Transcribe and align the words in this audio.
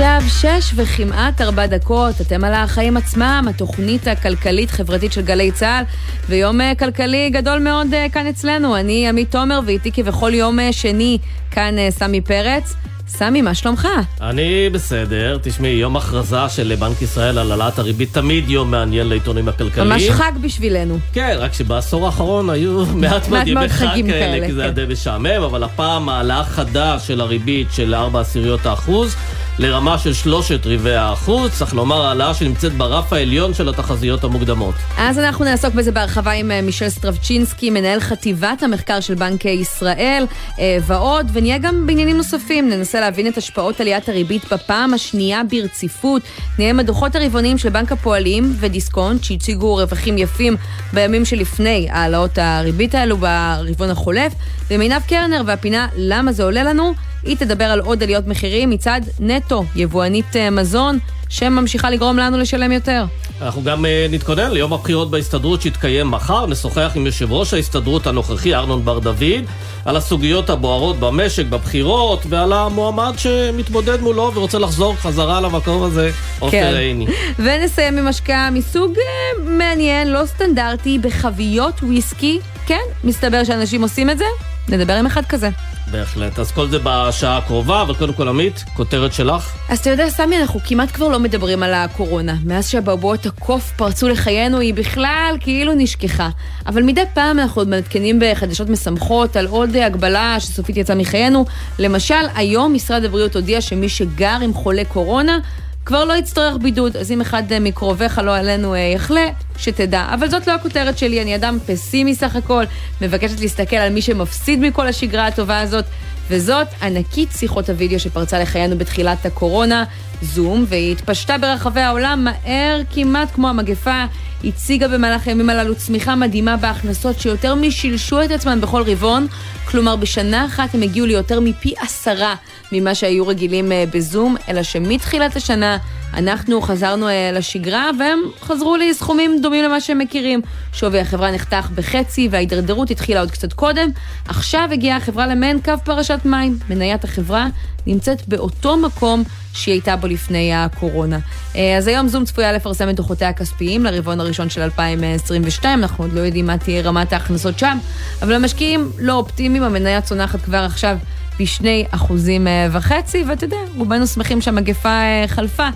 עכשיו 0.00 0.22
שש 0.28 0.72
וכמעט 0.76 1.40
ארבע 1.40 1.66
דקות, 1.66 2.20
אתם 2.20 2.44
על 2.44 2.54
החיים 2.54 2.96
עצמם, 2.96 3.46
התוכנית 3.50 4.08
הכלכלית-חברתית 4.08 5.12
של 5.12 5.20
גלי 5.20 5.52
צה"ל, 5.52 5.84
ויום 6.28 6.60
אה, 6.60 6.72
כלכלי 6.78 7.30
גדול 7.30 7.58
מאוד 7.58 7.94
אה, 7.94 8.06
כאן 8.12 8.26
אצלנו. 8.26 8.76
אני 8.76 9.08
עמית 9.08 9.30
תומר, 9.30 9.60
ואיתי 9.66 9.92
כבכל 9.92 10.34
יום 10.34 10.60
אה, 10.60 10.72
שני 10.72 11.18
כאן 11.50 11.74
סמי 11.90 12.20
פרץ. 12.20 12.74
סמי, 13.08 13.42
מה 13.42 13.54
שלומך? 13.54 13.88
אני 14.20 14.70
בסדר. 14.72 15.38
תשמעי, 15.42 15.70
יום 15.70 15.96
הכרזה 15.96 16.48
של 16.48 16.74
בנק 16.78 17.02
ישראל 17.02 17.38
על 17.38 17.50
העלאת 17.50 17.78
הריבית 17.78 18.12
תמיד 18.12 18.50
יום 18.50 18.70
מעניין 18.70 19.08
לעיתונים 19.08 19.48
הכלכליים. 19.48 19.90
ממש 19.90 20.10
חג 20.10 20.32
בשבילנו. 20.40 20.98
כן, 21.12 21.36
רק 21.38 21.52
שבעשור 21.52 22.06
האחרון 22.06 22.50
היו 22.50 22.86
מעט 22.94 23.28
מאוד 23.28 23.46
ימי 23.46 23.68
חג 23.68 23.86
כאלה, 23.86 24.08
כאלה, 24.08 24.46
כי 24.46 24.52
זה 24.52 24.62
היה 24.62 24.70
כן. 24.70 24.74
די 24.74 24.92
משעמם, 24.92 25.42
אבל 25.44 25.62
הפעם 25.62 26.08
העלאה 26.08 26.44
חדה 26.44 26.98
של 26.98 27.20
הריבית 27.20 27.68
של 27.72 27.94
4 27.94 28.20
עשיריות 28.20 28.66
האחוז. 28.66 29.16
לרמה 29.58 29.98
של 29.98 30.12
שלושת 30.12 30.60
רבעי 30.66 30.96
האחוז, 30.96 31.50
צריך 31.50 31.74
לומר 31.74 32.06
העלאה 32.06 32.34
שנמצאת 32.34 32.72
ברף 32.72 33.12
העליון 33.12 33.54
של 33.54 33.68
התחזיות 33.68 34.24
המוקדמות. 34.24 34.74
אז 34.98 35.18
אנחנו 35.18 35.44
נעסוק 35.44 35.74
בזה 35.74 35.92
בהרחבה 35.92 36.30
עם 36.30 36.50
אה, 36.50 36.62
מישל 36.62 36.88
סטרבצ'ינסקי, 36.88 37.70
מנהל 37.70 38.00
חטיבת 38.00 38.62
המחקר 38.62 39.00
של 39.00 39.14
בנק 39.14 39.44
ישראל 39.44 40.26
אה, 40.58 40.78
ועוד, 40.86 41.30
ונהיה 41.32 41.58
גם 41.58 41.86
בעניינים 41.86 42.16
נוספים, 42.16 42.68
ננסה 42.68 43.00
להבין 43.00 43.26
את 43.26 43.36
השפעות 43.36 43.80
עליית 43.80 44.08
הריבית 44.08 44.52
בפעם 44.52 44.94
השנייה 44.94 45.42
ברציפות, 45.50 46.22
נהיה 46.58 46.70
עם 46.70 46.80
הדוחות 46.80 47.16
הרבעוניים 47.16 47.58
של 47.58 47.68
בנק 47.68 47.92
הפועלים 47.92 48.56
ודיסקונט, 48.60 49.24
שהציגו 49.24 49.74
רווחים 49.74 50.18
יפים 50.18 50.56
בימים 50.92 51.24
שלפני 51.24 51.88
העלאות 51.90 52.38
הריבית 52.38 52.94
האלו 52.94 53.16
ברבעון 53.16 53.90
החולף, 53.90 54.32
ומעינב 54.70 55.02
קרנר 55.08 55.42
והפינה 55.46 55.88
למה 55.96 56.32
זה 56.32 56.44
עולה 56.44 56.62
לנו. 56.62 56.94
היא 57.22 57.36
תדבר 57.36 57.64
על 57.64 57.80
עוד 57.80 58.02
עליות 58.02 58.26
מחירים 58.26 58.70
מצד 58.70 59.00
נטו, 59.20 59.64
יבואנית 59.76 60.36
אה, 60.36 60.50
מזון, 60.50 60.98
שממשיכה 61.28 61.90
לגרום 61.90 62.16
לנו 62.16 62.38
לשלם 62.38 62.72
יותר. 62.72 63.04
אנחנו 63.42 63.62
גם 63.62 63.84
uh, 63.84 63.88
נתכונן 64.10 64.50
ליום 64.50 64.72
הבחירות 64.72 65.10
בהסתדרות 65.10 65.62
שיתקיים 65.62 66.10
מחר. 66.10 66.46
נשוחח 66.46 66.92
עם 66.94 67.06
יושב 67.06 67.32
ראש 67.32 67.54
ההסתדרות 67.54 68.06
הנוכחי, 68.06 68.54
ארנון 68.54 68.84
בר 68.84 68.98
דוד, 68.98 69.44
על 69.84 69.96
הסוגיות 69.96 70.50
הבוערות 70.50 70.96
במשק, 71.00 71.46
בבחירות, 71.46 72.22
ועל 72.28 72.52
המועמד 72.52 73.12
שמתמודד 73.16 74.00
מולו 74.00 74.32
ורוצה 74.34 74.58
לחזור 74.58 74.94
חזרה 74.96 75.40
למקום 75.40 75.82
הזה, 75.82 76.10
עופר 76.38 76.50
כן. 76.50 76.74
עיני. 76.74 77.06
ונסיים 77.38 77.98
עם 77.98 78.06
השקעה 78.06 78.50
מסוג 78.50 78.92
uh, 78.96 79.40
מעניין, 79.40 80.08
לא 80.08 80.26
סטנדרטי, 80.26 80.98
בחביות 80.98 81.82
וויסקי. 81.82 82.38
כן, 82.66 82.82
מסתבר 83.04 83.44
שאנשים 83.44 83.82
עושים 83.82 84.10
את 84.10 84.18
זה, 84.18 84.24
נדבר 84.68 84.92
עם 84.92 85.06
אחד 85.06 85.22
כזה. 85.28 85.50
בהחלט. 85.90 86.38
אז 86.38 86.52
כל 86.52 86.68
זה 86.68 86.78
בשעה 86.82 87.38
הקרובה, 87.38 87.82
אבל 87.82 87.94
קודם 87.94 88.12
כל, 88.12 88.28
עמית, 88.28 88.64
כותרת 88.76 89.12
שלך. 89.12 89.56
אז 89.68 89.78
אתה 89.78 89.90
יודע, 89.90 90.10
סמי, 90.10 90.40
אנחנו 90.40 90.60
כמעט 90.64 90.92
כבר 90.92 91.08
לא 91.08 91.18
מדברים 91.18 91.62
על 91.62 91.74
הקורונה. 91.74 92.34
מאז 92.44 92.68
שהבעבועות 92.68 93.26
הקוף 93.26 93.72
פרצו 93.76 94.08
לחיינו, 94.08 94.58
היא 94.58 94.74
בכלל 94.74 95.36
כאילו 95.40 95.72
נשכחה. 95.76 96.28
אבל 96.66 96.82
מדי 96.82 97.04
פעם 97.14 97.38
אנחנו 97.38 97.60
עוד 97.60 97.68
מעדכנים 97.68 98.18
בחדשות 98.20 98.68
משמחות 98.68 99.36
על 99.36 99.46
עוד 99.46 99.76
הגבלה 99.76 100.40
שסופית 100.40 100.76
יצאה 100.76 100.96
מחיינו. 100.96 101.44
למשל, 101.78 102.24
היום 102.34 102.74
משרד 102.74 103.04
הבריאות 103.04 103.36
הודיע 103.36 103.60
שמי 103.60 103.88
שגר 103.88 104.36
עם 104.42 104.54
חולה 104.54 104.84
קורונה, 104.84 105.38
כבר 105.88 106.04
לא 106.04 106.12
יצטרך 106.12 106.56
בידוד, 106.56 106.96
אז 106.96 107.10
אם 107.10 107.20
אחד 107.20 107.52
אה, 107.52 107.60
מקרוביך 107.60 108.18
לא 108.24 108.36
עלינו 108.36 108.74
אה, 108.74 108.78
יחלה, 108.78 109.26
שתדע. 109.58 110.06
אבל 110.14 110.28
זאת 110.28 110.46
לא 110.46 110.52
הכותרת 110.52 110.98
שלי, 110.98 111.22
אני 111.22 111.34
אדם 111.34 111.58
פסימי 111.66 112.14
סך 112.14 112.36
הכל, 112.36 112.64
מבקשת 113.00 113.40
להסתכל 113.40 113.76
על 113.76 113.92
מי 113.92 114.02
שמפסיד 114.02 114.60
מכל 114.60 114.86
השגרה 114.86 115.26
הטובה 115.26 115.60
הזאת, 115.60 115.84
וזאת 116.30 116.66
ענקית 116.82 117.28
שיחות 117.32 117.70
הוידאו 117.70 118.00
שפרצה 118.00 118.38
לחיינו 118.38 118.78
בתחילת 118.78 119.26
הקורונה, 119.26 119.84
זום, 120.22 120.64
והיא 120.68 120.92
התפשטה 120.92 121.38
ברחבי 121.38 121.80
העולם 121.80 122.24
מהר 122.24 122.80
כמעט 122.94 123.28
כמו 123.34 123.48
המגפה, 123.48 124.04
הציגה 124.44 124.88
במהלך 124.88 125.26
הימים 125.26 125.50
הללו 125.50 125.74
צמיחה 125.74 126.14
מדהימה 126.14 126.56
בהכנסות 126.56 127.20
שיותר 127.20 127.54
משילשו 127.54 128.22
את 128.22 128.30
עצמן 128.30 128.60
בכל 128.60 128.82
רבעון, 128.86 129.26
כלומר 129.64 129.96
בשנה 129.96 130.46
אחת 130.46 130.74
הם 130.74 130.82
הגיעו 130.82 131.06
ליותר 131.06 131.40
מפי 131.40 131.74
עשרה 131.80 132.34
ממה 132.72 132.94
שהיו 132.94 133.26
רגילים 133.26 133.72
אה, 133.72 133.84
בזום, 133.92 134.36
אלא 134.48 134.62
שמתחילת 134.62 135.36
השנה 135.36 135.78
אנחנו 136.14 136.60
חזרנו 136.60 137.08
אה, 137.08 137.30
לשגרה 137.32 137.90
והם 137.98 138.18
חזרו 138.40 138.76
לסכומים 138.76 139.40
דומים 139.42 139.64
למה 139.64 139.80
שהם 139.80 139.98
מכירים. 139.98 140.40
שווי 140.72 141.00
החברה 141.00 141.30
נחתך 141.30 141.68
בחצי 141.74 142.28
וההידרדרות 142.30 142.90
התחילה 142.90 143.20
עוד 143.20 143.30
קצת 143.30 143.52
קודם. 143.52 143.90
עכשיו 144.28 144.68
הגיעה 144.72 144.96
החברה 144.96 145.26
למעין 145.26 145.60
קו 145.60 145.72
פרשת 145.84 146.20
מים. 146.24 146.58
מניית 146.70 147.04
החברה 147.04 147.46
נמצאת 147.86 148.28
באותו 148.28 148.76
מקום 148.76 149.22
שהיא 149.52 149.72
הייתה 149.72 149.96
בו 149.96 150.06
לפני 150.06 150.54
הקורונה. 150.54 151.18
אה, 151.56 151.76
אז 151.76 151.86
היום 151.86 152.08
זום 152.08 152.24
צפויה 152.24 152.52
לפרסם 152.52 152.88
את 152.88 152.94
דוחותיה 152.94 153.28
הכספיים 153.28 153.84
לרבעון 153.84 154.20
הראשון 154.20 154.50
של 154.50 154.60
2022, 154.62 155.82
אנחנו 155.82 156.04
עוד 156.04 156.12
לא 156.12 156.20
יודעים 156.20 156.46
מה 156.46 156.58
תהיה 156.58 156.82
רמת 156.82 157.12
ההכנסות 157.12 157.58
שם, 157.58 157.78
אבל 158.22 158.32
המשקיעים 158.32 158.90
לא 158.98 159.12
אופטימיים, 159.12 159.62
המניה 159.62 160.00
צונחת 160.00 160.40
כבר 160.40 160.58
עכשיו 160.58 160.96
בשני 161.40 161.86
אחוזים 161.90 162.46
אה, 162.46 162.68
וחצי, 162.72 163.24
ואתה 163.28 163.44
יודע, 163.44 163.56
רובנו 163.76 164.06
שמחים 164.06 164.40
שהמגפה 164.40 165.00
חלפה. 165.26 165.68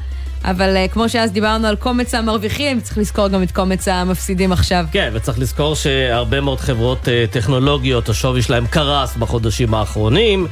אבל 0.44 0.76
uh, 0.76 0.92
כמו 0.92 1.08
שאז 1.08 1.32
דיברנו 1.32 1.66
על 1.66 1.76
קומץ 1.76 2.14
המרוויחים, 2.14 2.80
צריך 2.80 2.98
לזכור 2.98 3.28
גם 3.28 3.42
את 3.42 3.52
קומץ 3.52 3.88
המפסידים 3.88 4.52
עכשיו. 4.52 4.84
כן, 4.92 5.10
וצריך 5.14 5.38
לזכור 5.38 5.74
שהרבה 5.74 6.40
מאוד 6.40 6.60
חברות 6.60 7.04
uh, 7.04 7.32
טכנולוגיות, 7.32 8.08
השווי 8.08 8.42
שלהם 8.42 8.66
קרס 8.66 9.16
בחודשים 9.16 9.74
האחרונים. 9.74 10.46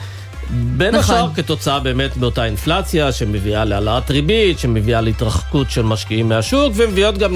בין 0.52 0.94
נכון. 0.94 1.14
השאר 1.14 1.28
כתוצאה 1.34 1.80
באמת 1.80 2.16
מאותה 2.16 2.44
אינפלציה 2.44 3.12
שמביאה 3.12 3.64
להעלאת 3.64 4.10
ריבית, 4.10 4.58
שמביאה 4.58 5.00
להתרחקות 5.00 5.70
של 5.70 5.82
משקיעים 5.82 6.28
מהשוק, 6.28 6.72
ומביאות 6.76 7.18
גם 7.18 7.34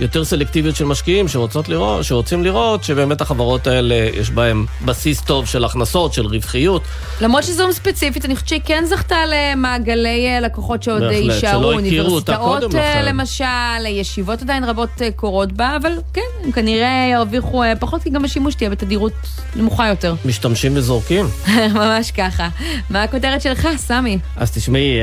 ליותר 0.00 0.24
סלקטיביות 0.24 0.76
של 0.76 0.84
משקיעים 0.84 1.28
שרוצות 1.28 1.68
לראות, 1.68 2.04
שרוצים 2.04 2.44
לראות 2.44 2.84
שבאמת 2.84 3.20
החברות 3.20 3.66
האלה 3.66 3.94
יש 3.94 4.30
בהן 4.30 4.64
בסיס 4.84 5.20
טוב 5.20 5.46
של 5.46 5.64
הכנסות, 5.64 6.12
של 6.12 6.26
רווחיות. 6.26 6.82
למרות 7.20 7.44
שזום 7.44 7.72
ספציפית, 7.72 8.24
אני 8.24 8.34
חושבת 8.34 8.48
שהיא 8.48 8.60
כן 8.64 8.84
זכתה 8.86 9.16
למעגלי 9.26 10.26
אה, 10.26 10.40
לקוחות 10.40 10.82
שעוד 10.82 11.02
יישארו, 11.02 11.72
אוניברסיטאות 11.72 12.74
אה, 12.74 13.02
למשל, 13.02 13.86
ישיבות 13.86 14.42
עדיין 14.42 14.64
רבות 14.64 15.02
אה, 15.02 15.10
קורות 15.16 15.52
בה, 15.52 15.76
אבל 15.82 15.92
כן, 16.12 16.20
הם 16.44 16.52
כנראה 16.52 17.08
ירוויחו 17.12 17.62
פחות, 17.80 18.02
כי 18.02 18.10
גם 18.10 18.24
השימוש 18.24 18.54
תהיה 18.54 18.70
בתדירות 18.70 19.12
נמוכה 19.56 19.88
יותר. 19.88 20.14
משתמשים 20.24 20.72
וזורקים. 20.76 21.26
ממש 21.74 22.10
ככה. 22.10 22.43
מה 22.90 23.02
הכותרת 23.02 23.42
שלך, 23.42 23.68
סמי? 23.76 24.18
אז 24.36 24.50
תשמעי, 24.50 24.98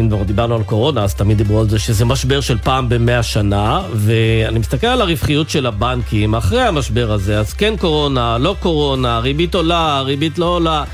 אם 0.00 0.08
כבר 0.08 0.22
דיברנו 0.22 0.54
על 0.54 0.62
קורונה, 0.62 1.04
אז 1.04 1.14
תמיד 1.14 1.38
דיברו 1.38 1.60
על 1.60 1.68
זה 1.68 1.78
שזה 1.78 2.04
משבר 2.04 2.40
של 2.40 2.58
פעם 2.58 2.88
במאה 2.88 3.22
שנה, 3.22 3.80
ואני 3.94 4.58
מסתכל 4.58 4.86
על 4.86 5.00
הרווחיות 5.00 5.50
של 5.50 5.66
הבנקים 5.66 6.34
אחרי 6.34 6.62
המשבר 6.62 7.12
הזה, 7.12 7.38
אז 7.38 7.52
כן 7.52 7.74
קורונה, 7.76 8.38
לא 8.38 8.56
קורונה, 8.60 9.18
ריבית 9.18 9.54
עולה, 9.54 10.00
ריבית 10.00 10.38
לא 10.38 10.46
עולה. 10.46 10.84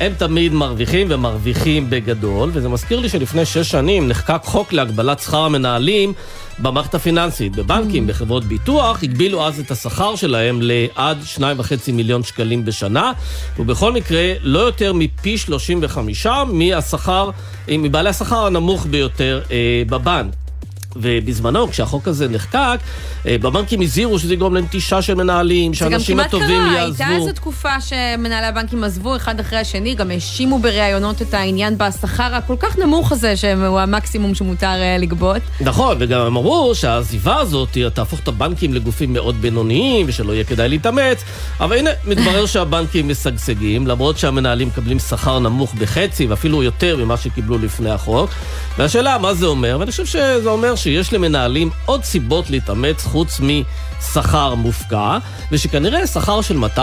הם 0.00 0.12
תמיד 0.18 0.52
מרוויחים 0.52 1.06
ומרוויחים 1.10 1.90
בגדול, 1.90 2.50
וזה 2.52 2.68
מזכיר 2.68 3.00
לי 3.00 3.08
שלפני 3.08 3.44
שש 3.44 3.70
שנים 3.70 4.08
נחקק 4.08 4.40
חוק 4.44 4.72
להגבלת 4.72 5.20
שכר 5.20 5.44
המנהלים 5.44 6.12
במערכת 6.58 6.94
הפיננסית. 6.94 7.56
בבנקים. 7.56 8.06
בחברות 8.06 8.44
ביטוח, 8.44 9.02
הגבילו 9.02 9.46
אז 9.46 9.60
את 9.60 9.70
השכר 9.70 10.16
שלהם 10.16 10.58
לעד 10.62 11.18
2.5 11.36 11.42
מיליון 11.92 12.22
שקלים 12.22 12.64
בשנה, 12.64 13.12
ובכל 13.58 13.92
מקרה, 13.92 14.32
לא 14.42 14.58
יותר 14.58 14.92
מפי 14.92 15.38
35 15.38 16.26
מהשכר, 16.46 17.30
מבעלי 17.68 18.08
השכר 18.08 18.46
הנמוך 18.46 18.86
ביותר 18.86 19.40
אה, 19.50 19.82
בבנק. 19.86 20.39
ובזמנו, 20.96 21.70
כשהחוק 21.70 22.08
הזה 22.08 22.28
נחקק, 22.28 22.78
אה, 23.26 23.36
בבנקים 23.40 23.80
הזהירו 23.80 24.18
שזה 24.18 24.34
יגרום 24.34 24.54
לנטישה 24.54 25.02
של 25.02 25.14
מנהלים, 25.14 25.74
שאנשים 25.74 26.20
הטובים 26.20 26.48
יעזבו. 26.50 26.92
זה 26.92 27.04
גם 27.04 27.08
כמעט 27.08 27.08
קרה, 27.08 27.08
הייתה 27.08 27.16
איזו 27.16 27.32
תקופה 27.32 27.80
שמנהלי 27.80 28.46
הבנקים 28.46 28.84
עזבו 28.84 29.16
אחד 29.16 29.40
אחרי 29.40 29.58
השני, 29.58 29.94
גם 29.94 30.10
האשימו 30.10 30.58
בראיונות 30.58 31.22
את 31.22 31.34
העניין 31.34 31.78
בשכר 31.78 32.34
הכל 32.34 32.56
כך 32.60 32.78
נמוך 32.78 33.12
הזה, 33.12 33.36
שהוא 33.36 33.80
המקסימום 33.80 34.34
שמותר 34.34 34.66
אה, 34.66 34.96
לגבות. 34.98 35.42
נכון, 35.60 35.96
וגם 36.00 36.20
הם 36.20 36.26
אמרו 36.26 36.74
שהעזיבה 36.74 37.36
הזאת 37.36 37.78
תהפוך 37.94 38.20
את 38.20 38.28
הבנקים 38.28 38.74
לגופים 38.74 39.12
מאוד 39.12 39.36
בינוניים, 39.40 40.06
ושלא 40.08 40.32
יהיה 40.32 40.44
כדאי 40.44 40.68
להתאמץ, 40.68 41.24
אבל 41.60 41.76
הנה, 41.76 41.90
מתברר 42.04 42.46
שהבנקים 42.52 43.08
משגשגים, 43.08 43.86
למרות 43.86 44.18
שהמנהלים 44.18 44.68
מקבלים 44.68 44.98
שכר 44.98 45.38
נמוך 45.38 45.74
בחצי, 45.74 46.26
ואפילו 46.26 46.62
יותר 46.62 46.96
ממה 46.96 47.16
שקיבלו 47.16 47.58
לפני 47.58 47.90
החוק. 47.90 48.30
והשאלה, 48.78 49.18
מה 49.18 49.34
זה 49.34 49.46
אומר? 49.46 49.76
ואני 49.80 49.90
חושב 49.90 50.06
שזה 50.06 50.48
אומר 50.48 50.74
שיש 50.82 51.12
למנהלים 51.12 51.70
עוד 51.86 52.04
סיבות 52.04 52.50
להתאמץ 52.50 53.04
חוץ 53.04 53.40
משכר 54.00 54.54
מופקע, 54.54 55.18
ושכנראה 55.52 56.06
שכר 56.06 56.40
של 56.40 56.58
200-300 56.76 56.80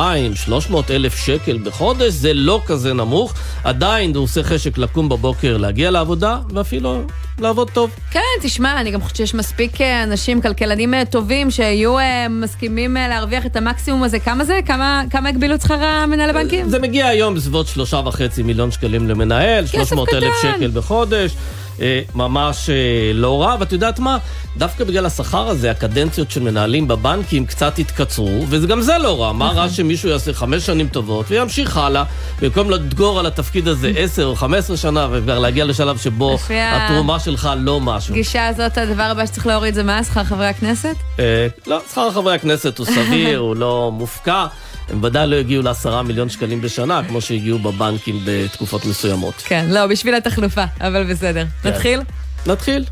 אלף 0.89 1.15
שקל 1.15 1.57
בחודש 1.63 2.13
זה 2.13 2.33
לא 2.33 2.61
כזה 2.65 2.93
נמוך, 2.93 3.33
עדיין 3.63 4.15
הוא 4.15 4.23
עושה 4.23 4.43
חשק 4.43 4.77
לקום 4.77 5.09
בבוקר, 5.09 5.57
להגיע 5.57 5.91
לעבודה, 5.91 6.37
ואפילו 6.53 7.03
לעבוד 7.39 7.69
טוב. 7.69 7.91
כן, 8.11 8.19
תשמע, 8.41 8.81
אני 8.81 8.91
גם 8.91 9.01
חושבת 9.01 9.15
שיש 9.15 9.35
מספיק 9.35 9.81
אה, 9.81 10.03
אנשים, 10.03 10.41
כלכלנים 10.41 10.93
אה, 10.93 11.05
טובים, 11.05 11.51
שיהיו 11.51 11.99
אה, 11.99 12.27
מסכימים 12.29 12.93
להרוויח 12.93 13.45
את 13.45 13.55
המקסימום 13.55 14.03
הזה. 14.03 14.19
כמה 14.19 14.45
זה? 14.45 14.59
כמה, 14.65 15.03
כמה 15.09 15.29
הגבילו 15.29 15.55
את 15.55 15.61
שכר 15.61 15.83
המנהל 15.83 16.29
הבנקים? 16.29 16.69
זה 16.69 16.79
מגיע 16.79 17.07
היום 17.07 17.35
בסביבות 17.35 17.67
שלושה 17.67 18.01
וחצי 18.05 18.43
מיליון 18.43 18.71
שקלים 18.71 19.09
למנהל, 19.09 19.67
300 19.67 20.13
אלף 20.13 20.33
שקל 20.41 20.71
בחודש. 20.73 21.35
ממש 22.15 22.69
לא 23.13 23.41
רע, 23.41 23.55
ואת 23.59 23.71
יודעת 23.71 23.99
מה? 23.99 24.17
דווקא 24.57 24.83
בגלל 24.83 25.05
השכר 25.05 25.47
הזה, 25.47 25.71
הקדנציות 25.71 26.31
של 26.31 26.41
מנהלים 26.41 26.87
בבנקים 27.07 27.45
קצת 27.45 27.79
התקצרו, 27.79 28.45
וגם 28.49 28.81
זה 28.81 28.97
לא 28.97 29.21
רע. 29.21 29.31
מה 29.31 29.45
רע 29.45 29.51
נכון. 29.53 29.69
שמישהו 29.69 30.09
יעשה 30.09 30.33
חמש 30.33 30.65
שנים 30.65 30.87
טובות 30.87 31.25
וימשיך 31.29 31.77
הלאה, 31.77 32.03
במקום 32.41 32.69
לדגור 32.69 33.19
על 33.19 33.25
התפקיד 33.25 33.67
הזה 33.67 33.91
עשר 33.97 34.25
או 34.25 34.35
חמש 34.35 34.57
עשרה 34.57 34.77
שנה, 34.77 35.07
וכבר 35.11 35.39
להגיע 35.39 35.65
לשלב 35.65 35.97
שבו 35.97 36.37
התרומה 36.49 37.19
שלך 37.19 37.49
לא 37.57 37.79
משהו. 37.79 38.13
גישה 38.13 38.47
הזאת, 38.47 38.77
הדבר 38.77 39.03
הבא 39.03 39.25
שצריך 39.25 39.47
להוריד 39.47 39.73
זה 39.73 39.83
מה? 39.83 40.03
שכר 40.03 40.23
חברי 40.23 40.47
הכנסת? 40.47 40.95
אה, 41.19 41.47
לא, 41.67 41.79
שכר 41.91 42.11
חברי 42.11 42.35
הכנסת 42.35 42.77
הוא 42.77 42.85
סביר, 42.85 43.39
הוא 43.47 43.55
לא 43.55 43.91
מופקע. 43.93 44.45
הם 44.89 45.03
ודאי 45.03 45.27
לא 45.27 45.35
הגיעו 45.35 45.63
לעשרה 45.63 46.03
מיליון 46.03 46.29
שקלים 46.29 46.61
בשנה, 46.61 47.01
כמו 47.07 47.21
שהגיעו 47.21 47.59
בבנקים 47.59 48.19
בתקופות 48.25 48.85
מסוימות. 48.85 49.33
כן, 49.45 49.65
לא, 49.69 49.87
בשביל 49.87 50.15
התחלופה, 50.15 50.63
אבל 50.81 51.03
בסדר. 51.11 51.45
כן. 51.63 51.69
נתחיל? 51.69 52.01
נתחיל. 52.45 52.85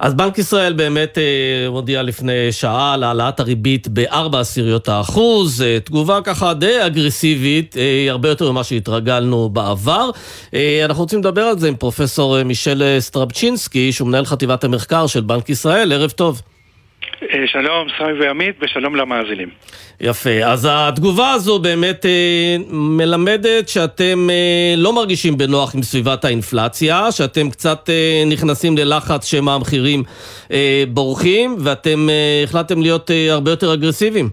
אז 0.00 0.14
בנק 0.14 0.38
ישראל 0.38 0.72
באמת 0.72 1.18
אה, 1.18 1.66
הודיע 1.66 2.02
לפני 2.02 2.52
שעה 2.52 2.94
על 2.94 3.02
העלאת 3.02 3.40
הריבית 3.40 3.88
בארבע 3.88 4.40
עשיריות 4.40 4.88
האחוז, 4.88 5.62
אה, 5.62 5.80
תגובה 5.80 6.20
ככה 6.24 6.54
די 6.54 6.86
אגרסיבית, 6.86 7.76
אה, 7.76 8.06
הרבה 8.10 8.28
יותר 8.28 8.52
ממה 8.52 8.64
שהתרגלנו 8.64 9.48
בעבר. 9.48 10.10
אה, 10.54 10.84
אנחנו 10.84 11.02
רוצים 11.02 11.18
לדבר 11.18 11.42
על 11.42 11.58
זה 11.58 11.68
עם 11.68 11.76
פרופסור 11.76 12.38
אה, 12.38 12.44
מישל 12.44 12.96
סטרבצ'ינסקי, 13.00 13.92
שהוא 13.92 14.08
מנהל 14.08 14.24
חטיבת 14.24 14.64
המחקר 14.64 15.06
של 15.06 15.20
בנק 15.20 15.48
ישראל, 15.48 15.92
ערב 15.92 16.10
טוב. 16.10 16.42
אה, 17.22 17.46
שלום, 17.46 17.88
סמי 17.98 18.12
ועמית, 18.20 18.56
ושלום 18.60 18.96
למאזינים. 18.96 19.48
יפה, 20.00 20.44
אז 20.44 20.68
התגובה 20.70 21.30
הזו 21.32 21.58
באמת 21.58 22.06
אה, 22.06 22.56
מלמדת 22.70 23.68
שאתם 23.68 24.30
אה, 24.30 24.74
לא 24.76 24.92
מרגישים 24.92 25.38
בנוח 25.38 25.74
עם 25.74 25.82
סביבת 25.82 26.24
האינפלציה, 26.24 27.12
שאתם 27.12 27.50
קצת 27.50 27.90
אה, 27.90 28.22
נכנסים 28.26 28.78
ללחץ 28.78 29.24
שמא 29.24 29.50
המחירים 29.50 30.02
אה, 30.52 30.84
בורחים, 30.88 31.56
ואתם 31.58 32.08
אה, 32.10 32.42
החלטתם 32.44 32.82
להיות 32.82 33.10
אה, 33.10 33.32
הרבה 33.32 33.50
יותר 33.50 33.74
אגרסיביים. 33.74 34.30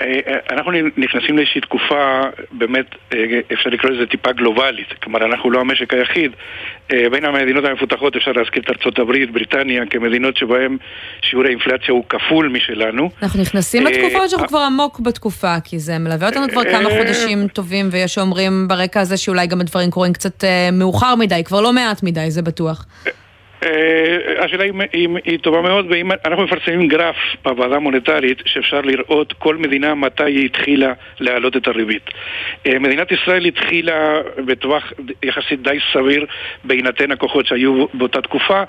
אה, 0.00 0.20
אה, 0.26 0.36
אנחנו 0.50 0.72
נכנסים 0.96 1.36
לאיזושהי 1.36 1.60
תקופה, 1.60 2.22
באמת, 2.52 2.86
אה, 3.12 3.18
אפשר 3.52 3.70
לקרוא 3.70 3.90
לזה 3.90 4.06
טיפה 4.06 4.32
גלובלית. 4.32 4.86
כלומר, 5.02 5.24
אנחנו 5.24 5.50
לא 5.50 5.60
המשק 5.60 5.94
היחיד. 5.94 6.30
בין 7.10 7.24
המדינות 7.24 7.64
המפותחות 7.64 8.16
אפשר 8.16 8.32
להזכיר 8.32 8.62
את 8.62 8.70
ארצות 8.70 8.98
הברית, 8.98 9.32
בריטניה, 9.32 9.86
כמדינות 9.86 10.36
שבהן 10.36 10.76
שיעור 11.22 11.44
האינפלציה 11.44 11.94
הוא 11.94 12.04
כפול 12.08 12.48
משלנו. 12.48 13.10
אנחנו 13.22 13.40
נכנסים 13.40 13.86
לתקופה 13.86 14.18
או 14.18 14.28
שאנחנו 14.28 14.48
כבר 14.48 14.58
עמוק 14.58 15.00
בתקופה? 15.00 15.60
כי 15.64 15.78
זה 15.78 15.98
מלווה 15.98 16.28
אותנו 16.28 16.48
כבר 16.48 16.64
כמה 16.64 16.90
חודשים 16.90 17.48
טובים, 17.48 17.88
ויש 17.92 18.14
שאומרים 18.14 18.68
ברקע 18.68 19.00
הזה 19.00 19.16
שאולי 19.16 19.46
גם 19.46 19.60
הדברים 19.60 19.90
קורים 19.90 20.12
קצת 20.12 20.44
מאוחר 20.72 21.14
מדי, 21.14 21.44
כבר 21.44 21.60
לא 21.60 21.72
מעט 21.72 22.02
מדי, 22.02 22.30
זה 22.30 22.42
בטוח. 22.42 22.86
אה, 23.66 24.44
השאלה 24.44 24.64
היא, 24.92 25.08
היא 25.24 25.38
טובה 25.38 25.60
מאוד, 25.60 25.86
ואם 25.90 26.10
אנחנו 26.24 26.44
מפרסמים 26.44 26.88
גרף 26.88 27.16
בוועדה 27.44 27.76
המוניטרית 27.76 28.42
שאפשר 28.46 28.80
לראות 28.80 29.32
כל 29.32 29.56
מדינה 29.56 29.94
מתי 29.94 30.24
היא 30.24 30.44
התחילה 30.44 30.92
להעלות 31.20 31.56
את 31.56 31.68
הריבית. 31.68 32.10
אה, 32.66 32.78
מדינת 32.78 33.12
ישראל 33.12 33.44
התחילה 33.44 34.20
בטווח 34.44 34.92
יחסית 35.22 35.62
די 35.62 35.78
סביר 35.92 36.26
בהינתן 36.64 37.12
הכוחות 37.12 37.46
שהיו 37.46 37.86
באותה 37.94 38.22
תקופה. 38.22 38.62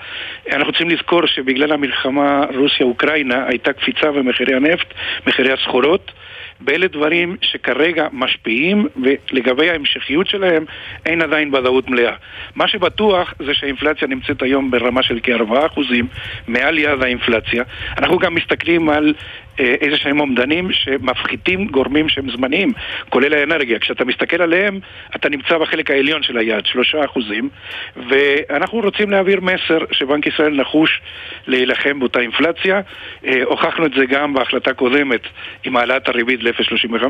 אנחנו 0.52 0.72
צריכים 0.72 0.88
לזכור 0.88 1.26
שבגלל 1.26 1.72
המלחמה 1.72 2.44
רוסיה-אוקראינה 2.54 3.44
הייתה 3.48 3.72
קפיצה 3.72 4.12
במחירי 4.12 4.54
הנפט, 4.54 4.94
מחירי 5.26 5.52
הסחורות. 5.52 6.12
ואלה 6.66 6.86
דברים 6.86 7.36
שכרגע 7.42 8.08
משפיעים 8.12 8.86
ולגבי 9.02 9.70
ההמשכיות 9.70 10.26
שלהם 10.26 10.64
אין 11.06 11.22
עדיין 11.22 11.54
ודאות 11.54 11.88
מלאה. 11.88 12.14
מה 12.56 12.68
שבטוח 12.68 13.34
זה 13.38 13.54
שהאינפלציה 13.54 14.08
נמצאת 14.08 14.42
היום 14.42 14.70
ברמה 14.70 15.02
של 15.02 15.20
כ-4% 15.22 15.80
מעל 16.48 16.78
יעד 16.78 17.02
האינפלציה. 17.02 17.62
אנחנו 17.98 18.18
גם 18.18 18.34
מסתכלים 18.34 18.88
על 18.88 19.14
איזה 19.58 19.96
שהם 19.96 20.20
אומדנים 20.20 20.72
שמפחיתים 20.72 21.66
גורמים 21.66 22.08
שהם 22.08 22.30
זמניים, 22.30 22.72
כולל 23.08 23.34
האנרגיה. 23.34 23.78
כשאתה 23.78 24.04
מסתכל 24.04 24.42
עליהם, 24.42 24.80
אתה 25.16 25.28
נמצא 25.28 25.58
בחלק 25.58 25.90
העליון 25.90 26.22
של 26.22 26.38
היעד, 26.38 26.66
שלושה 26.66 27.04
אחוזים, 27.04 27.48
ואנחנו 27.96 28.80
רוצים 28.80 29.10
להעביר 29.10 29.40
מסר 29.40 29.78
שבנק 29.92 30.26
ישראל 30.26 30.60
נחוש 30.60 31.00
להילחם 31.46 31.98
באותה 31.98 32.20
אינפלציה. 32.20 32.80
אה, 33.26 33.42
הוכחנו 33.44 33.86
את 33.86 33.90
זה 33.96 34.06
גם 34.06 34.34
בהחלטה 34.34 34.72
קודמת 34.72 35.20
עם 35.64 35.76
העלאת 35.76 36.08
הריבית 36.08 36.42
ל-0.35, 36.42 37.04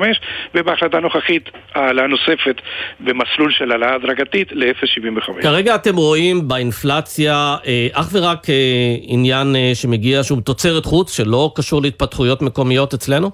ובהחלטה 0.55 0.97
הנוכחית 0.97 1.51
העלאה 1.75 2.07
נוספת 2.07 2.61
במסלול 3.01 3.53
של 3.53 3.73
העלאה 3.73 3.95
הדרגתית 3.95 4.49
ל-0.75. 4.53 5.43
כרגע 5.43 5.75
אתם 5.75 5.97
רואים 5.97 6.49
באינפלציה 6.49 7.57
אה, 7.67 7.87
אך 7.93 8.09
ורק 8.13 8.47
עניין 9.03 9.57
שמגיע 9.75 10.23
שהוא 10.23 10.41
תוצרת 10.41 10.85
חוץ, 10.85 11.17
שלא 11.17 11.53
קשור 11.57 11.83
להתפתחויות 11.83 12.38
רשויות 12.39 12.43
מקומיות 12.43 12.95
אצלנו? 12.95 13.31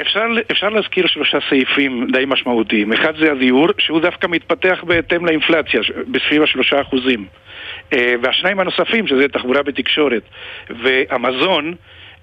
אפשר, 0.00 0.26
אפשר 0.50 0.68
להזכיר 0.68 1.06
שלושה 1.06 1.38
סעיפים 1.48 2.06
די 2.12 2.24
משמעותיים. 2.26 2.92
אחד 2.92 3.12
זה 3.18 3.32
הדיור, 3.32 3.68
שהוא 3.78 4.00
דווקא 4.00 4.26
מתפתח 4.26 4.84
בהתאם 4.86 5.26
לאינפלציה, 5.26 5.80
בסביב 6.08 6.42
השלושה 6.42 6.80
אחוזים. 6.80 7.26
אה, 7.92 8.14
והשניים 8.22 8.60
הנוספים, 8.60 9.06
שזה 9.06 9.28
תחבורה 9.28 9.62
בתקשורת 9.62 10.22
והמזון, 10.70 11.74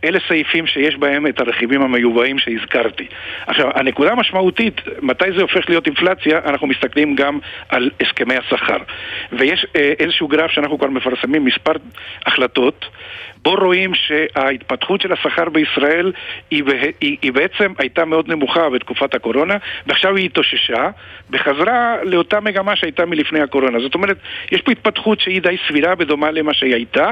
אלה 0.04 0.20
סעיפים 0.28 0.68
שיש 0.68 0.96
בהם 0.96 1.28
את 1.28 1.40
הרכיבים 1.40 1.82
המיובאים 1.82 2.40
שהזכרתי. 2.40 3.08
עכשיו, 3.48 3.70
הנקודה 3.76 4.12
המשמעותית, 4.12 4.82
מתי 5.02 5.32
זה 5.36 5.42
הופך 5.42 5.70
להיות 5.70 5.88
אינפלציה, 5.88 6.40
אנחנו 6.46 6.68
מסתכלים 6.68 7.16
גם 7.16 7.40
על 7.70 7.90
הסכמי 8.02 8.36
השכר. 8.36 8.78
ויש 9.32 9.66
אה, 9.76 9.94
איזשהו 10.00 10.28
גרף 10.28 10.52
שאנחנו 10.52 10.80
כבר 10.80 10.88
מפרסמים, 10.88 11.46
מספר 11.46 11.74
החלטות, 12.26 12.86
בו 13.44 13.56
רואים 13.56 13.92
שההתפתחות 13.94 15.02
של 15.02 15.14
השכר 15.14 15.50
בישראל 15.50 16.12
היא, 16.52 16.64
היא, 17.02 17.18
היא 17.22 17.32
בעצם 17.32 17.74
הייתה 17.78 18.06
מאוד 18.06 18.28
נמוכה 18.28 18.70
בתקופת 18.70 19.16
הקורונה, 19.16 19.58
ועכשיו 19.88 20.16
היא 20.16 20.26
התאוששה, 20.26 20.90
וחזרה 21.30 21.96
לאותה 22.04 22.40
מגמה 22.40 22.76
שהייתה 22.76 23.06
מלפני 23.06 23.42
הקורונה. 23.42 23.80
זאת 23.80 23.96
אומרת, 23.96 24.18
יש 24.52 24.62
פה 24.62 24.72
התפתחות 24.72 25.20
שהיא 25.20 25.42
די 25.42 25.58
סבירה 25.68 25.94
ודומה 25.98 26.32
למה 26.32 26.54
שהיא 26.54 26.74
הייתה, 26.74 27.12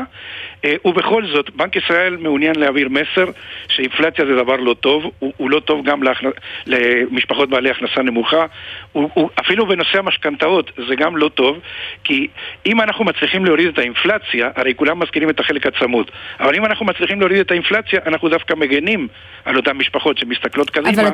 אה, 0.66 0.76
ובכל 0.86 1.26
זאת, 1.26 1.50
בנק 1.50 1.76
ישראל 1.76 2.18
מעוניין 2.18 2.56
להעביר 2.56 2.90
מסר 2.90 3.26
שאינפלציה 3.68 4.26
זה 4.26 4.36
דבר 4.36 4.56
לא 4.56 4.74
טוב, 4.74 5.12
הוא, 5.20 5.34
הוא 5.38 5.50
לא 5.50 5.60
טוב 5.60 5.86
גם 5.86 6.04
להכנ... 6.04 6.30
למשפחות 6.66 7.50
בעלי 7.50 7.70
הכנסה 7.70 8.02
נמוכה, 8.02 8.46
הוא, 8.92 9.10
הוא, 9.14 9.30
אפילו 9.40 9.66
בנושא 9.66 10.00
המשכנתאות 10.00 10.72
זה 10.88 10.96
גם 10.96 11.18
לא 11.18 11.30
טוב, 11.30 11.60
כי 12.04 12.28
אם 12.66 12.82
אנחנו 12.82 13.06
מצליחים 13.06 13.46
להוריד 13.46 13.68
את 13.68 13.78
האינפלציה, 13.78 14.50
הרי 14.56 14.74
כולם 14.76 15.00
מזכירים 15.00 15.30
את 15.30 15.40
החלק 15.40 15.66
הצמוד, 15.66 16.12
אבל 16.40 16.56
אם 16.56 16.66
אנחנו 16.66 16.86
מצליחים 16.86 17.20
להוריד 17.20 17.40
את 17.40 17.52
האינפלציה, 17.52 18.00
אנחנו 18.08 18.30
דווקא 18.30 18.54
מגנים 18.54 19.08
על 19.46 19.58
אותן 19.58 19.72
משפחות 19.72 20.18
שמסתכלות 20.18 20.70
קדימה. 20.70 21.02
אבל... 21.02 21.12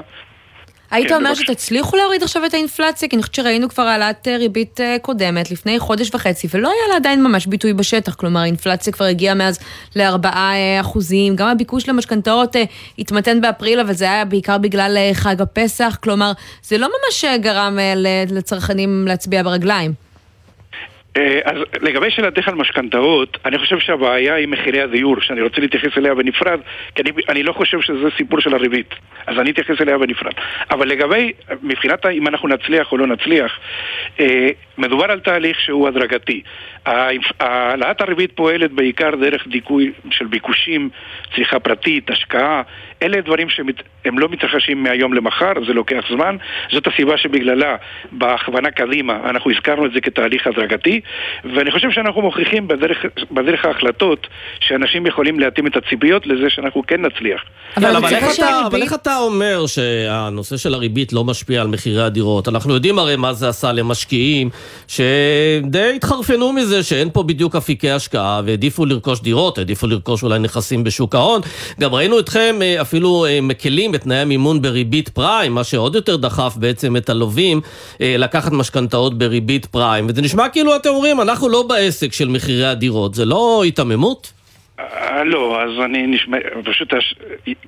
היית 0.91 1.07
כן, 1.07 1.15
אומר 1.15 1.29
בבקשה. 1.29 1.43
שתצליחו 1.43 1.97
להוריד 1.97 2.24
עכשיו 2.24 2.45
את 2.45 2.53
האינפלציה? 2.53 3.09
כי 3.09 3.15
אני 3.15 3.24
חושבת 3.24 3.35
שראינו 3.35 3.69
כבר 3.69 3.83
העלאת 3.83 4.27
אה, 4.27 4.38
ריבית 4.38 4.81
אה, 4.81 4.97
קודמת 5.01 5.51
לפני 5.51 5.79
חודש 5.79 6.15
וחצי, 6.15 6.47
ולא 6.53 6.67
היה 6.67 6.89
לה 6.89 6.95
עדיין 6.95 7.24
ממש 7.24 7.45
ביטוי 7.45 7.74
בשטח. 7.74 8.15
כלומר, 8.15 8.39
האינפלציה 8.39 8.93
כבר 8.93 9.05
הגיעה 9.05 9.35
מאז 9.35 9.59
לארבעה 9.95 10.53
אה, 10.55 10.81
אחוזים. 10.81 11.35
גם 11.35 11.47
הביקוש 11.47 11.89
למשכנתאות 11.89 12.55
התמתן 13.00 13.41
באפריל, 13.41 13.79
אבל 13.79 13.93
זה 13.93 14.05
היה 14.05 14.25
בעיקר 14.25 14.57
בגלל 14.57 14.97
חג 15.13 15.41
הפסח. 15.41 15.97
כלומר, 16.03 16.31
זה 16.63 16.77
לא 16.77 16.88
ממש 16.88 17.25
גרם 17.41 17.79
לצרכנים 18.31 19.05
להצביע 19.07 19.43
ברגליים. 19.43 20.05
אה, 21.17 21.39
אז 21.45 21.57
לגבי 21.81 22.12
שאלתך 22.12 22.48
על 22.48 22.55
משכנתאות, 22.55 23.38
אני 23.45 23.57
חושב 23.57 23.79
שהבעיה 23.79 24.34
היא 24.34 24.48
מחירי 24.48 24.81
הדיור, 24.81 25.22
שאני 25.22 25.41
רוצה 25.41 25.62
להתייחס 25.62 25.98
אליה 25.98 26.15
בנפרד, 26.15 26.60
כי 26.95 27.01
אני, 27.01 27.12
אני 27.29 27.43
לא 27.43 27.53
חושב 27.53 27.81
שזה 27.81 28.10
סיפור 28.17 28.39
של 28.39 28.53
הריבית, 28.53 28.95
אז 29.27 29.39
אני 29.39 29.51
אתייחס 29.51 29.81
אליה 29.81 29.98
בנפרד. 29.98 30.34
אבל 30.72 30.88
לגבי, 30.88 31.31
מבחינת 31.63 32.05
אם 32.05 32.27
אנחנו 32.27 32.48
נצליח 32.48 32.91
או 32.91 32.98
לא 32.98 33.07
נצליח, 33.07 33.60
אה, 34.19 34.50
מדובר 34.77 35.12
על 35.12 35.19
תהליך 35.19 35.60
שהוא 35.60 35.88
הדרגתי. 35.88 36.41
העלאת 37.39 38.01
הריבית 38.01 38.31
פועלת 38.35 38.71
בעיקר 38.71 39.09
דרך 39.21 39.47
דיכוי 39.47 39.91
של 40.11 40.25
ביקושים, 40.25 40.89
צריכה 41.35 41.59
פרטית, 41.59 42.09
השקעה, 42.09 42.61
אלה 43.03 43.21
דברים 43.21 43.49
שהם 43.49 44.19
לא 44.19 44.29
מתרחשים 44.29 44.83
מהיום 44.83 45.13
למחר, 45.13 45.51
זה 45.67 45.73
לוקח 45.73 46.03
זמן, 46.09 46.35
זאת 46.71 46.87
הסיבה 46.87 47.17
שבגללה 47.17 47.75
בהכוונה 48.11 48.71
קדימה 48.71 49.19
אנחנו 49.29 49.51
הזכרנו 49.51 49.85
את 49.85 49.91
זה 49.93 50.01
כתהליך 50.01 50.47
הדרגתי, 50.47 51.01
ואני 51.43 51.71
חושב 51.71 51.91
שאנחנו 51.91 52.21
מוכיחים 52.21 52.67
בדרך, 52.67 52.97
בדרך 53.31 53.65
ההחלטות 53.65 54.27
שאנשים 54.59 55.05
יכולים 55.05 55.39
להתאים 55.39 55.67
את 55.67 55.75
הציפיות 55.77 56.27
לזה 56.27 56.49
שאנחנו 56.49 56.83
כן 56.87 57.01
נצליח. 57.01 57.41
אבל, 57.77 57.95
אבל, 57.95 58.15
איך 58.15 58.35
אתה, 58.35 58.61
אבל 58.67 58.81
איך 58.81 58.93
אתה 58.93 59.17
אומר 59.17 59.65
שהנושא 59.67 60.57
של 60.57 60.73
הריבית 60.73 61.13
לא 61.13 61.23
משפיע 61.23 61.61
על 61.61 61.67
מחירי 61.67 62.03
הדירות? 62.03 62.47
אנחנו 62.47 62.73
יודעים 62.73 62.99
הרי 62.99 63.15
מה 63.15 63.33
זה 63.33 63.49
עשה 63.49 63.71
למשקיעים 63.71 64.49
שדי 64.87 65.91
התחרפנו 65.95 66.53
מזה 66.53 66.75
שאין 66.84 67.10
פה 67.13 67.24
בדיוק 67.24 67.55
אפיקי 67.55 67.91
השקעה 67.91 68.41
והעדיפו 68.46 68.86
לרכוש 68.86 69.22
דירות, 69.22 69.58
העדיפו 69.58 69.88
לרכוש 69.88 70.24
אולי 70.24 70.39
נכסים 70.39 70.84
בשוק 70.84 71.15
ההון. 71.15 71.41
גם 71.79 71.96
ראינו 71.96 72.20
אתכם 72.20 72.55
אה, 72.62 72.82
אפילו 72.82 73.25
אה, 73.25 73.41
מקלים 73.41 73.96
את 73.96 74.01
תנאי 74.01 74.17
המימון 74.17 74.62
בריבית 74.62 75.10
פריים, 75.10 75.53
מה 75.53 75.63
שעוד 75.63 75.96
יותר 75.96 76.15
דחף 76.15 76.53
בעצם 76.58 76.98
את 76.98 77.10
הלווים 77.10 77.62
אה, 78.01 78.15
לקחת 78.17 78.51
משכנתאות 78.51 79.17
בריבית 79.17 79.65
פריים. 79.65 80.08
וזה 80.10 80.22
נשמע 80.22 80.50
כאילו 80.50 80.75
אתם 80.75 80.89
אומרים, 80.89 81.22
אנחנו 81.22 81.50
לא 81.50 81.63
בעסק 81.63 82.13
של 82.13 82.27
מחירי 82.29 82.65
הדירות, 82.65 83.15
זה 83.15 83.25
לא 83.25 83.62
היתממות? 83.63 84.34
אה, 84.79 85.24
לא, 85.24 85.62
אז 85.62 85.70
אני 85.86 86.08
נשמע, 86.08 86.38
פשוט 86.63 86.94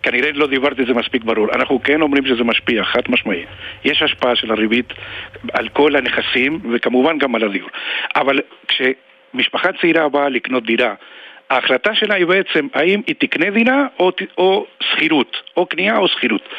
כנראה 0.03 0.31
לא 0.31 0.47
דיברתי 0.47 0.81
את 0.81 0.87
זה 0.87 0.93
מספיק 0.93 1.23
ברור. 1.23 1.47
אנחנו 1.53 1.83
כן 1.83 2.01
אומרים 2.01 2.25
שזה 2.25 2.43
משפיע, 2.43 2.83
חד 2.83 3.01
משמעי. 3.09 3.45
יש 3.85 4.01
השפעה 4.01 4.35
של 4.35 4.51
הריבית 4.51 4.93
על 5.53 5.69
כל 5.69 5.95
הנכסים 5.95 6.59
וכמובן 6.73 7.17
גם 7.17 7.35
על 7.35 7.43
הדיור. 7.43 7.69
אבל 8.15 8.39
כשמשפחה 8.67 9.69
צעירה 9.81 10.09
באה 10.09 10.29
לקנות 10.29 10.65
דירה 10.65 10.93
ההחלטה 11.49 11.95
שלה 11.95 12.15
היא 12.15 12.25
בעצם 12.25 12.67
האם 12.73 13.01
היא 13.07 13.15
תקנה 13.19 13.49
דירה 13.49 13.85
או, 13.99 14.11
או 14.37 14.65
שכירות, 14.79 15.37
או 15.57 15.65
קנייה 15.65 15.97
או 15.97 16.07
שכירות. 16.07 16.49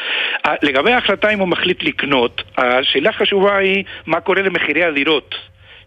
לגבי 0.62 0.93
ההחלטה 0.93 1.31
אם 1.31 1.38
הוא 1.38 1.49
מחליט 1.49 1.83
לקנות, 1.83 2.43
השאלה 2.57 3.11
החשובה 3.11 3.57
היא 3.57 3.85
מה 4.07 4.21
קורה 4.21 4.43
למחירי 4.43 4.85
הדירות. 4.85 5.35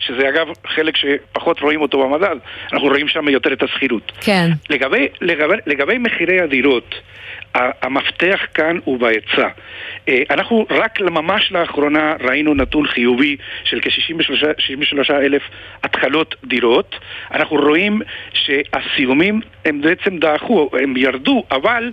שזה 0.02 0.30
אגב 0.30 0.48
חלק 0.68 0.98
שפחות 0.98 1.60
רואים 1.60 1.82
אותו 1.82 2.04
במדד, 2.04 2.36
אנחנו 2.74 2.88
רואים 2.88 3.08
שם 3.08 3.28
יותר 3.30 3.54
את 3.54 3.64
השכירות. 3.64 4.12
כן. 4.22 4.50
לגבי, 4.70 5.08
לגבי, 5.22 5.56
לגבי 5.66 5.98
מחירי 5.98 6.42
הדירות, 6.42 6.96
המפתח 7.56 8.40
כאן 8.54 8.78
הוא 8.84 9.00
בהיצע. 9.00 9.48
אה, 10.10 10.24
אנחנו 10.30 10.66
רק 10.70 11.02
ממש 11.02 11.52
לאחרונה 11.52 12.14
ראינו 12.20 12.54
נתון 12.54 12.88
חיובי 12.88 13.38
של 13.64 13.80
כ-63 13.82 15.14
אלף 15.14 15.42
התחלות 15.84 16.36
דירות. 16.44 16.96
אנחנו 17.32 17.56
רואים 17.58 18.02
שהסיומים 18.34 19.42
הם 19.66 19.82
בעצם 19.82 20.18
דעכו, 20.18 20.70
הם 20.82 20.98
ירדו, 20.98 21.44
אבל 21.52 21.92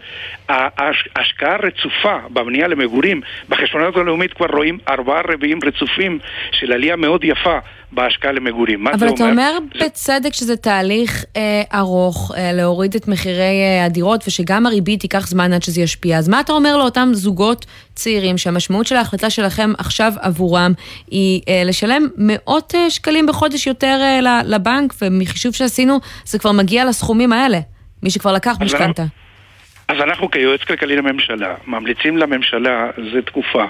ההשקעה 0.49 1.57
רצופה 1.57 2.19
בבנייה 2.31 2.69
למגורים, 2.69 3.21
בחשבונות 3.49 3.97
הלאומית 3.97 4.33
כבר 4.33 4.47
רואים 4.47 4.79
ארבעה 4.89 5.23
רביעים 5.29 5.59
רצופים 5.65 6.19
של 6.53 6.73
עלייה 6.73 6.97
מאוד 6.97 7.25
יפה 7.25 7.59
בהשקעה 7.93 8.33
למגורים. 8.33 8.89
אבל 8.89 9.09
אתה 9.09 9.23
אומר, 9.23 9.31
אומר 9.31 9.59
זה... 9.79 9.85
בצדק 9.85 10.35
שזה 10.35 10.57
תהליך 10.57 11.25
אה, 11.37 11.63
ארוך 11.75 12.33
אה, 12.37 12.53
להוריד 12.53 12.95
את 12.95 13.09
מחירי 13.09 13.43
אה, 13.43 13.85
הדירות 13.85 14.25
ושגם 14.27 14.67
הריבית 14.67 15.03
ייקח 15.05 15.27
זמן 15.27 15.53
עד 15.53 15.63
שזה 15.63 15.81
ישפיע. 15.81 16.19
אז 16.19 16.29
מה 16.29 16.41
אתה 16.41 16.53
אומר 16.53 16.77
לאותם 16.77 17.09
זוגות 17.13 17.67
צעירים 17.95 18.39
שהמשמעות 18.39 18.87
של 18.87 18.97
ההחלטה 18.97 19.31
שלכם 19.31 19.73
עכשיו 19.79 20.13
עבורם 20.21 20.73
היא 21.11 21.43
אה, 21.49 21.63
לשלם 21.65 22.09
מאות 22.17 22.75
אה, 22.75 22.91
שקלים 22.91 23.27
בחודש 23.27 23.67
יותר 23.67 23.99
אה, 24.03 24.43
לבנק 24.45 24.95
ומחישוב 25.03 25.55
שעשינו 25.55 25.99
זה 26.25 26.39
כבר 26.39 26.53
מגיע 26.53 26.85
לסכומים 26.85 27.33
האלה, 27.33 27.61
מי 28.03 28.11
שכבר 28.11 28.33
לקח 28.33 28.57
משכנתה. 28.61 29.05
אז 29.89 29.97
אנחנו 30.03 30.31
כיועץ 30.31 30.61
כלכלי 30.61 30.97
לממשלה 30.97 31.55
ממליצים 31.67 32.17
לממשלה, 32.17 32.91
זה 33.13 33.23
תקופה, 33.23 33.65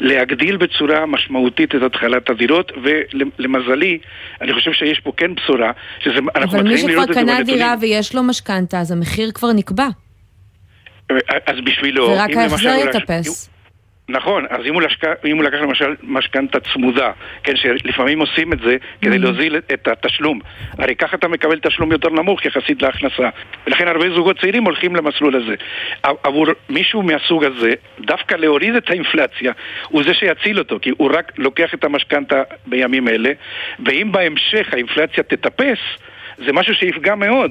להגדיל 0.00 0.56
בצורה 0.56 1.06
משמעותית 1.06 1.74
את 1.74 1.82
התחלת 1.82 2.30
הדירות 2.30 2.72
ולמזלי, 2.82 3.98
אני 4.40 4.54
חושב 4.54 4.72
שיש 4.72 5.00
פה 5.00 5.12
כן 5.16 5.34
בשורה, 5.34 5.72
שזה, 6.00 6.18
אנחנו 6.36 6.58
מתחילים 6.58 6.88
לראות 6.88 7.10
את 7.10 7.14
זה 7.14 7.20
בנתונים. 7.20 7.36
אבל 7.36 7.42
מי 7.42 7.44
שכבר 7.44 7.44
קנה 7.44 7.56
דירה 7.56 7.74
ויש 7.80 8.14
לו 8.14 8.22
משכנתה, 8.22 8.80
אז 8.80 8.92
המחיר 8.92 9.30
כבר 9.34 9.52
נקבע. 9.52 9.88
אז 11.46 11.56
בשבילו... 11.64 12.08
ורק 12.08 12.30
ההחזר 12.36 12.76
יטפס. 12.88 13.57
נכון, 14.08 14.44
אז 14.50 14.66
אם 14.66 14.74
הוא, 14.74 14.82
לשק... 14.82 15.04
אם 15.24 15.36
הוא 15.36 15.44
לקח 15.44 15.58
למשל 15.58 15.94
משכנתה 16.02 16.58
צמודה, 16.60 17.10
כן, 17.42 17.56
שלפעמים 17.56 18.20
עושים 18.20 18.52
את 18.52 18.58
זה 18.60 18.76
כדי 19.02 19.16
mm. 19.16 19.18
להוזיל 19.18 19.56
את 19.56 19.88
התשלום. 19.88 20.40
הרי 20.78 20.94
ככה 20.94 21.16
אתה 21.16 21.28
מקבל 21.28 21.58
תשלום 21.58 21.92
יותר 21.92 22.08
נמוך 22.08 22.44
יחסית 22.44 22.82
להכנסה. 22.82 23.28
ולכן 23.66 23.88
הרבה 23.88 24.10
זוגות 24.10 24.40
צעירים 24.40 24.64
הולכים 24.64 24.96
למסלול 24.96 25.36
הזה. 25.36 25.54
עבור 26.02 26.46
מישהו 26.68 27.02
מהסוג 27.02 27.44
הזה, 27.44 27.74
דווקא 28.00 28.34
להוריד 28.34 28.74
את 28.74 28.90
האינפלציה, 28.90 29.52
הוא 29.88 30.02
זה 30.04 30.14
שיציל 30.14 30.58
אותו, 30.58 30.78
כי 30.82 30.90
הוא 30.96 31.10
רק 31.12 31.32
לוקח 31.38 31.74
את 31.74 31.84
המשכנתה 31.84 32.42
בימים 32.66 33.08
אלה, 33.08 33.32
ואם 33.86 34.12
בהמשך 34.12 34.68
האינפלציה 34.72 35.22
תטפס, 35.22 35.78
זה 36.46 36.52
משהו 36.52 36.74
שיפגע 36.74 37.14
מאוד 37.14 37.50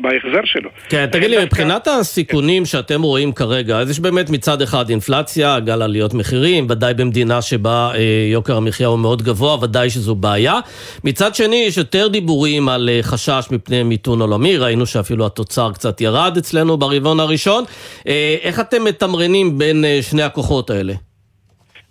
בהחזר 0.00 0.44
שלו. 0.44 0.70
כן, 0.88 1.06
תגיד 1.06 1.30
לי, 1.30 1.44
מבחינת 1.44 1.88
הסיכונים 1.88 2.64
שאתם 2.64 3.02
רואים 3.02 3.32
כרגע, 3.32 3.78
אז 3.78 3.90
יש 3.90 4.00
באמת 4.00 4.30
מצד 4.30 4.62
אחד 4.62 4.90
אינפלציה, 4.90 5.60
גל 5.60 5.82
עליות 5.82 6.14
מחירים, 6.14 6.66
ודאי 6.70 6.94
במדינה 6.94 7.42
שבה 7.42 7.92
אה, 7.94 8.00
יוקר 8.32 8.56
המחיה 8.56 8.86
הוא 8.86 8.98
מאוד 8.98 9.22
גבוה, 9.22 9.56
ודאי 9.62 9.90
שזו 9.90 10.14
בעיה. 10.14 10.60
מצד 11.04 11.34
שני, 11.34 11.64
יש 11.68 11.76
יותר 11.76 12.08
דיבורים 12.08 12.68
על 12.68 12.88
אה, 12.88 12.98
חשש 13.02 13.44
מפני 13.50 13.82
מיתון 13.82 14.20
עולמי, 14.20 14.56
ראינו 14.56 14.86
שאפילו 14.86 15.26
התוצר 15.26 15.72
קצת 15.72 16.00
ירד 16.00 16.36
אצלנו 16.36 16.76
ברבעון 16.76 17.20
הראשון. 17.20 17.64
אה, 18.08 18.36
איך 18.42 18.60
אתם 18.60 18.84
מתמרנים 18.84 19.58
בין 19.58 19.84
אה, 19.84 19.98
שני 20.02 20.22
הכוחות 20.22 20.70
האלה? 20.70 20.92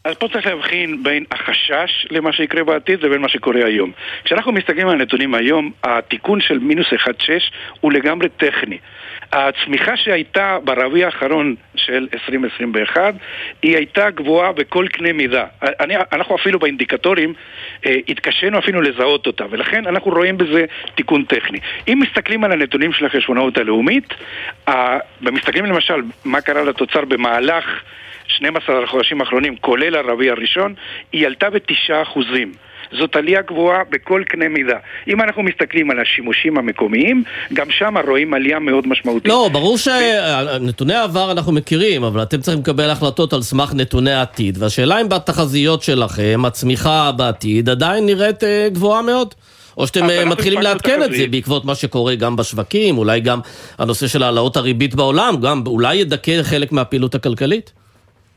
אז 0.03 0.15
פה 0.15 0.27
צריך 0.33 0.45
להבחין 0.45 1.03
בין 1.03 1.23
החשש 1.31 2.07
למה 2.11 2.33
שיקרה 2.33 2.63
בעתיד 2.63 3.03
לבין 3.03 3.21
מה 3.21 3.29
שקורה 3.29 3.65
היום. 3.65 3.91
כשאנחנו 4.23 4.51
מסתכלים 4.51 4.87
על 4.87 5.01
הנתונים 5.01 5.35
היום, 5.35 5.71
התיקון 5.83 6.41
של 6.41 6.59
מינוס 6.59 6.87
1.6 6.93 7.31
הוא 7.81 7.91
לגמרי 7.91 8.29
טכני. 8.29 8.77
הצמיחה 9.31 9.97
שהייתה 9.97 10.57
ברביע 10.63 11.05
האחרון 11.05 11.55
של 11.75 12.07
2021 12.13 13.13
היא 13.61 13.75
הייתה 13.75 14.09
גבוהה 14.09 14.51
בכל 14.51 14.87
קנה 14.87 15.13
מידה. 15.13 15.45
אני, 15.79 15.95
אנחנו 16.11 16.35
אפילו 16.35 16.59
באינדיקטורים 16.59 17.33
אה, 17.85 17.95
התקשינו 18.07 18.59
אפילו 18.59 18.81
לזהות 18.81 19.27
אותה, 19.27 19.45
ולכן 19.49 19.87
אנחנו 19.87 20.11
רואים 20.11 20.37
בזה 20.37 20.65
תיקון 20.95 21.23
טכני. 21.23 21.59
אם 21.87 21.99
מסתכלים 21.99 22.43
על 22.43 22.51
הנתונים 22.51 22.93
של 22.93 23.05
החשבונאות 23.05 23.57
הלאומית, 23.57 24.13
אה, 24.67 24.99
ומסתכלים 25.21 25.65
למשל 25.65 26.01
מה 26.25 26.41
קרה 26.41 26.63
לתוצר 26.63 27.05
במהלך 27.05 27.65
12 28.29 28.83
החודשים 28.83 29.21
האחרונים, 29.21 29.55
כולל 29.61 29.95
הרביע 29.95 30.31
הראשון, 30.31 30.73
היא 31.11 31.27
עלתה 31.27 31.49
בתשעה 31.49 32.01
אחוזים. 32.01 32.51
זאת 32.99 33.15
עלייה 33.15 33.41
גבוהה 33.41 33.79
בכל 33.89 34.23
קנה 34.27 34.49
מידה. 34.49 34.77
אם 35.07 35.21
אנחנו 35.21 35.43
מסתכלים 35.43 35.91
על 35.91 35.99
השימושים 35.99 36.57
המקומיים, 36.57 37.23
גם 37.53 37.67
שם 37.69 37.95
רואים 38.07 38.33
עלייה 38.33 38.59
מאוד 38.59 38.87
משמעותית. 38.87 39.27
לא, 39.27 39.49
ברור 39.51 39.77
שנתוני 39.77 40.93
העבר 40.93 41.31
אנחנו 41.31 41.51
מכירים, 41.51 42.03
אבל 42.03 42.23
אתם 42.23 42.41
צריכים 42.41 42.61
לקבל 42.61 42.89
החלטות 42.89 43.33
על 43.33 43.41
סמך 43.41 43.73
נתוני 43.73 44.11
העתיד, 44.11 44.57
והשאלה 44.57 45.01
אם 45.01 45.09
בתחזיות 45.09 45.83
שלכם, 45.83 46.41
הצמיחה 46.45 47.11
בעתיד 47.11 47.69
עדיין 47.69 48.05
נראית 48.05 48.43
אה, 48.43 48.67
גבוהה 48.71 49.01
מאוד? 49.01 49.33
או 49.77 49.87
שאתם 49.87 50.09
אה, 50.09 50.25
מתחילים 50.25 50.61
לעדכן 50.61 51.03
את 51.03 51.11
זה 51.13 51.27
בעקבות 51.27 51.65
מה 51.65 51.75
שקורה 51.75 52.15
גם 52.15 52.35
בשווקים, 52.35 52.97
אולי 52.97 53.19
גם 53.19 53.39
הנושא 53.77 54.07
של 54.07 54.23
העלאות 54.23 54.57
הריבית 54.57 54.95
בעולם, 54.95 55.35
גם 55.41 55.63
אולי 55.67 55.95
ידכא 55.95 56.43
חלק 56.43 56.71
מהפעילות 56.71 57.15
הכלכלית? 57.15 57.78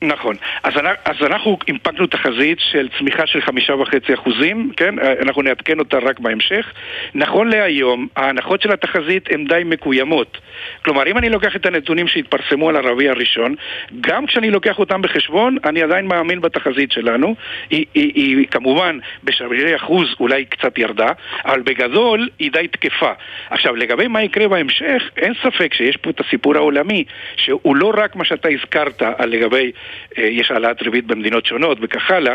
נכון. 0.02 0.36
אז, 0.62 0.72
אז 1.04 1.16
אנחנו 1.22 1.58
אימפקנו 1.68 2.06
תחזית 2.06 2.58
של 2.60 2.88
צמיחה 2.98 3.26
של 3.26 3.40
חמישה 3.40 3.74
וחצי 3.74 4.14
אחוזים, 4.14 4.72
כן? 4.76 4.94
אנחנו 5.22 5.42
נעדכן 5.42 5.78
אותה 5.78 5.98
רק 5.98 6.20
בהמשך. 6.20 6.72
נכון 7.14 7.48
להיום, 7.48 8.08
ההנחות 8.16 8.62
של 8.62 8.72
התחזית 8.72 9.28
הן 9.30 9.44
די 9.44 9.62
מקוימות. 9.64 10.38
כלומר, 10.84 11.06
אם 11.06 11.18
אני 11.18 11.28
לוקח 11.28 11.56
את 11.56 11.66
הנתונים 11.66 12.08
שהתפרסמו 12.08 12.68
על 12.68 12.76
הרביע 12.76 13.10
הראשון, 13.10 13.54
גם 14.00 14.26
כשאני 14.26 14.50
לוקח 14.50 14.78
אותם 14.78 15.02
בחשבון, 15.02 15.56
אני 15.64 15.82
עדיין 15.82 16.06
מאמין 16.06 16.40
בתחזית 16.40 16.92
שלנו. 16.92 17.34
היא, 17.70 17.86
היא, 17.94 18.12
היא, 18.14 18.46
כמובן 18.46 18.98
בשבילי 19.24 19.76
אחוז 19.76 20.06
אולי 20.20 20.44
קצת 20.44 20.78
ירדה, 20.78 21.08
אבל 21.44 21.60
בגדול 21.60 22.28
היא 22.38 22.52
די 22.52 22.68
תקפה. 22.68 23.12
עכשיו, 23.50 23.76
לגבי 23.76 24.06
מה 24.06 24.22
יקרה 24.22 24.48
בהמשך, 24.48 25.02
אין 25.16 25.32
ספק 25.42 25.74
שיש 25.74 25.96
פה 25.96 26.10
את 26.10 26.20
הסיפור 26.20 26.56
העולמי, 26.56 27.04
שהוא 27.36 27.76
לא 27.76 27.92
רק 27.96 28.16
מה 28.16 28.24
שאתה 28.24 28.48
הזכרת 28.48 29.02
לגבי 29.26 29.72
אה, 29.74 29.91
יש 30.16 30.50
העלאת 30.50 30.82
ריבית 30.82 31.06
במדינות 31.06 31.46
שונות 31.46 31.78
וכך 31.82 32.10
הלאה, 32.10 32.34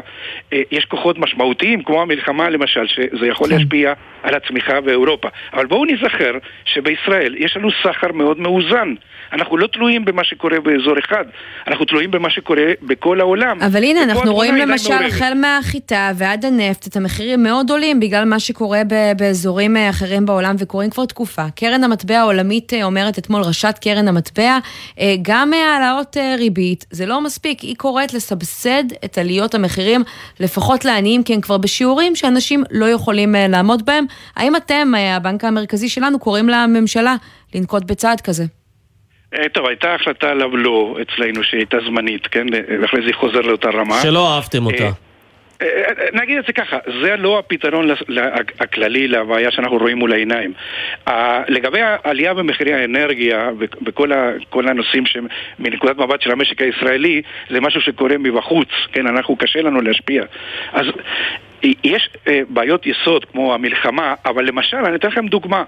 אה, 0.54 0.62
יש 0.72 0.86
כוחות 0.86 1.18
משמעותיים, 1.18 1.84
כמו 1.84 2.02
המלחמה 2.02 2.50
למשל, 2.50 2.88
שזה 2.88 3.28
יכול 3.28 3.50
כן. 3.50 3.56
להשפיע 3.56 3.94
על 4.24 4.36
הצמיחה 4.36 4.82
באירופה. 4.82 5.28
אבל 5.54 5.66
בואו 5.66 5.86
נזכר 5.86 6.32
שבישראל 6.66 7.36
יש 7.38 7.58
לנו 7.58 7.70
סחר 7.84 8.12
מאוד 8.12 8.40
מאוזן. 8.40 8.94
אנחנו 9.34 9.58
לא 9.58 9.68
תלויים 9.68 10.06
במה 10.06 10.24
שקורה 10.24 10.60
באזור 10.60 11.00
אחד, 11.00 11.26
אנחנו 11.68 11.86
תלויים 11.86 12.12
במה 12.12 12.30
שקורה 12.30 12.64
בכל 12.82 13.20
העולם. 13.20 13.62
אבל 13.62 13.84
הנה, 13.84 14.04
אנחנו 14.04 14.34
רואים 14.34 14.56
למשל, 14.56 15.06
החל 15.08 15.34
מהחיטה 15.36 16.12
ועד 16.16 16.46
הנפט, 16.46 16.88
את 16.88 16.96
המחירים 16.96 17.44
מאוד 17.44 17.72
עולים 17.72 18.00
בגלל 18.00 18.26
מה 18.26 18.40
שקורה 18.40 18.82
באזורים 19.18 19.78
אה, 19.78 19.90
אחרים 19.90 20.26
בעולם, 20.26 20.56
וקורים 20.60 20.90
כבר 20.90 21.06
תקופה. 21.06 21.42
קרן 21.56 21.84
המטבע 21.84 22.20
העולמית 22.20 22.74
אה, 22.74 22.84
אומרת 22.84 23.18
אתמול, 23.18 23.42
ראשת 23.42 23.76
קרן 23.82 24.08
המטבע, 24.08 24.58
אה, 25.00 25.16
גם 25.22 25.54
העלאות 25.54 26.18
ריבית, 26.38 26.86
זה 26.92 27.06
לא 27.06 27.22
מספיק, 27.22 27.47
היא 27.62 27.76
קוראת 27.76 28.14
לסבסד 28.14 28.84
את 29.06 29.18
עליות 29.18 29.56
המחירים, 29.56 30.04
לפחות 30.40 30.86
לעניים, 30.86 31.24
כי 31.24 31.34
הם 31.34 31.42
כבר 31.42 31.58
בשיעורים 31.58 32.16
שאנשים 32.16 32.64
לא 32.72 32.86
יכולים 32.86 33.36
לעמוד 33.50 33.86
בהם. 33.86 34.06
האם 34.36 34.56
אתם, 34.56 34.94
הבנק 35.16 35.44
המרכזי 35.44 35.90
שלנו, 35.90 36.20
קוראים 36.20 36.50
לממשלה 36.50 37.16
לנקוט 37.56 37.84
בצעד 37.84 38.22
כזה? 38.22 38.44
אה, 39.34 39.50
טוב, 39.50 39.66
הייתה 39.66 39.96
החלטה 39.96 40.28
עליו 40.28 40.58
לא 40.58 40.98
אצלנו 41.02 41.44
שהייתה 41.44 41.78
זמנית, 41.86 42.28
כן? 42.28 42.46
ואחרי 42.82 43.00
זה 43.06 43.14
חוזר 43.14 43.42
לאותה 43.42 43.70
רמה. 43.70 44.02
שלא 44.02 44.36
אהבתם 44.36 44.66
אותה. 44.66 44.90
אה, 45.62 45.68
אה, 45.68 46.06
נגיד 46.14 46.38
את 46.38 46.46
זה 46.46 46.54
ככה, 46.54 46.78
זה 47.02 47.16
לא 47.16 47.40
הפתרון 47.40 47.90
הכללי 48.60 49.08
לבעיה 49.08 49.52
שאנחנו 49.52 49.78
רואים 49.78 49.98
מול 49.98 50.14
העיניים. 50.14 50.54
לגבי 51.48 51.80
העלייה 51.82 52.34
במחירי 52.34 52.74
האנרגיה 52.74 53.50
וכל 53.86 54.68
הנושאים 54.68 55.04
שמנקודת 55.06 55.98
מבט 55.98 56.22
של 56.22 56.32
המשק 56.32 56.62
הישראלי, 56.62 57.22
זה 57.50 57.62
משהו 57.62 57.82
שקורה 57.82 58.18
מבחוץ, 58.18 58.70
כן, 58.92 59.08
אנחנו, 59.08 59.36
קשה 59.36 59.62
לנו 59.62 59.82
להשפיע. 59.82 60.24
אז 60.74 60.86
יש 61.64 62.10
בעיות 62.50 62.86
יסוד 62.86 63.26
כמו 63.26 63.54
המלחמה, 63.54 64.14
אבל 64.26 64.46
למשל, 64.46 64.78
אני 64.78 64.96
אתן 64.96 65.08
לכם 65.08 65.28
דוגמה. 65.28 65.64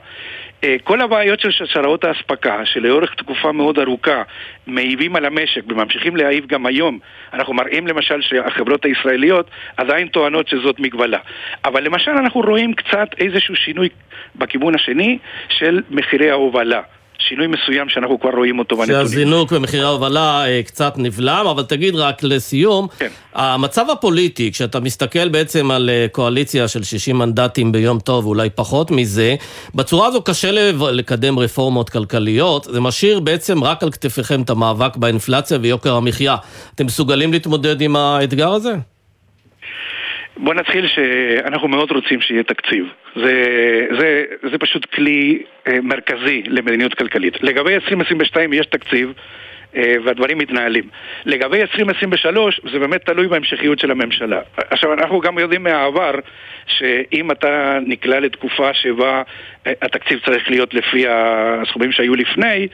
אה, 0.64 0.76
כל 0.84 1.02
הבעיות 1.02 1.40
של 1.40 1.52
שרשראות 1.52 2.04
האספקה, 2.04 2.66
שלאורך 2.66 3.16
תקופה 3.16 3.52
מאוד 3.52 3.80
ארוכה 3.80 4.24
מעיבים 4.68 5.16
על 5.16 5.26
המשק 5.26 5.62
וממשיכים 5.68 6.16
להעיב 6.16 6.46
גם 6.48 6.66
היום, 6.66 7.00
אנחנו 7.34 7.54
מראים 7.54 7.88
למשל 7.88 8.22
שהחברות 8.22 8.86
הישראליות 8.86 9.50
עדיין 9.78 10.08
טוענות 10.08 10.48
שזאת 10.48 10.80
מגבלה. 10.80 11.20
אבל 11.66 11.84
למשל 11.84 12.12
אנחנו 12.12 12.42
רואים 12.42 12.74
קצת 12.74 13.08
איזשהו 13.18 13.56
שינוי 13.56 13.90
בכיוון 14.36 14.76
השני 14.76 15.18
של 15.50 15.82
מחירי 15.90 16.30
ההובלה. 16.30 16.82
שינוי 17.20 17.48
מסוים 17.48 17.90
שאנחנו 17.90 18.20
כבר 18.20 18.30
רואים 18.30 18.60
אותו 18.60 18.78
בנתונים. 18.78 19.02
שהזינוק 19.02 19.54
במחירי 19.54 19.84
ההובלה 19.84 20.46
אה, 20.48 20.64
קצת 20.64 20.94
נבלם, 20.98 21.46
אבל 21.52 21.64
תגיד 21.64 21.96
רק 21.96 22.24
לסיום, 22.24 22.88
כן. 23.00 23.08
המצב 23.34 23.86
הפוליטי, 23.90 24.52
כשאתה 24.52 24.80
מסתכל 24.80 25.30
בעצם 25.30 25.72
על 25.72 25.90
אה, 25.90 26.06
קואליציה 26.12 26.68
של 26.68 26.84
60 26.84 27.18
מנדטים 27.18 27.72
ביום 27.72 28.00
טוב, 28.00 28.26
אולי 28.26 28.50
פחות 28.50 28.92
מזה, 28.92 29.36
בצורה 29.76 30.08
הזו 30.08 30.22
קשה 30.22 30.52
לקדם 30.92 31.40
רפורמות 31.40 31.90
כלכליות, 31.90 32.64
זה 32.64 32.82
משאיר 32.82 33.20
בעצם 33.20 33.64
רק 33.64 33.84
על 33.84 33.92
כתפיכם 33.92 34.42
את 34.42 34.50
המאבק 34.50 34.98
באינפלציה 34.98 35.58
ויוקר 35.62 35.96
המחיה. 35.96 36.36
אתם 36.76 36.86
מסוגלים 36.86 37.34
להתמודד 37.34 37.82
עם 37.82 37.96
האתגר 37.96 38.54
הזה? 38.54 38.76
בוא 40.42 40.54
נתחיל 40.54 40.88
שאנחנו 40.88 41.68
מאוד 41.68 41.92
רוצים 41.92 42.22
שיהיה 42.22 42.44
תקציב. 42.44 42.86
זה, 43.16 43.86
זה, 44.00 44.24
זה 44.52 44.58
פשוט 44.58 44.86
כלי 44.86 45.44
אה, 45.68 45.82
מרכזי 45.82 46.44
למדיניות 46.46 46.94
כלכלית. 46.94 47.44
לגבי 47.44 47.76
2022 47.76 48.54
יש 48.54 48.66
תקציב. 48.66 49.14
אה, 49.76 49.96
והדברים 50.06 50.38
מתנהלים. 50.38 50.84
לגבי 51.26 51.62
2023, 51.62 52.62
זה 52.72 52.80
באמת 52.80 53.06
תלוי 53.06 53.28
בהמשכיות 53.28 53.80
של 53.80 53.92
הממשלה. 53.92 54.40
עכשיו, 54.58 54.94
אנחנו 54.94 55.20
גם 55.20 55.40
יודעים 55.40 55.64
מהעבר 55.64 56.12
שאם 56.68 57.32
אתה 57.32 57.80
נקלע 57.86 58.20
לתקופה 58.20 58.74
שבה 58.74 59.22
אה, 59.68 59.74
התקציב 59.82 60.20
צריך 60.26 60.50
להיות 60.50 60.74
לפי 60.74 61.06
הסכומים 61.08 61.92
שהיו 61.92 62.16
לפני, 62.16 62.68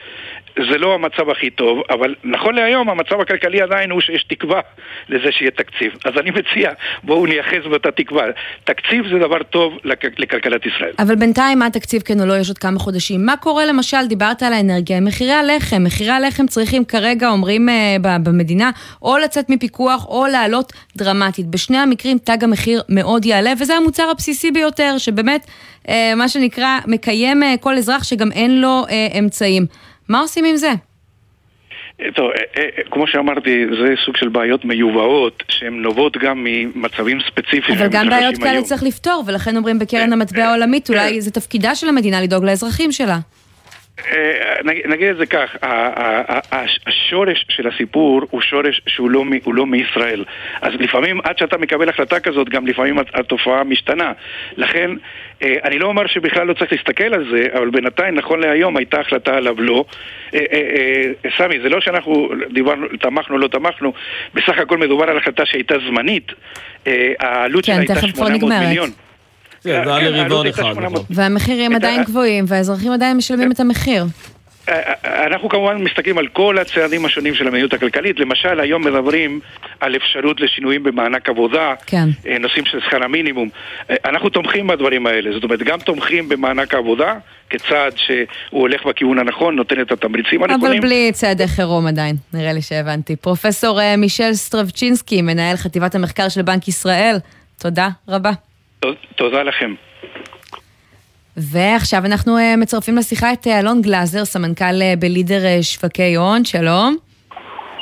זה 0.70 0.78
לא 0.78 0.94
המצב 0.94 1.30
הכי 1.30 1.50
טוב, 1.50 1.82
אבל 1.90 2.14
נכון 2.24 2.54
להיום 2.54 2.88
המצב 2.90 3.20
הכלכלי 3.20 3.62
עדיין 3.62 3.90
הוא 3.90 4.00
שיש 4.00 4.24
תקווה 4.24 4.60
לזה 5.08 5.32
שיהיה 5.32 5.50
תקציב. 5.50 5.92
אז 6.04 6.12
אני 6.20 6.30
מציע, 6.30 6.70
בואו 7.04 7.26
נייחס 7.26 7.66
באותה 7.70 7.90
תקווה. 7.90 8.24
תקציב 8.64 9.08
זה 9.12 9.18
דבר 9.18 9.42
טוב 9.42 9.74
לכ- 9.84 10.18
לכלכלת 10.18 10.66
ישראל. 10.66 10.92
אבל 10.98 11.14
בינתיים 11.14 11.58
מה 11.58 11.66
התקציב 11.66 12.02
כן 12.02 12.20
או 12.20 12.26
לא, 12.26 12.36
יש 12.38 12.48
עוד 12.48 12.58
כמה 12.58 12.78
חודשים. 12.78 13.26
מה 13.26 13.36
קורה 13.36 13.66
למשל, 13.66 14.06
דיברת 14.08 14.42
על 14.42 14.52
האנרגיה, 14.52 15.00
מחירי 15.00 15.32
הלחם. 15.32 15.84
מחירי 15.84 16.10
הלחם 16.10 16.46
צריכים 16.46 16.84
כרגע, 16.84 17.28
אומרים 17.28 17.68
uh, 17.68 17.72
במדינה, 18.22 18.70
או 19.02 19.18
לצאת 19.18 19.50
מפיקוח 19.50 20.06
או 20.08 20.26
לעלות 20.26 20.72
דרמטית. 20.96 21.46
בשני 21.46 21.78
המקרים 21.78 22.18
תג 22.18 22.44
המחיר 22.44 22.82
מאוד 22.88 23.24
יעלה, 23.24 23.52
וזה 23.60 23.74
המוצר 23.74 24.10
הבסיסי 24.10 24.50
ביותר, 24.50 24.94
שבאמת, 24.98 25.46
uh, 25.86 25.90
מה 26.16 26.28
שנקרא, 26.28 26.78
מקיים 26.86 27.42
uh, 27.42 27.46
כל 27.60 27.74
אזרח 27.76 28.04
שגם 28.04 28.32
אין 28.32 28.60
לו 28.60 28.82
uh, 28.88 29.18
אמצעים. 29.18 29.66
מה 30.08 30.20
עושים 30.20 30.44
עם 30.44 30.56
זה? 30.56 30.72
טוב, 32.14 32.30
אה, 32.30 32.62
אה, 32.62 32.84
כמו 32.90 33.06
שאמרתי, 33.06 33.66
זה 33.80 33.94
סוג 34.04 34.16
של 34.16 34.28
בעיות 34.28 34.64
מיובאות 34.64 35.42
שהן 35.48 35.82
נובעות 35.82 36.16
גם 36.16 36.44
ממצבים 36.44 37.18
ספציפיים. 37.26 37.78
אבל 37.78 37.88
גם 37.88 38.08
בעיות 38.08 38.38
כאלה 38.38 38.62
צריך 38.62 38.82
לפתור, 38.82 39.24
ולכן 39.26 39.56
אומרים 39.56 39.78
בקרן 39.78 40.08
אה, 40.08 40.16
המטבע 40.16 40.44
העולמית, 40.44 40.88
אולי 40.88 41.20
זה 41.20 41.30
תפקידה 41.30 41.74
של 41.74 41.88
המדינה 41.88 42.20
לדאוג 42.20 42.44
לאזרחים 42.44 42.92
שלה. 42.92 43.18
אה, 43.98 44.56
נגיד 44.64 45.08
את 45.08 45.16
זה 45.16 45.26
כך, 45.26 45.56
השורש 46.86 47.46
של 47.48 47.68
הסיפור 47.68 48.22
הוא 48.30 48.40
שורש 48.40 48.80
שהוא 48.86 49.10
לא, 49.10 49.24
לא 49.46 49.66
מישראל. 49.66 50.24
אז 50.60 50.72
לפעמים, 50.78 51.20
עד 51.24 51.38
שאתה 51.38 51.58
מקבל 51.58 51.88
החלטה 51.88 52.20
כזאת, 52.20 52.48
גם 52.48 52.66
לפעמים 52.66 52.98
התופעה 53.14 53.64
משתנה. 53.64 54.12
לכן, 54.56 54.90
אה, 55.42 55.54
אני 55.64 55.78
לא 55.78 55.86
אומר 55.86 56.06
שבכלל 56.06 56.46
לא 56.46 56.54
צריך 56.54 56.72
להסתכל 56.72 57.14
על 57.14 57.28
זה, 57.30 57.46
אבל 57.52 57.70
בינתיים, 57.70 58.14
נכון 58.14 58.40
להיום, 58.40 58.76
הייתה 58.76 59.00
החלטה 59.00 59.36
עליו 59.36 59.60
לא. 59.60 59.84
אה, 60.34 60.40
סמי, 61.36 61.60
זה 61.62 61.68
לא 61.68 61.80
שאנחנו 61.80 62.28
דיברנו, 62.50 62.86
תמכנו, 63.00 63.38
לא 63.38 63.48
תמכנו, 63.48 63.92
בסך 64.34 64.58
הכל 64.58 64.78
מדובר 64.78 65.10
על 65.10 65.18
החלטה 65.18 65.46
שהייתה 65.46 65.74
זמנית. 65.88 66.32
העלות 67.20 67.66
כן, 67.66 67.72
שלה 67.72 67.94
הייתה 67.94 68.08
800 68.08 68.52
מיליון. 68.60 68.90
כן, 69.66 69.84
זה 69.84 69.94
היה 69.94 70.10
לרבעון 70.10 70.46
אחד. 70.46 70.62
נכון. 70.62 71.04
והמחירים 71.10 71.74
עדיין 71.74 72.04
גבוהים, 72.04 72.44
והאזרחים 72.48 72.92
עדיין 72.92 73.16
משלמים 73.16 73.52
את 73.52 73.60
המחיר. 73.60 74.04
אה, 74.68 74.92
אה, 75.04 75.26
אנחנו 75.26 75.48
כמובן 75.48 75.76
מסתכלים 75.76 76.18
על 76.18 76.26
כל 76.26 76.58
הצעדים 76.58 77.04
השונים 77.04 77.34
של 77.34 77.46
המדיניות 77.46 77.72
הכלכלית. 77.72 78.20
למשל, 78.20 78.60
היום 78.60 78.84
מדברים 78.84 79.40
על 79.80 79.96
אפשרות 79.96 80.40
לשינויים 80.40 80.82
במענק 80.82 81.28
עבודה, 81.28 81.74
כן. 81.86 82.08
אה, 82.26 82.38
נושאים 82.38 82.64
של 82.64 82.80
שכר 82.80 83.04
המינימום. 83.04 83.48
אנחנו 84.04 84.28
תומכים 84.28 84.66
בדברים 84.66 85.06
האלה. 85.06 85.32
זאת 85.32 85.44
אומרת, 85.44 85.62
גם 85.62 85.78
תומכים 85.78 86.28
במענק 86.28 86.74
העבודה, 86.74 87.14
כצעד 87.50 87.92
שהוא 87.96 88.26
הולך 88.50 88.86
בכיוון 88.86 89.18
הנכון, 89.18 89.56
נותן 89.56 89.80
את 89.80 89.92
התמריצים 89.92 90.42
הנכונים. 90.42 90.72
אבל 90.72 90.80
בלי 90.80 91.10
צעדי 91.12 91.48
חירום 91.48 91.86
עדיין, 91.86 92.16
נראה 92.34 92.52
לי 92.52 92.62
שהבנתי. 92.62 93.16
פרופסור 93.16 93.80
מישל 93.98 94.32
סטרבצ'ינסקי, 94.32 95.22
מנהל 95.22 95.56
חטיבת 95.56 95.94
המחקר 95.94 96.28
של 96.28 96.42
בנק 96.42 96.68
ישראל, 96.68 97.16
תודה 97.58 97.88
רבה. 98.08 98.30
תודה 99.16 99.42
לכם. 99.42 99.74
ועכשיו 101.36 102.04
אנחנו 102.04 102.38
אה, 102.38 102.54
מצרפים 102.56 102.96
לשיחה 102.96 103.32
את 103.32 103.46
אה, 103.46 103.60
אלון 103.60 103.82
גלאזר, 103.82 104.24
סמנכ"ל 104.24 104.82
אה, 104.82 104.94
בלידר 104.98 105.62
שווקי 105.62 106.16
הון, 106.16 106.44
שלום. 106.44 106.96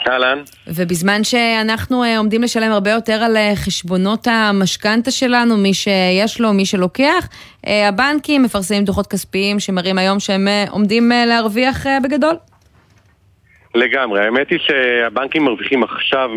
אהלן. 0.08 0.38
ובזמן 0.66 1.24
שאנחנו 1.24 2.04
עומדים 2.18 2.42
לשלם 2.42 2.72
הרבה 2.72 2.90
יותר 2.90 3.12
על 3.12 3.36
חשבונות 3.54 4.26
המשכנתה 4.30 5.10
שלנו, 5.10 5.56
מי 5.56 5.74
שיש 5.74 6.40
לו, 6.40 6.52
מי 6.52 6.66
שלוקח, 6.66 7.28
הבנקים 7.66 8.42
מפרסמים 8.42 8.84
דוחות 8.84 9.06
כספיים 9.06 9.60
שמראים 9.60 9.98
היום 9.98 10.20
שהם 10.20 10.48
עומדים 10.70 11.12
להרוויח 11.26 11.86
בגדול. 12.02 12.34
לגמרי, 13.74 14.24
האמת 14.24 14.50
היא 14.50 14.58
שהבנקים 14.58 15.44
מרוויחים 15.44 15.82
עכשיו, 15.82 16.30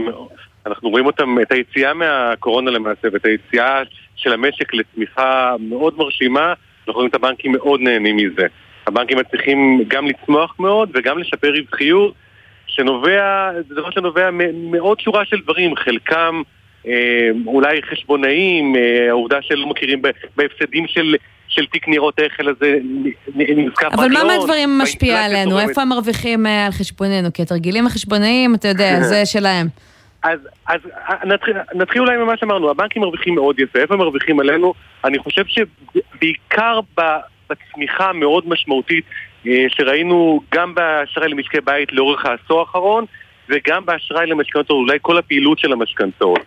אנחנו 0.65 0.89
רואים 0.89 1.05
אותם, 1.05 1.35
את 1.41 1.51
היציאה 1.51 1.93
מהקורונה 1.93 2.71
למעשה, 2.71 3.07
ואת 3.13 3.25
היציאה 3.25 3.81
של 4.17 4.33
המשק 4.33 4.73
לצמיחה 4.73 5.55
מאוד 5.59 5.97
מרשימה, 5.97 6.53
אנחנו 6.79 6.93
רואים 6.93 7.09
את 7.09 7.15
הבנקים 7.15 7.51
מאוד 7.51 7.81
נהנים 7.81 8.15
מזה. 8.15 8.47
הבנקים 8.87 9.17
מצליחים 9.17 9.83
גם 9.87 10.07
לצמוח 10.07 10.55
מאוד 10.59 10.89
וגם 10.93 11.17
לשפר 11.17 11.51
רווחיות, 11.51 12.13
שנובע, 12.67 13.51
זה 13.67 13.75
דבר 13.75 13.91
שנובע 13.91 14.29
מעוד 14.53 14.99
שורה 14.99 15.25
של 15.25 15.37
דברים, 15.43 15.75
חלקם 15.75 16.41
אה, 16.87 17.29
אולי 17.45 17.81
חשבונאים, 17.91 18.75
אה, 18.75 19.09
העובדה 19.09 19.37
שלא 19.41 19.67
מכירים 19.67 20.01
בהפסדים 20.35 20.87
של... 20.87 21.15
של 21.49 21.65
תיק 21.65 21.87
ניירות 21.87 22.19
ערך, 22.19 22.39
אלא 22.39 22.51
זה 22.59 22.77
נזכר 23.35 23.87
אבל 23.87 24.07
מה 24.13 24.23
מהדברים 24.23 24.77
משפיע 24.77 25.25
עלינו? 25.25 25.59
איפה 25.59 25.81
הם 25.81 25.89
מרוויחים 25.89 26.45
אה, 26.45 26.65
על 26.65 26.71
חשבוננו? 26.71 27.33
כי 27.33 27.41
התרגילים 27.41 27.85
החשבונאיים, 27.85 28.55
אתה 28.55 28.67
יודע, 28.67 28.99
זה 29.09 29.25
שלהם. 29.25 29.67
אז, 30.23 30.39
אז 30.67 30.79
נתחיל, 31.23 31.53
נתחיל 31.75 32.01
אולי 32.01 32.17
ממה 32.17 32.37
שאמרנו, 32.37 32.69
הבנקים 32.69 33.01
מרוויחים 33.01 33.35
מאוד 33.35 33.59
יפה, 33.59 33.79
איפה 33.79 33.93
הם 33.93 33.99
מרוויחים 33.99 34.39
עלינו? 34.39 34.73
אני 35.03 35.19
חושב 35.19 35.43
שבעיקר 35.45 36.79
בצמיחה 37.49 38.09
המאוד 38.09 38.47
משמעותית 38.47 39.05
אה, 39.47 39.65
שראינו 39.69 40.39
גם 40.53 40.75
באשראי 40.75 41.29
למשקי 41.29 41.57
בית 41.61 41.93
לאורך 41.93 42.25
העשור 42.25 42.59
האחרון, 42.59 43.05
וגם 43.49 43.85
באשראי 43.85 44.27
למשכנתאות, 44.27 44.69
אולי 44.69 44.97
כל 45.01 45.17
הפעילות 45.17 45.59
של 45.59 45.71
המשכנתאות. 45.71 46.39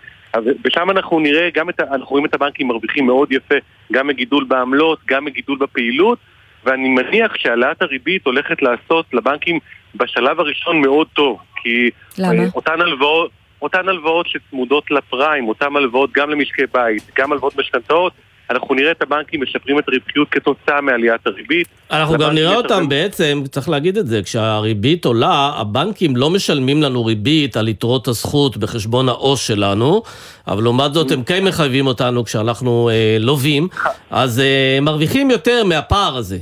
ושם 0.65 0.91
אנחנו 0.91 1.21
נראה, 1.21 1.49
גם 1.55 1.71
את, 1.71 1.81
אנחנו 1.81 2.07
רואים 2.11 2.27
את 2.27 2.35
הבנקים 2.35 2.69
מרוויחים 2.69 3.07
מאוד 3.07 3.33
יפה, 3.33 3.55
גם 3.93 4.07
מגידול 4.07 4.45
בעמלות, 4.45 4.99
גם 5.07 5.25
מגידול 5.25 5.59
בפעילות, 5.59 6.19
ואני 6.65 6.89
מניח 6.89 7.35
שהעלאת 7.37 7.83
הריבית 7.83 8.27
הולכת 8.27 8.63
לעשות 8.63 9.07
לבנקים 9.13 9.59
בשלב 9.95 10.41
הראשון 10.41 10.81
מאוד 10.81 11.07
טוב. 11.13 11.39
כי 11.63 11.91
למה? 12.19 12.43
אותן 12.55 12.81
הלוואות, 12.81 13.31
אותן 13.63 13.89
הלוואות 13.89 14.27
שצמודות 14.27 14.91
לפריים, 14.91 15.49
אותן 15.49 15.77
הלוואות 15.77 16.11
גם 16.13 16.31
למשקי 16.31 16.63
בית, 16.73 17.03
גם 17.19 17.33
הלוואות 17.33 17.57
משכנתאות, 17.57 18.13
אנחנו 18.51 18.75
נראה 18.75 18.91
את 18.91 19.03
הבנקים 19.03 19.43
משפרים 19.43 19.79
את 19.79 19.85
הרווחיות 19.89 20.29
כתוצאה 20.31 20.81
מעליית 20.81 21.27
הריבית. 21.27 21.69
אנחנו 21.91 22.19
גם 22.19 22.35
נראה 22.35 22.57
אותם 22.57 22.89
בעצם, 22.89 23.43
צריך 23.51 23.69
להגיד 23.69 23.97
את 23.99 24.07
זה, 24.07 24.23
כשהריבית 24.23 25.05
עולה, 25.05 25.53
הבנקים 25.57 26.17
לא 26.17 26.31
משלמים 26.31 26.83
לנו 26.83 27.05
ריבית 27.05 27.57
על 27.57 27.69
יתרות 27.69 28.09
הזכות 28.09 28.57
בחשבון 28.57 29.09
העו"ש 29.09 29.47
שלנו, 29.47 30.03
אבל 30.49 30.63
לעומת 30.63 30.95
זאת 30.95 31.11
הם 31.11 31.23
כן 31.25 31.45
מחייבים 31.45 31.87
אותנו 31.87 32.25
כשאנחנו 32.25 32.91
אה, 32.93 33.17
לווים, 33.21 33.69
אז 34.11 34.41
אה, 34.41 34.79
מרוויחים 34.83 35.31
יותר 35.31 35.65
מהפער 35.65 36.17
הזה. 36.17 36.39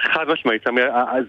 חד 0.00 0.24
משמעית, 0.28 0.62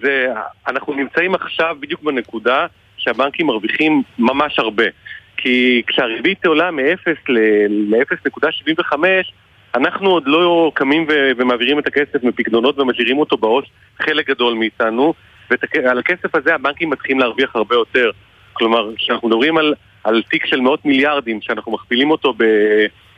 זה, 0.01 0.27
אנחנו 0.67 0.93
נמצאים 0.93 1.35
עכשיו 1.35 1.75
בדיוק 1.79 2.03
בנקודה 2.03 2.65
שהבנקים 3.07 3.47
מרוויחים 3.47 4.03
ממש 4.19 4.59
הרבה. 4.59 4.83
כי 5.37 5.81
כשהריבית 5.87 6.45
עולה 6.45 6.71
מ-0 6.71 7.07
ל-0.75, 7.29 8.93
אנחנו 9.75 10.09
עוד 10.09 10.23
לא 10.25 10.71
קמים 10.73 11.05
ו- 11.09 11.31
ומעבירים 11.37 11.79
את 11.79 11.87
הכסף 11.87 12.23
מפקדונות 12.23 12.79
ומשאירים 12.79 13.17
אותו 13.17 13.37
בעו"ש, 13.37 13.65
חלק 14.01 14.29
גדול 14.29 14.53
מאיתנו, 14.53 15.13
ועל 15.51 15.99
הכסף 15.99 16.35
הזה 16.35 16.55
הבנקים 16.55 16.89
מתחילים 16.89 17.19
להרוויח 17.19 17.55
הרבה 17.55 17.75
יותר. 17.75 18.11
כלומר, 18.53 18.95
כשאנחנו 18.95 19.27
מדברים 19.27 19.57
על, 19.57 19.73
על 20.03 20.23
תיק 20.29 20.45
של 20.45 20.61
מאות 20.61 20.85
מיליארדים, 20.85 21.41
שאנחנו 21.41 21.71
מכפילים 21.71 22.11
אותו 22.11 22.33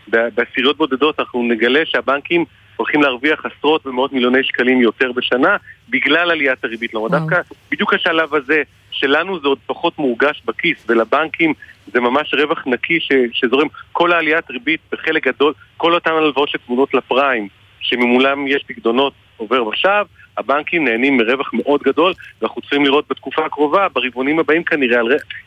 בעשיריות 0.08 0.78
בודדות, 0.78 1.20
אנחנו 1.20 1.44
נגלה 1.44 1.82
שהבנקים 1.86 2.46
הולכים 2.76 3.02
להרוויח 3.02 3.46
עשרות 3.46 3.88
ומאות 3.88 4.14
מיליוני 4.14 4.44
שקלים 4.44 4.82
יותר 4.82 5.12
בשנה 5.12 5.58
בגלל 5.90 6.32
עליית 6.32 6.64
הריבית. 6.64 6.92
כלומר, 6.92 7.08
דווקא 7.08 7.42
בדיוק 7.72 7.94
השלב 7.94 8.36
הזה, 8.36 8.62
שלנו 9.00 9.40
זה 9.40 9.48
עוד 9.48 9.58
פחות 9.66 10.00
מורגש 10.00 10.42
בכיס, 10.46 10.86
ולבנקים 10.90 11.54
זה 11.94 12.00
ממש 12.00 12.34
רווח 12.34 12.64
נקי 12.68 13.00
ש, 13.00 13.12
שזורם. 13.34 13.68
כל 13.92 14.12
העליית 14.12 14.52
ריבית 14.52 14.80
בחלק 14.92 15.28
גדול, 15.28 15.54
כל 15.78 15.94
אותן 15.94 16.12
הלוואות 16.12 16.50
שצמודות 16.50 16.94
לפריים, 16.94 17.48
שממולם 17.80 18.48
יש 18.48 18.64
פקדונות 18.68 19.14
עובר 19.40 19.68
ושב, 19.68 20.06
הבנקים 20.40 20.86
נהנים 20.86 21.18
מרווח 21.18 21.50
מאוד 21.54 21.82
גדול, 21.84 22.14
ואנחנו 22.42 22.62
צריכים 22.62 22.86
לראות 22.86 23.06
בתקופה 23.10 23.46
הקרובה, 23.46 23.88
ברבעונים 23.94 24.40
הבאים 24.40 24.64
כנראה, 24.64 25.00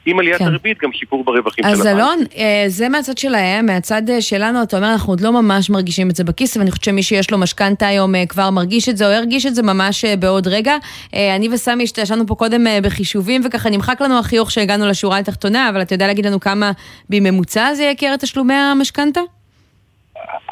עם 0.06 0.18
עליית 0.18 0.38
כן. 0.38 0.44
הריבית, 0.44 0.78
גם 0.82 0.92
שיפור 0.92 1.24
ברווחים 1.24 1.64
של 1.64 1.70
הבנקים. 1.70 1.90
אז 1.90 1.96
אלון, 1.96 2.18
אה, 2.36 2.64
זה 2.66 2.88
מהצד 2.88 3.18
שלהם, 3.18 3.66
מהצד 3.66 4.10
אה, 4.10 4.20
שלנו, 4.20 4.62
אתה 4.62 4.76
אומר, 4.76 4.92
אנחנו 4.92 5.12
עוד 5.12 5.20
לא 5.20 5.32
ממש 5.32 5.70
מרגישים 5.70 6.10
את 6.10 6.16
זה 6.16 6.24
בכיס, 6.24 6.56
ואני 6.56 6.70
חושבת 6.70 6.84
שמי 6.84 7.02
שיש 7.02 7.30
לו 7.30 7.38
משכנתה 7.38 7.86
היום 7.86 8.14
אה, 8.14 8.26
כבר 8.26 8.50
מרגיש 8.50 8.88
את 8.88 8.96
זה, 8.96 9.06
או 9.06 9.12
ירגיש 9.12 9.46
את 9.46 9.54
זה 9.54 9.62
ממש 9.62 10.04
בעוד 10.04 10.48
רגע. 10.48 10.76
אני 11.36 11.48
וסמי 11.52 11.84
השתעשנו 11.84 12.26
פה 12.26 12.34
קודם 12.34 12.64
בחישובים, 12.82 13.40
וככה 13.44 13.70
נמחק 13.70 14.00
לנו 14.00 14.18
החיוך 14.18 14.50
שהגענו 14.50 14.86
לשורה 14.86 15.18
התחתונה, 15.18 15.68
אבל 15.68 15.82
אתה 15.82 15.94
יודע 15.94 16.06
להגיד 16.06 16.26
לנו 16.26 16.40
כמה 16.40 16.72
בממוצע 17.10 17.74
זה 17.74 17.84
יקר 17.84 18.14
את 18.14 18.20
תשלומי 18.20 18.54
המשכנתה? 18.54 19.20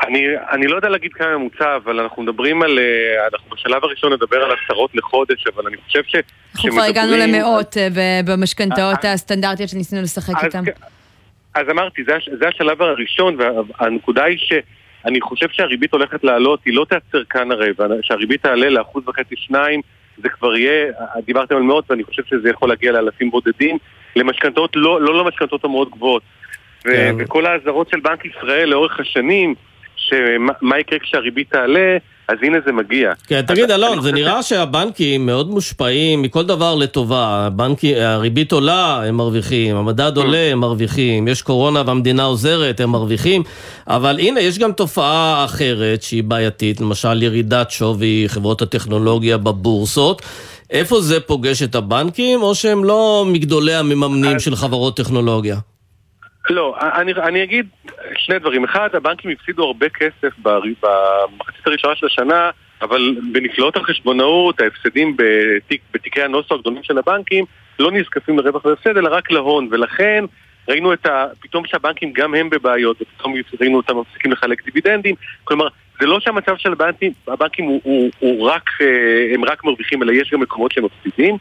אני, 0.07 0.27
אני 0.51 0.67
לא 0.67 0.77
יודע 0.77 0.89
להגיד 0.89 1.13
כמה 1.13 1.39
ממוצע, 1.39 1.77
אבל 1.77 2.01
אנחנו 2.01 2.23
מדברים 2.23 2.63
על... 2.63 2.79
אה, 2.79 3.27
אנחנו 3.33 3.57
בשלב 3.57 3.85
הראשון 3.85 4.13
נדבר 4.13 4.37
על 4.37 4.51
עשרות 4.65 4.95
לחודש, 4.95 5.47
אבל 5.55 5.67
אני 5.67 5.77
חושב 5.77 6.03
ש... 6.07 6.17
אנחנו 6.55 6.71
כבר 6.71 6.83
הגענו 6.83 7.13
למאות 7.17 7.77
אה, 7.77 7.89
במשכנתאות 8.25 9.05
אה, 9.05 9.13
הסטנדרטיות 9.13 9.69
שניסינו 9.69 10.03
לשחק 10.03 10.45
איתן. 10.45 10.63
אז 11.55 11.67
אמרתי, 11.71 12.05
זה, 12.05 12.13
זה 12.41 12.49
השלב 12.49 12.83
הראשון, 12.83 13.37
והנקודה 13.39 14.25
היא 14.25 14.39
שאני 14.39 15.21
חושב 15.21 15.47
שהריבית 15.53 15.93
הולכת 15.93 16.25
לעלות, 16.25 16.61
היא 16.65 16.75
לא 16.75 16.87
תעצר 16.89 17.25
כאן 17.31 17.53
הרי, 17.53 17.71
שהריבית 18.03 18.43
תעלה 18.43 18.71
לאחוז 18.71 19.09
וחצי 19.09 19.35
שניים, 19.37 19.81
זה 20.23 20.29
כבר 20.29 20.57
יהיה, 20.57 20.93
דיברתם 21.25 21.57
על 21.57 21.63
מאות, 21.63 21.91
ואני 21.91 22.05
חושב 22.05 22.23
שזה 22.25 22.51
יכול 22.51 22.69
להגיע 22.69 22.93
לאלפים 22.93 23.31
בודדים, 23.31 23.79
למשכנתאות, 24.17 24.71
לא, 24.77 25.03
לא 25.03 25.25
למשכנתאות 25.25 25.65
המאוד 25.65 25.91
גבוהות. 25.91 26.23
כן. 26.85 27.17
וכל 27.19 27.47
האזהרות 27.47 27.89
של 27.91 28.01
בנק 28.01 28.25
ישראל 28.25 28.69
לאורך 28.69 29.01
השנים, 29.01 29.55
שמה 29.97 30.79
יקרה 30.79 30.99
כשהריבית 30.99 31.51
תעלה, 31.51 31.97
אז 32.29 32.37
הנה 32.43 32.59
זה 32.67 32.73
מגיע. 32.73 33.13
כן, 33.27 33.43
תגיד 33.43 33.71
אלון, 33.71 34.01
זה 34.01 34.13
נראה 34.13 34.43
שהבנקים 34.43 35.27
מאוד 35.27 35.51
מושפעים 35.51 36.23
מכל 36.23 36.43
דבר 36.43 36.75
לטובה. 36.75 37.47
הבנקים, 37.47 37.97
הריבית 37.99 38.53
עולה, 38.53 39.03
הם 39.05 39.17
מרוויחים, 39.17 39.77
המדד 39.77 40.17
עולה, 40.17 40.49
הם 40.53 40.61
מרוויחים, 40.61 41.29
יש 41.29 41.43
קורונה 41.43 41.83
והמדינה 41.87 42.25
עוזרת, 42.25 42.81
הם 42.81 42.91
מרוויחים. 42.91 43.43
אבל 43.87 44.19
הנה, 44.21 44.41
יש 44.41 44.59
גם 44.59 44.73
תופעה 44.73 45.45
אחרת 45.45 46.03
שהיא 46.03 46.25
בעייתית, 46.25 46.81
למשל 46.81 47.23
ירידת 47.23 47.71
שווי 47.71 48.25
חברות 48.29 48.63
הטכנולוגיה 48.63 49.39
בבורסות. 49.39 50.23
איפה 50.71 51.01
זה 51.01 51.21
פוגש 51.21 51.63
את 51.63 51.75
הבנקים, 51.75 52.43
או 52.43 52.55
שהם 52.55 52.85
לא 52.85 53.25
מגדולי 53.27 53.75
המממנים 53.75 54.41
של 54.41 54.57
חברות 54.57 54.97
טכנולוגיה? 54.97 55.57
לא, 56.51 56.77
אני, 56.81 57.13
אני 57.13 57.43
אגיד 57.43 57.67
שני 58.17 58.39
דברים. 58.39 58.65
אחד, 58.65 58.89
הבנקים 58.93 59.31
הפסידו 59.31 59.65
הרבה 59.65 59.89
כסף 59.89 60.35
במחצית 60.45 61.67
הראשונה 61.67 61.97
של 61.97 62.07
השנה, 62.07 62.51
אבל 62.83 63.17
בנפלאות 63.33 63.77
החשבונאות, 63.77 64.61
ההפסדים 64.61 65.17
בתיק, 65.17 65.81
בתיקי 65.95 66.23
הנוסו 66.23 66.55
הגדולים 66.55 66.83
של 66.83 66.99
הבנקים 66.99 67.45
לא 67.79 67.93
נזקפים 67.93 68.39
לרווח 68.39 68.65
והפסד, 68.65 68.97
אלא 68.97 69.09
רק 69.13 69.31
להון, 69.31 69.69
ולכן 69.71 70.25
ראינו 70.69 70.93
את 70.93 71.07
ה... 71.07 71.27
פתאום 71.41 71.67
שהבנקים 71.67 72.13
גם 72.13 72.35
הם 72.35 72.51
בבעיות, 72.51 73.03
ופתאום 73.03 73.35
ראינו 73.61 73.77
אותם 73.77 73.99
מפסיקים 73.99 74.33
לחלק 74.33 74.65
דיבידנדים. 74.65 75.15
כלומר, 75.45 75.69
זה 76.01 76.07
לא 76.07 76.21
שהמצב 76.21 76.57
של 76.57 76.73
הבנקים, 76.73 77.13
הבנקים 77.29 77.65
הוא, 77.65 77.81
הוא, 77.85 78.11
הוא 78.19 78.51
רק, 78.51 78.71
אה, 78.81 79.35
הם 79.35 79.45
רק 79.45 79.65
מרוויחים, 79.65 80.03
אלא 80.03 80.13
יש 80.13 80.31
גם 80.33 80.41
מקומות 80.41 80.73
שהם 80.73 80.85
מפסידים. 80.85 81.37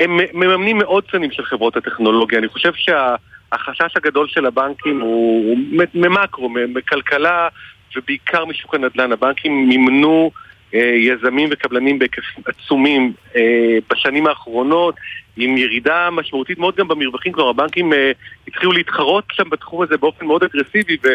הם 0.00 0.20
מממנים 0.34 0.78
מאות 0.78 1.08
שנים 1.10 1.30
של 1.30 1.44
חברות 1.44 1.76
הטכנולוגיה. 1.76 2.38
אני 2.38 2.48
חושב 2.48 2.72
שה... 2.74 3.14
החשש 3.52 3.96
הגדול 3.96 4.28
של 4.28 4.46
הבנקים 4.46 5.00
הוא 5.00 5.56
ממקרו, 5.94 6.48
מכלכלה 6.48 7.48
ובעיקר 7.96 8.44
משוק 8.44 8.74
הנדל"ן. 8.74 9.12
הבנקים 9.12 9.68
מימנו 9.68 10.30
אה, 10.74 10.80
יזמים 10.80 11.48
וקבלנים 11.52 11.98
בהיקפים 11.98 12.44
עצומים 12.46 13.12
אה, 13.36 13.78
בשנים 13.90 14.26
האחרונות, 14.26 14.94
עם 15.36 15.56
ירידה 15.56 16.08
משמעותית 16.10 16.58
מאוד 16.58 16.76
גם 16.76 16.88
במרווחים, 16.88 17.32
כלומר 17.32 17.50
הבנקים 17.50 17.92
אה, 17.92 18.12
התחילו 18.48 18.72
להתחרות 18.72 19.24
שם 19.32 19.50
בתחום 19.50 19.82
הזה 19.82 19.96
באופן 19.96 20.26
מאוד 20.26 20.42
אגרסיבי, 20.42 20.96
ו... 21.04 21.08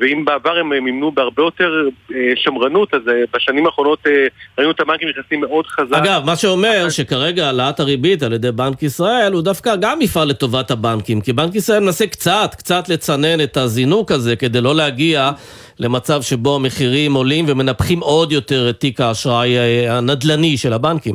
ואם 0.00 0.24
בעבר 0.24 0.56
הם 0.56 0.68
מימנו 0.68 1.12
בהרבה 1.12 1.42
יותר 1.42 1.88
אה, 2.14 2.16
שמרנות, 2.36 2.94
אז 2.94 3.00
אה, 3.08 3.22
בשנים 3.34 3.66
האחרונות 3.66 4.06
אה, 4.06 4.26
ראינו 4.58 4.70
את 4.70 4.80
הבנקים 4.80 5.08
נכנסים 5.08 5.40
מאוד 5.40 5.66
חזק. 5.66 5.96
אגב, 5.96 6.22
מה 6.26 6.36
שאומר 6.36 6.88
שכרגע 6.90 7.46
העלאת 7.46 7.80
הריבית 7.80 8.22
על 8.22 8.32
ידי 8.32 8.52
בנק 8.52 8.82
ישראל 8.82 9.32
הוא 9.32 9.42
דווקא 9.42 9.76
גם 9.80 10.02
יפעל 10.02 10.28
לטובת 10.28 10.70
הבנקים, 10.70 11.20
כי 11.20 11.32
בנק 11.32 11.54
ישראל 11.54 11.80
מנסה 11.80 12.06
קצת, 12.06 12.54
קצת 12.58 12.88
לצנן 12.88 13.40
את 13.40 13.56
הזינוק 13.56 14.10
הזה 14.10 14.36
כדי 14.36 14.60
לא 14.60 14.74
להגיע 14.74 15.30
למצב 15.78 16.22
שבו 16.22 16.56
המחירים 16.56 17.14
עולים 17.14 17.44
ומנפחים 17.48 18.00
עוד 18.00 18.32
יותר 18.32 18.70
את 18.70 18.80
תיק 18.80 19.00
האשראי 19.00 19.58
הנדל"ני 19.88 20.56
של 20.56 20.72
הבנקים. 20.72 21.14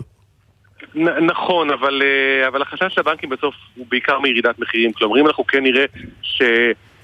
נכון, 1.22 1.70
אבל, 1.70 2.02
אבל 2.48 2.62
החשש 2.62 2.94
של 2.96 3.02
הבנקים 3.02 3.30
בסוף 3.30 3.56
הוא 3.76 3.86
בעיקר 3.90 4.20
מירידת 4.20 4.60
מחירים. 4.60 4.94
כלומר, 4.94 5.20
אם 5.20 5.28
אנחנו 5.28 5.48
כן 5.48 5.64
נראה 5.64 5.86
ש... 6.22 6.42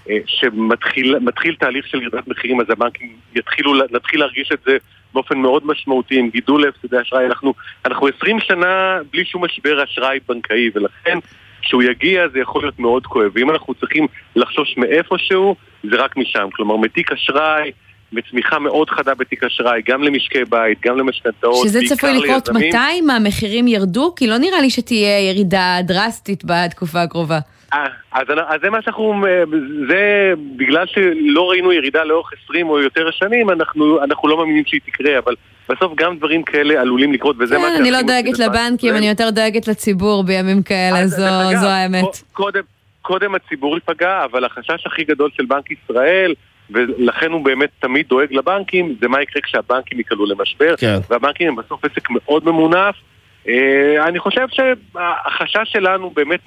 אה, 0.10 0.18
שמתחיל 0.26 1.56
תהליך 1.60 1.88
של 1.88 2.02
ירידת 2.02 2.28
מחירים, 2.28 2.62
אז 2.62 2.70
הבנקים 2.70 3.16
יתחילו, 3.36 3.74
נתחיל 3.92 4.20
להרגיש 4.20 4.50
את 4.54 4.60
זה 4.66 4.78
באופן 5.14 5.38
מאוד 5.38 5.66
משמעותי 5.66 6.20
עם 6.20 6.30
גידול 6.30 6.66
להפסדי 6.66 7.02
אשראי. 7.02 7.26
אנחנו, 7.26 7.54
אנחנו 7.86 8.08
20 8.18 8.40
שנה 8.40 8.98
בלי 9.12 9.26
שום 9.26 9.46
משבר 9.46 9.84
אשראי 9.84 10.20
בנקאי, 10.28 10.70
ולכן 10.76 11.18
כשהוא 11.62 11.84
יגיע 11.84 12.28
זה 12.34 12.40
יכול 12.40 12.62
להיות 12.62 12.80
מאוד 12.80 13.06
כואב. 13.06 13.32
ואם 13.36 13.50
אנחנו 13.50 13.74
צריכים 13.74 14.08
לחשוש 14.36 14.78
מאיפשהו, 14.78 15.56
זה 15.84 15.96
רק 15.96 16.18
משם. 16.18 16.48
כלומר, 16.54 16.78
מתיק 16.78 17.12
אשראי... 17.12 17.72
וצמיחה 18.16 18.60
מאוד 18.60 18.90
חדה 18.90 19.16
בתיק 19.16 19.44
אשראי, 19.44 19.82
גם 19.88 20.04
למשקי 20.04 20.46
בית, 20.50 20.78
גם 20.86 20.98
למשכנתאות, 20.98 21.68
שזה 21.68 21.80
צפוי 21.88 22.14
לקרות 22.14 22.50
מתי? 22.50 23.02
מה, 23.06 23.16
המחירים 23.16 23.68
ירדו? 23.68 24.14
כי 24.16 24.28
לא 24.28 24.38
נראה 24.38 24.62
לי 24.62 24.70
שתהיה 24.70 25.30
ירידה 25.30 25.78
דרסטית 25.84 26.44
בתקופה 26.46 27.02
הקרובה. 27.02 27.40
אה, 27.74 27.86
אז, 28.12 28.28
אז 28.48 28.62
זה 28.62 28.70
מה 28.70 28.82
שאנחנו, 28.82 29.26
אה, 29.28 29.44
זה 29.90 30.34
בגלל 30.58 30.86
שלא 30.88 31.50
ראינו 31.50 31.72
ירידה 31.72 32.04
לאורך 32.04 32.30
20 32.46 32.70
או 32.70 32.80
יותר 32.80 33.12
שנים, 33.12 33.50
אנחנו, 33.50 34.04
אנחנו 34.04 34.28
לא 34.28 34.38
מאמינים 34.38 34.64
שהיא 34.66 34.82
תקרה, 34.86 35.20
אבל 35.20 35.36
בסוף 35.70 35.92
גם 35.96 36.18
דברים 36.18 36.44
כאלה 36.44 36.82
עלולים 36.82 37.14
לקרות, 37.14 37.36
וזה 37.40 37.56
כן, 37.56 37.62
מה 37.62 37.76
אני 37.78 37.92
לא 37.92 38.02
דואגת 38.02 38.40
לבנקים, 38.40 38.96
אני 38.96 39.10
יותר 39.10 39.30
דואגת 39.30 39.68
לציבור 39.68 40.24
בימים 40.24 40.64
כאלה, 40.64 41.08
זו, 41.08 41.26
זו 41.62 41.68
האמת. 41.68 42.24
קודם, 42.34 42.62
קודם 43.02 43.36
הציבור 43.36 43.76
ייפגע, 43.76 44.24
אבל 44.24 44.46
החשש 44.46 44.86
הכי 44.86 45.04
גדול 45.04 45.30
של 45.34 45.46
בנק 45.46 45.72
ישראל, 45.72 46.34
ולכן 46.70 47.32
הוא 47.32 47.46
באמת 47.46 47.70
תמיד 47.80 48.08
דואג 48.08 48.28
לבנקים, 48.34 48.96
זה 49.02 49.08
מה 49.08 49.22
יקרה 49.22 49.42
כשהבנקים 49.42 49.98
ייקלעו 49.98 50.26
למשבר, 50.26 50.76
כן. 50.78 50.98
והבנקים 51.10 51.48
הם 51.48 51.56
בסוף 51.56 51.86
עסק 51.86 52.10
מאוד 52.10 52.46
ממונף. 52.46 52.96
אה, 53.48 54.08
אני 54.08 54.20
חושב 54.20 54.48
שהחשש 54.52 55.72
שלנו 55.72 56.10
באמת 56.10 56.40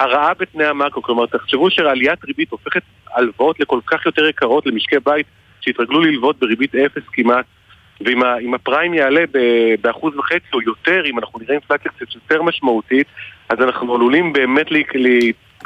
הרעה 0.00 0.34
בתנאי 0.34 0.66
המאקרו, 0.66 1.02
כלומר 1.02 1.26
תחשבו 1.26 1.70
שעליית 1.70 2.24
ריבית 2.24 2.50
הופכת 2.50 2.82
הלוואות 3.14 3.60
לכל 3.60 3.80
כך 3.86 4.06
יותר 4.06 4.26
יקרות 4.26 4.66
למשקי 4.66 4.96
בית 5.04 5.26
שהתרגלו 5.60 6.00
ללוות 6.00 6.38
בריבית 6.38 6.74
אפס 6.74 7.02
כמעט 7.12 7.44
ואם 8.00 8.54
הפריים 8.54 8.94
יעלה 8.94 9.24
באחוז 9.80 10.16
וחצי 10.16 10.46
או 10.52 10.62
יותר, 10.62 11.02
אם 11.06 11.18
אנחנו 11.18 11.38
נראה 11.38 11.52
אינפלציה 11.52 11.90
קצת 11.90 12.14
יותר 12.14 12.42
משמעותית, 12.42 13.06
אז 13.48 13.58
אנחנו 13.60 13.94
עלולים 13.94 14.32
באמת. 14.32 14.66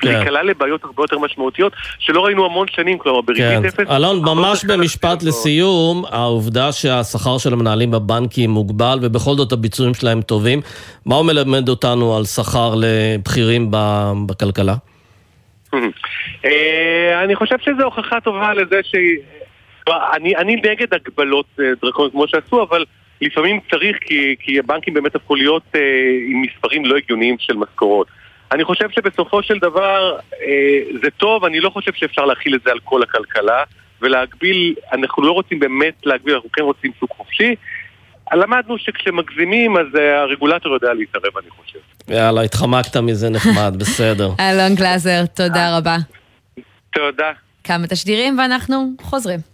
להיקלע 0.03 0.43
לבעיות 0.43 0.85
הרבה 0.85 1.03
יותר 1.03 1.19
משמעותיות, 1.19 1.73
שלא 1.99 2.25
ראינו 2.25 2.45
המון 2.45 2.67
שנים, 2.69 2.99
כלומר 2.99 3.21
בריבית 3.21 3.59
כן. 3.63 3.65
אפס. 3.65 3.91
אלון, 3.91 4.21
ממש 4.21 4.65
במשפט 4.65 5.23
לסיום, 5.23 6.05
העובדה 6.11 6.73
שהשכר 6.73 7.39
של 7.39 7.53
המנהלים 7.53 7.91
בבנקים 7.91 8.51
מוגבל 8.51 8.99
ובכל 9.03 9.35
זאת 9.35 9.53
הביצועים 9.53 9.95
שלהם 9.95 10.23
טובים, 10.23 10.61
מה 11.07 11.15
הוא 11.15 11.27
מלמד 11.27 11.69
אותנו 11.69 12.17
על 12.17 12.25
שכר 12.25 12.75
לבכירים 12.77 13.69
בכלכלה? 14.27 14.75
אה, 16.45 17.25
אני 17.25 17.37
חושב 17.37 17.57
שזו 17.59 17.85
הוכחה 17.85 18.21
טובה 18.21 18.55
לזה 18.55 18.81
ש... 18.83 18.95
אני, 19.89 20.37
אני 20.37 20.57
נגד 20.57 20.95
הגבלות 20.95 21.47
אה, 21.61 21.65
דרקוניות 21.83 22.13
כמו 22.13 22.29
שעשו, 22.29 22.63
אבל 22.63 22.85
לפעמים 23.21 23.61
צריך, 23.71 23.97
כי, 24.01 24.37
כי 24.41 24.59
הבנקים 24.59 24.95
באמת 24.95 25.15
הפכו 25.15 25.35
להיות 25.35 25.63
אה, 25.75 25.81
עם 26.29 26.43
מספרים 26.43 26.85
לא 26.85 26.97
הגיוניים 26.97 27.37
של 27.39 27.57
משכורות. 27.57 28.07
אני 28.55 28.65
חושב 28.65 28.91
שבסופו 28.91 29.43
של 29.43 29.59
דבר 29.59 30.19
אה, 30.33 30.99
זה 31.03 31.09
טוב, 31.17 31.45
אני 31.45 31.61
לא 31.61 31.71
חושב 31.71 31.93
שאפשר 31.95 32.25
להכיל 32.25 32.55
את 32.55 32.61
זה 32.65 32.71
על 32.71 32.79
כל 32.85 33.03
הכלכלה 33.03 33.63
ולהגביל, 34.03 34.75
אנחנו 34.93 35.23
לא 35.23 35.33
רוצים 35.33 35.59
באמת 35.59 35.95
להגביל, 36.07 36.35
אנחנו 36.35 36.53
כן 36.53 36.63
רוצים 36.63 36.93
שוק 37.01 37.11
חופשי. 37.17 37.55
למדנו 38.33 38.79
שכשמגזימים 38.79 39.77
אז 39.77 39.87
אה, 39.99 40.21
הרגולטור 40.21 40.73
יודע 40.75 40.95
להתערב, 40.95 41.39
אני 41.43 41.51
חושב. 41.51 41.79
יאללה, 42.09 42.43
התחמקת 42.43 42.97
מזה 42.97 43.31
נחמד, 43.31 43.75
בסדר. 43.79 44.31
אלון 44.51 44.75
גלאזר, 44.75 45.27
תודה 45.35 45.79
רבה. 45.79 45.97
תודה. 46.93 47.33
כמה 47.65 47.87
תשדירים 47.87 48.39
ואנחנו 48.39 48.91
חוזרים. 49.01 49.54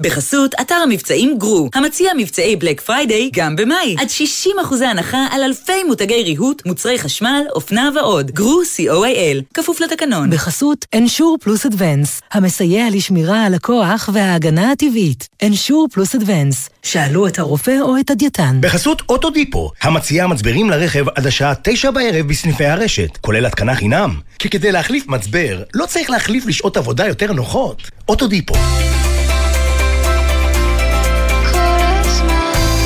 בחסות 0.00 0.54
אתר 0.60 0.74
המבצעים 0.74 1.38
גרו, 1.38 1.68
המציע 1.74 2.12
מבצעי 2.18 2.56
בלק 2.56 2.80
פריידיי 2.80 3.30
גם 3.32 3.56
במאי. 3.56 3.96
עד 3.98 4.08
60% 4.46 4.84
הנחה 4.84 5.26
על 5.30 5.42
אלפי 5.42 5.84
מותגי 5.86 6.22
ריהוט, 6.22 6.66
מוצרי 6.66 6.98
חשמל, 6.98 7.42
אופנה 7.54 7.90
ועוד. 7.94 8.30
גרו 8.30 8.60
co.il, 8.62 9.42
כפוף 9.54 9.80
לתקנון. 9.80 10.30
בחסות 10.30 10.84
אנשור 10.94 11.38
פלוס 11.40 11.66
אדוונס, 11.66 12.20
המסייע 12.32 12.86
לשמירה 12.92 13.44
על 13.44 13.54
הכוח 13.54 14.08
וההגנה 14.12 14.72
הטבעית. 14.72 15.28
אנשור 15.42 15.88
פלוס 15.92 16.14
אדוונס, 16.14 16.68
שאלו 16.82 17.26
את 17.26 17.38
הרופא 17.38 17.76
או 17.80 18.00
את 18.00 18.10
הדייתן. 18.10 18.58
בחסות 18.60 19.02
אוטודיפו, 19.08 19.70
המציע 19.82 20.26
מצברים 20.26 20.70
לרכב 20.70 21.08
עד 21.08 21.26
השעה 21.26 21.54
9 21.62 21.90
בערב 21.90 22.28
בסניפי 22.28 22.64
הרשת, 22.64 23.16
כולל 23.20 23.46
התקנה 23.46 23.74
חינם. 23.74 24.14
כי 24.38 24.50
כדי 24.50 24.72
להחליף 24.72 25.06
מצבר, 25.06 25.62
לא 25.74 25.86
צריך 25.86 26.10
להחליף 26.10 26.46
לשעות 26.46 26.76
עבודה 26.76 27.06
יותר 27.06 27.32
נוחות. 27.32 27.82
אוטודיפו. 28.08 28.54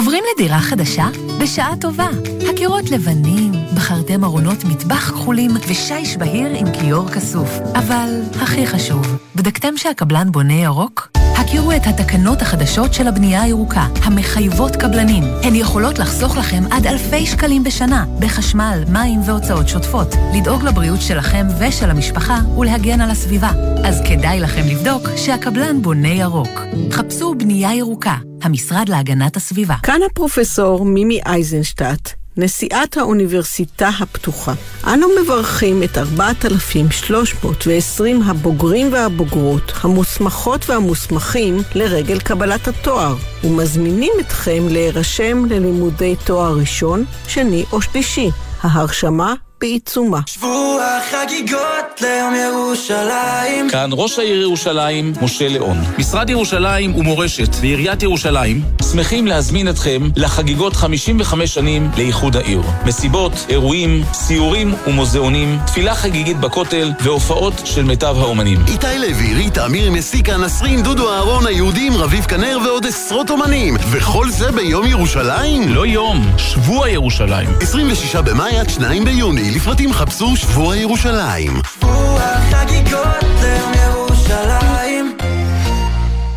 עוברים 0.00 0.24
לדירה 0.34 0.60
חדשה? 0.60 1.08
בשעה 1.40 1.76
טובה. 1.80 2.08
הקירות 2.50 2.90
לבנים, 2.90 3.52
בחרתם 3.76 4.24
ארונות 4.24 4.64
מטבח 4.64 5.10
כחולים 5.10 5.50
ושיש 5.68 6.16
בהיר 6.16 6.54
עם 6.54 6.66
כיור 6.72 7.08
כסוף. 7.08 7.48
אבל 7.74 8.20
הכי 8.40 8.66
חשוב, 8.66 9.06
בדקתם 9.36 9.76
שהקבלן 9.76 10.32
בונה 10.32 10.54
ירוק? 10.54 11.10
הכירו 11.36 11.72
את 11.72 11.82
התקנות 11.86 12.42
החדשות 12.42 12.94
של 12.94 13.08
הבנייה 13.08 13.42
הירוקה, 13.42 13.86
המחייבות 14.02 14.76
קבלנים. 14.76 15.24
הן 15.42 15.54
יכולות 15.54 15.98
לחסוך 15.98 16.36
לכם 16.36 16.62
עד 16.70 16.86
אלפי 16.86 17.26
שקלים 17.26 17.64
בשנה, 17.64 18.04
בחשמל, 18.20 18.84
מים 18.88 19.20
והוצאות 19.24 19.68
שוטפות, 19.68 20.14
לדאוג 20.34 20.64
לבריאות 20.64 21.00
שלכם 21.00 21.46
ושל 21.58 21.90
המשפחה 21.90 22.38
ולהגן 22.58 23.00
על 23.00 23.10
הסביבה. 23.10 23.50
אז 23.84 24.02
כדאי 24.08 24.40
לכם 24.40 24.62
לבדוק 24.66 25.02
שהקבלן 25.16 25.82
בונה 25.82 26.08
ירוק. 26.08 26.60
חפשו 26.90 27.34
בנייה 27.34 27.74
ירוקה, 27.74 28.16
המשרד 28.42 28.88
להגנת 28.88 29.36
הסביבה. 29.36 29.74
כאן 29.82 30.00
הפרופסור 30.10 30.84
מימי 30.84 31.20
אייזנשטט. 31.26 32.10
נשיאת 32.36 32.96
האוניברסיטה 32.96 33.90
הפתוחה. 34.00 34.52
אנו 34.86 35.06
מברכים 35.22 35.82
את 35.82 35.98
4,320 35.98 38.22
הבוגרים 38.22 38.92
והבוגרות, 38.92 39.72
המוסמכות 39.80 40.70
והמוסמכים 40.70 41.58
לרגל 41.74 42.20
קבלת 42.20 42.68
התואר, 42.68 43.16
ומזמינים 43.44 44.12
אתכם 44.20 44.68
להירשם 44.68 45.44
ללימודי 45.44 46.16
תואר 46.24 46.58
ראשון, 46.58 47.04
שני 47.28 47.64
או 47.72 47.82
שלישי. 47.82 48.30
ההרשמה 48.62 49.34
בעיצומה. 49.60 50.20
שבוע 50.26 50.98
חגיגות 51.10 52.00
ליום 52.00 52.34
ירושלים. 52.34 53.70
כאן 53.70 53.90
ראש 53.92 54.18
העיר 54.18 54.40
ירושלים, 54.40 55.12
משה 55.22 55.48
ליאון. 55.48 55.76
משרד 55.98 56.30
ירושלים 56.30 56.96
ומורשת 56.96 57.48
ועיריית 57.60 58.02
ירושלים 58.02 58.62
שמחים 58.92 59.26
להזמין 59.26 59.68
אתכם 59.68 60.08
לחגיגות 60.16 60.76
55 60.76 61.54
שנים 61.54 61.90
לאיחוד 61.96 62.36
העיר. 62.36 62.62
מסיבות, 62.86 63.32
אירועים, 63.48 64.04
סיורים 64.12 64.74
ומוזיאונים, 64.86 65.58
תפילה 65.66 65.94
חגיגית 65.94 66.36
בכותל 66.36 66.90
והופעות 67.00 67.54
של 67.64 67.82
מיטב 67.82 68.16
האומנים. 68.18 68.58
איתי 68.68 68.98
לוי, 68.98 69.34
ריטה, 69.34 69.68
מירי 69.68 69.90
מסיקה, 69.90 70.36
נסרין, 70.36 70.82
דודו 70.82 71.12
אהרון, 71.12 71.46
היהודים, 71.46 71.96
רביב 71.96 72.24
כנר 72.24 72.58
ועוד 72.64 72.86
עשרות 72.86 73.30
אומנים. 73.30 73.76
וכל 73.90 74.30
זה 74.30 74.52
ביום 74.52 74.86
ירושלים? 74.86 75.74
לא 75.74 75.86
יום, 75.86 76.26
שבוע 76.38 76.88
ירושלים. 76.88 77.48
26 77.60 78.16
במאי 78.16 78.58
עד 78.58 78.70
2 78.70 79.04
ביוני. 79.04 79.49
לפרטים 79.50 79.92
חפשו 79.92 80.36
שבוע 80.36 80.76
ירושלים. 80.76 81.52
שבוע 81.74 82.20
חגיגות 82.50 83.24
ליום 83.42 83.72
ירושלים. 83.84 84.89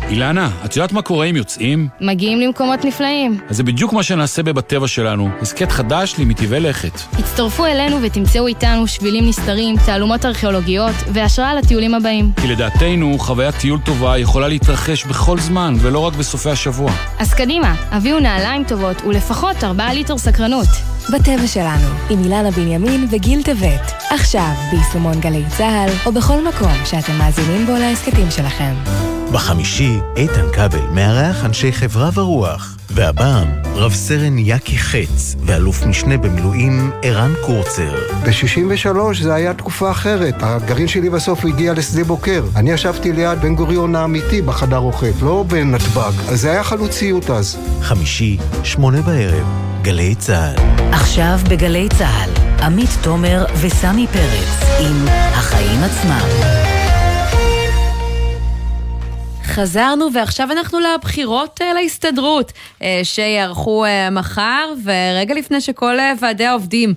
אילנה, 0.08 0.50
את 0.64 0.76
יודעת 0.76 0.92
מה 0.92 1.02
קורה 1.02 1.26
אם 1.26 1.36
יוצאים? 1.36 1.88
מגיעים 2.00 2.40
למקומות 2.40 2.84
נפלאים. 2.84 3.40
אז 3.48 3.56
זה 3.56 3.62
בדיוק 3.62 3.92
מה 3.92 4.02
שנעשה 4.02 4.42
בבטבע 4.42 4.88
שלנו, 4.88 5.28
הסכת 5.40 5.72
חדש 5.72 6.14
למטבעי 6.18 6.60
לכת. 6.60 7.00
הצטרפו 7.18 7.66
אלינו 7.66 8.02
ותמצאו 8.02 8.46
איתנו 8.46 8.86
שבילים 8.86 9.28
נסתרים, 9.28 9.76
תעלומות 9.86 10.24
ארכיאולוגיות 10.24 10.94
והשראה 11.12 11.54
לטיולים 11.54 11.94
הבאים. 11.94 12.32
כי 12.40 12.48
לדעתנו, 12.48 13.18
חוויית 13.18 13.54
טיול 13.54 13.78
טובה 13.84 14.18
יכולה 14.18 14.48
להתרחש 14.48 15.04
בכל 15.04 15.38
זמן, 15.38 15.74
ולא 15.78 15.98
רק 15.98 16.14
בסופי 16.14 16.50
השבוע. 16.50 16.92
אז 17.18 17.34
קדימה, 17.34 17.74
הביאו 17.90 18.20
נעליים 18.20 18.64
טובות 18.64 19.02
ולפחות 19.04 19.64
4 19.64 19.92
ליטר 19.92 20.18
סקרנות. 20.18 20.68
בטבע 21.12 21.46
שלנו, 21.46 21.88
עם 22.10 22.24
אילנה 22.24 22.50
בנימין 22.50 23.06
וגיל 23.10 23.42
טבת. 23.42 23.92
עכשיו, 24.10 24.50
ביישומון 24.70 25.20
גלי 25.20 25.42
צה"ל, 25.56 25.90
או 26.06 26.12
בכל 26.12 26.48
מקום 26.48 26.72
שאתם 26.84 27.18
מאזינים 27.18 27.66
בו 27.66 27.72
להסכתים 27.72 28.30
שלכם. 28.30 29.13
בחמישי, 29.34 29.98
איתן 30.16 30.52
כבל 30.52 30.86
מארח 30.92 31.44
אנשי 31.44 31.72
חברה 31.72 32.10
ורוח, 32.14 32.76
והפעם, 32.90 33.48
רב 33.74 33.92
סרן 33.92 34.38
יקי 34.38 34.78
חץ 34.78 35.36
ואלוף 35.40 35.86
משנה 35.86 36.16
במילואים 36.16 36.90
ערן 37.02 37.32
קורצר. 37.40 37.94
ב-63 38.24 39.22
זה 39.22 39.34
היה 39.34 39.54
תקופה 39.54 39.90
אחרת, 39.90 40.34
הגרעין 40.40 40.88
שלי 40.88 41.10
בסוף 41.10 41.44
הגיע 41.44 41.72
לשדה 41.72 42.04
בוקר. 42.04 42.44
אני 42.56 42.72
ישבתי 42.72 43.12
ליד 43.12 43.38
בן 43.38 43.54
גוריון 43.54 43.94
האמיתי 43.94 44.42
בחדר 44.42 44.76
רוחב, 44.76 45.24
לא 45.24 45.44
בנתב"ג, 45.48 46.12
אז 46.28 46.40
זה 46.40 46.50
היה 46.50 46.64
חלוציות 46.64 47.30
אז. 47.30 47.58
חמישי, 47.82 48.36
שמונה 48.64 49.02
בערב, 49.02 49.46
גלי 49.82 50.14
צה"ל. 50.14 50.90
עכשיו 50.92 51.38
בגלי 51.50 51.88
צה"ל, 51.98 52.30
עמית 52.62 52.90
תומר 53.02 53.44
וסמי 53.60 54.06
פרץ 54.12 54.68
עם 54.80 55.04
החיים 55.08 55.80
עצמם. 55.82 56.73
חזרנו 59.44 60.12
ועכשיו 60.12 60.48
אנחנו 60.52 60.78
לבחירות 60.80 61.60
uh, 61.60 61.74
להסתדרות 61.74 62.52
uh, 62.52 62.84
שיערכו 63.02 63.84
uh, 63.84 64.10
מחר 64.10 64.72
ורגע 64.84 65.34
לפני 65.34 65.60
שכל 65.60 65.96
ועדי 66.20 66.44
העובדים 66.44 66.94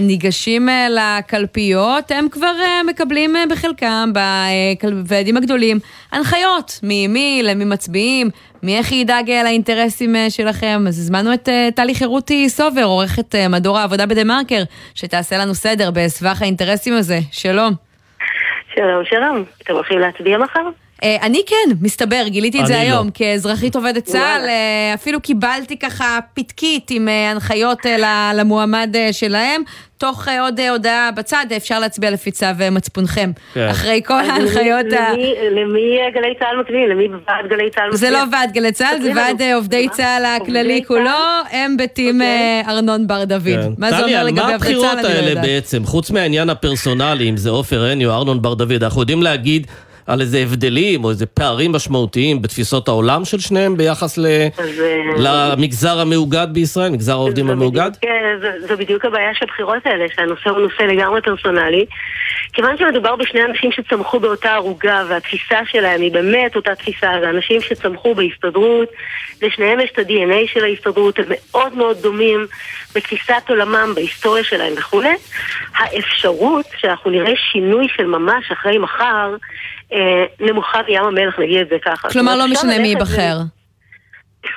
ניגשים 0.00 0.68
לקלפיות 0.90 2.10
הם 2.10 2.28
כבר 2.28 2.52
מקבלים 2.86 3.34
בחלקם 3.50 4.12
בוועדים 4.82 5.36
הגדולים 5.36 5.78
הנחיות 6.12 6.80
ממי 6.82 7.40
למי 7.44 7.64
מצביעים 7.64 8.30
מאיך 8.62 8.92
ידאג 8.92 9.30
uh, 9.30 9.44
לאינטרסים 9.44 10.16
שלכם. 10.28 10.84
אז 10.88 10.98
הזמנו 10.98 11.34
את 11.34 11.48
טלי 11.74 11.94
חירותי 11.94 12.48
סובר 12.48 12.84
עורכת 12.84 13.34
מדור 13.50 13.78
העבודה 13.78 14.06
בדה 14.06 14.24
מרקר 14.24 14.62
שתעשה 14.94 15.38
לנו 15.38 15.54
סדר 15.54 15.90
בסבך 15.90 16.42
האינטרסים 16.42 16.94
הזה. 16.94 17.18
שלום. 17.32 17.72
שלום 18.74 19.04
שלום. 19.04 19.44
אתם 19.62 19.72
הולכים 19.72 19.98
להצביע 19.98 20.38
מחר? 20.38 20.83
אה, 21.04 21.16
אני 21.22 21.42
כן, 21.46 21.74
מסתבר, 21.80 22.22
גיליתי 22.28 22.60
את 22.60 22.66
זה 22.66 22.78
היום, 22.80 23.06
לא. 23.06 23.10
כאזרחית 23.14 23.76
עובדת 23.76 24.04
צה"ל, 24.04 24.48
אה, 24.48 24.94
אפילו 24.94 25.20
קיבלתי 25.20 25.76
ככה 25.78 26.18
פתקית 26.34 26.90
עם 26.90 27.08
אה, 27.08 27.30
הנחיות 27.30 27.78
למועמד 28.34 28.94
שלהם. 29.12 29.62
תוך 29.98 30.28
עוד 30.40 30.60
הודעה 30.60 31.10
בצד, 31.10 31.46
אפשר 31.56 31.78
להצביע 31.78 32.10
לפי 32.10 32.30
צו 32.30 32.46
מצפונכם. 32.72 33.30
כן. 33.54 33.68
אחרי 33.70 34.00
כל 34.04 34.14
ההנחיות 34.20 34.86
ה... 34.98 35.12
למי- 35.12 35.34
למי 35.50 35.98
גלי 36.14 36.34
צה"ל 36.38 36.60
מצביעים? 36.60 36.88
למי 36.88 37.08
ועד 37.28 37.46
גלי 37.50 37.70
צה"ל 37.70 37.92
זה 37.92 38.06
מצביע? 38.06 38.10
לא 38.10 38.30
ועד 38.32 38.52
גלי 38.52 38.72
צה"ל, 38.72 39.02
זה 39.02 39.12
ועד 39.16 39.42
עובדי 39.54 39.88
צה"ל 39.88 40.24
הכללי 40.24 40.82
כולו, 40.86 41.10
הם 41.50 41.76
בטים 41.76 42.22
אה, 42.22 42.62
ארנון 42.68 43.06
בר 43.06 43.24
דוד. 43.24 43.42
כן. 43.44 43.68
מה 43.78 43.90
זה 43.90 44.02
אומר 44.04 44.24
לגבי 44.24 44.36
מה 44.40 44.42
עובדי 44.42 44.54
הבחירות 44.54 44.86
צה"ל, 44.86 44.98
אני 44.98 45.02
לא 45.04 45.08
האלה 45.08 45.28
יודעת. 45.30 45.44
בעצם? 45.44 45.84
חוץ 45.84 46.10
מהעניין 46.10 46.50
הפרסונלי, 46.50 47.30
אם 47.30 47.36
זה 47.36 47.50
עופר 47.50 47.82
עיני 47.84 48.06
או 48.06 48.12
ארנון 48.12 48.42
בר 48.42 48.54
דוד, 48.54 48.84
אנחנו 48.84 49.00
יודעים 49.02 49.22
להגיד 49.22 49.66
על 50.06 50.20
איזה 50.20 50.38
הבדלים 50.38 51.04
או 51.04 51.10
איזה 51.10 51.26
פערים 51.26 51.72
משמעותיים 51.72 52.42
בתפיסות 52.42 52.88
העולם 52.88 53.24
של 53.24 53.38
שניהם 53.38 53.76
ביחס 53.76 54.18
ל... 54.18 54.26
אז, 54.58 54.80
אה, 54.80 55.00
למגזר 55.18 55.98
המאוגד 56.00 56.46
בישראל, 56.52 56.90
מגזר 56.90 57.12
העובדים 57.12 57.50
המאוגד? 57.50 57.90
כן, 58.00 58.08
זו- 58.42 58.68
זו 58.68 58.76
בדיוק 58.76 59.04
הבעיה 59.04 59.34
של 59.34 59.44
הבחירות 59.44 59.86
האלה, 59.86 60.04
שהנושא 60.16 60.50
הוא 60.50 60.58
נושא 60.60 60.82
לגמרי 60.82 61.20
פרסונלי. 61.22 61.86
כיוון 62.52 62.76
שמדובר 62.78 63.16
בשני 63.16 63.44
אנשים 63.44 63.72
שצמחו 63.72 64.20
באותה 64.20 64.50
ערוגה, 64.54 65.02
והתפיסה 65.08 65.58
שלהם 65.66 66.00
היא 66.00 66.12
באמת 66.12 66.56
אותה 66.56 66.74
תפיסה, 66.74 67.10
זה 67.20 67.30
אנשים 67.30 67.60
שצמחו 67.60 68.14
בהסתדרות, 68.14 68.88
לשניהם 69.42 69.80
יש 69.80 69.90
את 69.92 69.98
ה-DNA 69.98 70.52
של 70.54 70.64
ההסתדרות, 70.64 71.18
הם 71.18 71.24
מאוד 71.28 71.74
מאוד 71.76 71.96
דומים 72.02 72.46
בתפיסת 72.94 73.42
עולמם, 73.48 73.92
בהיסטוריה 73.94 74.44
שלהם 74.44 74.72
וכולי. 74.78 75.14
האפשרות 75.76 76.66
שאנחנו 76.78 77.10
נראה 77.10 77.32
שינוי 77.52 77.86
של 77.96 78.06
ממש 78.06 78.44
אחרי 78.52 78.78
מחר, 78.78 79.34
נמוכה 80.40 80.82
בים 80.82 81.04
המלח, 81.04 81.38
נגיד 81.38 81.60
את 81.60 81.68
זה 81.68 81.76
ככה. 81.84 82.08
כלומר, 82.08 82.36
לא 82.36 82.48
משנה 82.48 82.78
מי 82.78 82.88
ייבחר. 82.88 83.38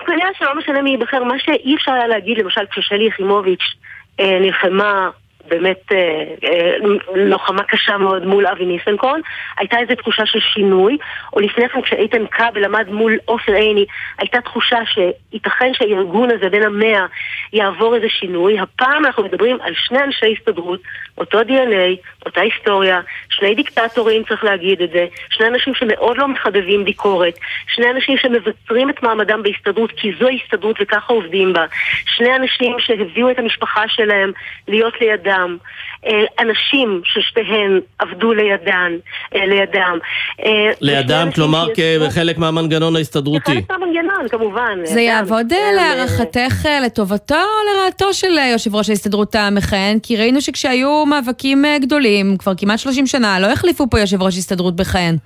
כנראה 0.06 0.30
שלא 0.40 0.58
משנה 0.58 0.82
מי 0.82 0.90
ייבחר, 0.90 1.24
מה 1.24 1.40
שאי 1.40 1.76
אפשר 1.76 1.92
היה 1.92 2.08
להגיד, 2.08 2.38
למשל 2.38 2.62
כששלי 2.72 3.08
יחימוביץ' 3.08 3.76
אה, 4.20 4.40
נלחמה 4.40 5.10
באמת 5.50 5.92
אה, 5.92 6.24
אה, 6.44 6.76
לוחמה 7.16 7.64
קשה 7.64 7.98
מאוד 7.98 8.26
מול 8.26 8.48
אבי 8.48 8.66
ניסנקורן, 8.66 9.20
הייתה 9.58 9.78
איזו 9.80 9.96
תחושה 9.96 10.26
של 10.26 10.40
שינוי, 10.40 10.98
או 11.34 11.40
לפני 11.40 11.70
כן 11.70 11.82
כשאיתן 11.82 12.28
כבל 12.28 12.66
עמד 12.66 12.90
מול 12.90 13.18
עופר 13.26 13.54
עיני, 13.54 13.86
הייתה 14.18 14.42
תחושה 14.42 14.80
שייתכן 14.86 15.74
שהארגון 15.74 16.30
הזה 16.32 16.50
בין 16.50 16.64
המאה 16.64 17.06
יעבור 17.54 17.96
איזה 17.96 18.10
שינוי. 18.10 18.60
הפעם 18.60 19.06
אנחנו 19.06 19.24
מדברים 19.24 19.58
על 19.62 19.74
שני 19.76 20.04
אנשי 20.04 20.36
הסתדרות, 20.38 20.80
אותו 21.18 21.42
DNA, 21.42 22.08
אותה 22.26 22.42
היסטוריה, 22.42 23.02
שני 23.30 23.56
דיקטטורים 23.56 24.24
צריך 24.24 24.44
להגיד 24.44 24.82
את 24.82 24.90
זה, 24.90 25.06
שני 25.30 25.48
אנשים 25.48 25.74
שמאוד 25.76 26.18
לא 26.18 26.28
מחבבים 26.28 26.86
ביקורת, 26.86 27.38
שני 27.68 27.90
אנשים 27.90 28.18
שמבצרים 28.18 28.90
את 28.90 29.04
מעמדם 29.04 29.44
בהסתדרות 29.44 29.92
כי 29.92 30.12
זו 30.20 30.28
ההסתדרות 30.28 30.76
וככה 30.82 31.14
עובדים 31.14 31.54
בה, 31.54 31.66
שני 32.06 32.36
אנשים 32.36 32.76
שהביאו 32.80 33.32
את 33.32 33.40
המשפחה 33.40 33.84
שלהם 33.88 34.32
להיות 34.68 34.94
לידם, 35.38 35.58
אה, 36.06 36.24
אנשים 36.40 37.02
ששתיהן 37.06 37.80
עבדו 38.00 38.34
לידן, 38.34 38.92
אה, 39.36 39.46
לידם. 39.46 39.98
אה, 40.46 40.72
לידם, 40.82 41.30
כלומר 41.36 41.68
כחלק 41.76 42.38
מהמנגנון 42.38 42.96
ההסתדרותי. 42.96 43.52
חלק 43.52 43.72
מהמנגנון, 43.72 44.28
כמובן. 44.30 44.80
זה 44.84 45.02
יעבוד 45.02 45.54
אה, 45.54 45.58
כן, 45.58 45.76
להערכתך 45.76 46.68
לטובתו 46.86 47.36
או 47.36 47.74
לרעתו 47.74 48.14
של 48.14 48.38
יושב 48.52 48.76
ראש 48.76 48.90
ההסתדרות 48.90 49.36
המכהן? 49.36 50.00
כי 50.04 50.18
ראינו 50.18 50.42
שכשהיו 50.42 51.06
מאבקים 51.06 51.66
גדולים, 51.82 52.38
כבר 52.38 52.54
כמעט 52.58 52.80
30 52.80 53.08
שנה, 53.08 53.40
לא 53.40 53.48
החליפו 53.48 53.90
פה 53.90 54.00
יושב 54.00 54.22
ראש 54.22 54.38
הסתדרות 54.38 54.80
מכהן. 54.80 55.18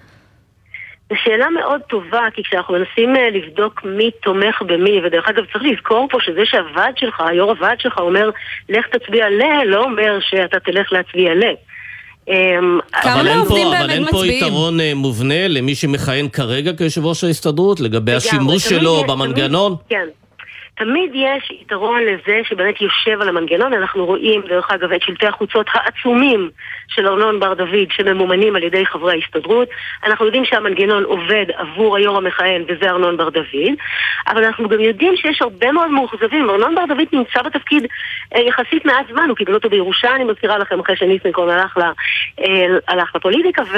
זו 1.12 1.16
שאלה 1.24 1.50
מאוד 1.50 1.82
טובה, 1.82 2.28
כי 2.34 2.44
כשאנחנו 2.44 2.74
מנסים 2.74 3.16
אה, 3.16 3.30
לבדוק 3.30 3.82
מי 3.84 4.12
תומך 4.24 4.62
במי, 4.62 5.02
ודרך 5.04 5.30
אגב 5.30 5.44
צריך 5.54 5.64
לזכור 5.64 6.08
פה 6.12 6.18
שזה 6.22 6.42
שהוועד 6.46 6.98
שלך, 6.98 7.22
היו"ר 7.22 7.50
הוועד 7.50 7.80
שלך 7.80 7.98
אומר 7.98 8.30
לך 8.70 8.86
תצביע 8.88 9.30
ל, 9.30 9.42
לא 9.66 9.84
אומר 9.84 10.18
שאתה 10.22 10.60
תלך 10.60 10.94
להצביע 10.94 11.34
ל. 11.34 11.44
אמ, 12.28 12.80
אבל 13.04 13.28
אין 13.28 13.44
פה, 13.46 13.78
אבל 13.80 13.90
אין 13.90 14.06
פה? 14.12 14.28
יתרון 14.28 14.80
אה, 14.80 14.92
מובנה 14.96 15.48
למי 15.48 15.76
שמכהן 15.76 16.30
כרגע 16.30 16.74
כיושב 16.74 17.06
ראש 17.06 17.24
ההסתדרות 17.24 17.80
לגבי 17.80 18.14
השימוש 18.14 18.64
שלו 18.64 19.04
במנגנון? 19.08 19.76
כן. 19.90 20.08
תמיד 20.76 21.12
יש 21.14 21.52
יתרון 21.62 22.02
לזה 22.02 22.42
שבאמת 22.44 22.82
יושב 22.82 23.22
על 23.22 23.30
המנגנון, 23.30 23.74
אנחנו 23.74 24.06
רואים 24.06 24.42
דרך 24.50 24.72
אגב 24.72 24.92
את 24.92 25.02
שלטי 25.02 25.28
החוצות 25.28 25.68
העצומים 25.74 26.50
של 26.88 27.08
ארנון 27.08 27.40
בר 27.40 27.54
דוד 27.54 27.92
שממומנים 27.92 28.56
על 28.56 28.64
ידי 28.64 28.86
חברי 28.86 29.14
ההסתדרות. 29.14 29.68
אנחנו 30.04 30.26
יודעים 30.26 30.46
שהמנגנון 30.46 31.04
עובד 31.04 31.46
עבור 31.56 31.98
היו"ר 31.98 32.18
המכהן 32.18 32.64
וזה 32.68 32.90
ארנון 32.90 33.18
בר 33.18 33.30
דוד, 33.30 33.74
אבל 34.28 34.44
אנחנו 34.44 34.70
גם 34.70 34.80
יודעים 34.80 35.16
שיש 35.16 35.42
הרבה 35.42 35.72
מאוד 35.72 35.92
מאוכזבים. 35.92 36.50
ארנון 36.50 36.76
בר 36.76 36.86
דוד 36.86 37.08
נמצא 37.14 37.42
בתפקיד 37.42 37.88
אה, 38.36 38.42
יחסית 38.42 38.86
מעט 38.86 39.06
זמן, 39.12 39.30
הוא 39.30 39.38
קיבל 39.38 39.54
אותו 39.54 39.70
בירושה, 39.70 40.16
אני 40.16 40.24
מזכירה 40.24 40.58
לכם, 40.58 40.80
אחרי 40.80 40.96
שניסנקורן 40.96 41.50
הלך, 41.50 41.78
ל, 41.78 41.82
אה, 42.40 42.78
הלך 42.88 43.16
לפוליטיקה, 43.16 43.62
ו... 43.72 43.78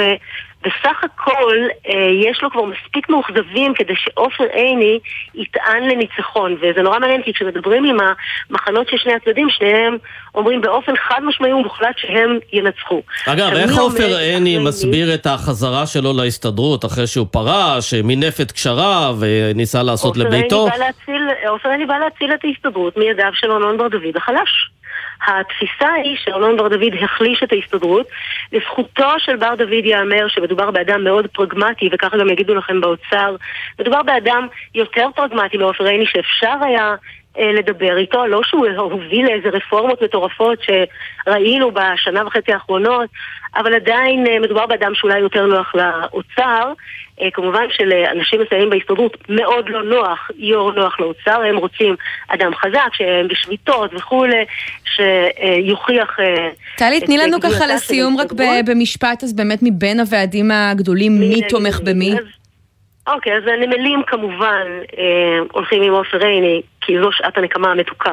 בסך 0.64 1.04
הכל 1.04 1.56
אה, 1.88 1.94
יש 2.30 2.42
לו 2.42 2.50
כבר 2.50 2.64
מספיק 2.64 3.08
מאוכזבים 3.08 3.74
כדי 3.74 3.92
שעופר 3.96 4.44
עיני 4.44 4.98
יטען 5.34 5.82
לניצחון 5.82 6.56
וזה 6.60 6.82
נורא 6.82 6.98
מעניין 6.98 7.22
כי 7.22 7.32
כשמדברים 7.32 7.84
עם 7.84 7.96
המחנות 8.50 8.88
של 8.88 8.96
שני 8.96 9.12
הצדדים 9.14 9.48
שניהם 9.50 9.96
אומרים 10.34 10.60
באופן 10.60 10.92
חד 10.96 11.20
משמעי 11.24 11.52
ומוחלט 11.52 11.98
שהם 11.98 12.38
ינצחו. 12.52 13.02
אגב, 13.26 13.52
איך 13.52 13.78
עופר 13.78 14.16
עיני 14.16 14.58
מסביר 14.58 15.14
את 15.14 15.26
החזרה 15.26 15.86
שלו 15.86 16.12
להסתדרות 16.12 16.84
אחרי 16.84 17.06
שהוא 17.06 17.26
פרש, 17.30 17.94
מינף 17.94 18.40
את 18.40 18.52
קשריו 18.52 19.16
וניסה 19.20 19.82
לעשות 19.82 20.16
לביתו? 20.16 20.68
עופר 21.48 21.68
עיני 21.68 21.86
בא 21.86 21.98
להציל 21.98 22.34
את 22.34 22.44
ההסתדרות 22.44 22.96
מידיו 22.96 23.30
של 23.34 23.50
ארנון 23.50 23.76
בר 23.76 23.88
דוד 23.88 24.16
החלש. 24.16 24.70
התפיסה 25.26 25.92
היא 25.92 26.16
שארנון 26.16 26.56
בר 26.56 26.68
דוד 26.68 26.94
החליש 27.02 27.42
את 27.42 27.52
ההסתדרות. 27.52 28.06
לזכותו 28.52 29.08
של 29.18 29.36
בר 29.36 29.54
דוד 29.54 29.84
ייאמר 29.84 30.28
שמדובר 30.28 30.70
באדם 30.70 31.04
מאוד 31.04 31.26
פרגמטי, 31.26 31.88
וככה 31.92 32.16
גם 32.16 32.28
יגידו 32.28 32.54
לכם 32.54 32.80
באוצר. 32.80 33.36
מדובר 33.80 34.02
באדם 34.02 34.46
יותר 34.74 35.06
פרגמטי 35.16 35.56
מעופר 35.56 35.84
עיני 35.84 36.06
שאפשר 36.06 36.54
היה 36.60 36.94
לדבר 37.38 37.96
איתו, 37.96 38.26
לא 38.26 38.40
שהוא 38.42 38.66
הוביל 38.76 39.26
לאיזה 39.26 39.48
רפורמות 39.48 40.02
מטורפות 40.02 40.58
שראינו 40.62 41.70
בשנה 41.70 42.26
וחצי 42.26 42.52
האחרונות, 42.52 43.10
אבל 43.56 43.74
עדיין 43.74 44.26
אה, 44.26 44.38
מדובר 44.38 44.66
באדם 44.66 44.92
שאולי 44.94 45.18
יותר 45.18 45.46
נוח 45.46 45.74
לאוצר. 45.74 46.72
אה, 47.20 47.30
כמובן 47.32 47.64
שלאנשים 47.70 48.40
מסוימים 48.40 48.70
בהסתדרות 48.70 49.16
מאוד 49.28 49.68
לא 49.68 49.82
נוח, 49.82 50.30
יו"ר 50.36 50.72
נוח 50.72 51.00
לאוצר, 51.00 51.42
הם 51.48 51.56
רוצים 51.56 51.96
אדם 52.28 52.54
חזק, 52.54 52.88
שהם 52.92 53.28
בשביתות 53.28 53.90
וכולי, 53.94 54.44
שיוכיח... 54.84 56.16
אה, 56.20 56.48
טלי, 56.76 57.00
תני 57.00 57.18
לנו 57.18 57.40
ככה 57.40 57.66
לסיום 57.66 58.16
רק. 58.18 58.32
במשפט, 58.66 59.24
אז 59.24 59.32
באמת 59.32 59.58
מבין 59.62 60.00
הוועדים 60.00 60.50
הגדולים, 60.50 61.20
מי 61.20 61.42
תומך 61.48 61.80
במי? 61.84 62.12
אז- 62.12 62.43
אוקיי, 63.06 63.36
אז 63.36 63.42
הנמלים 63.46 64.02
כמובן 64.06 64.66
אה, 64.98 65.38
הולכים 65.52 65.82
עם 65.82 65.92
עופר 65.92 66.24
עיני, 66.24 66.62
כי 66.80 66.98
זו 67.00 67.12
שעת 67.12 67.38
הנקמה 67.38 67.70
המתוקה 67.70 68.12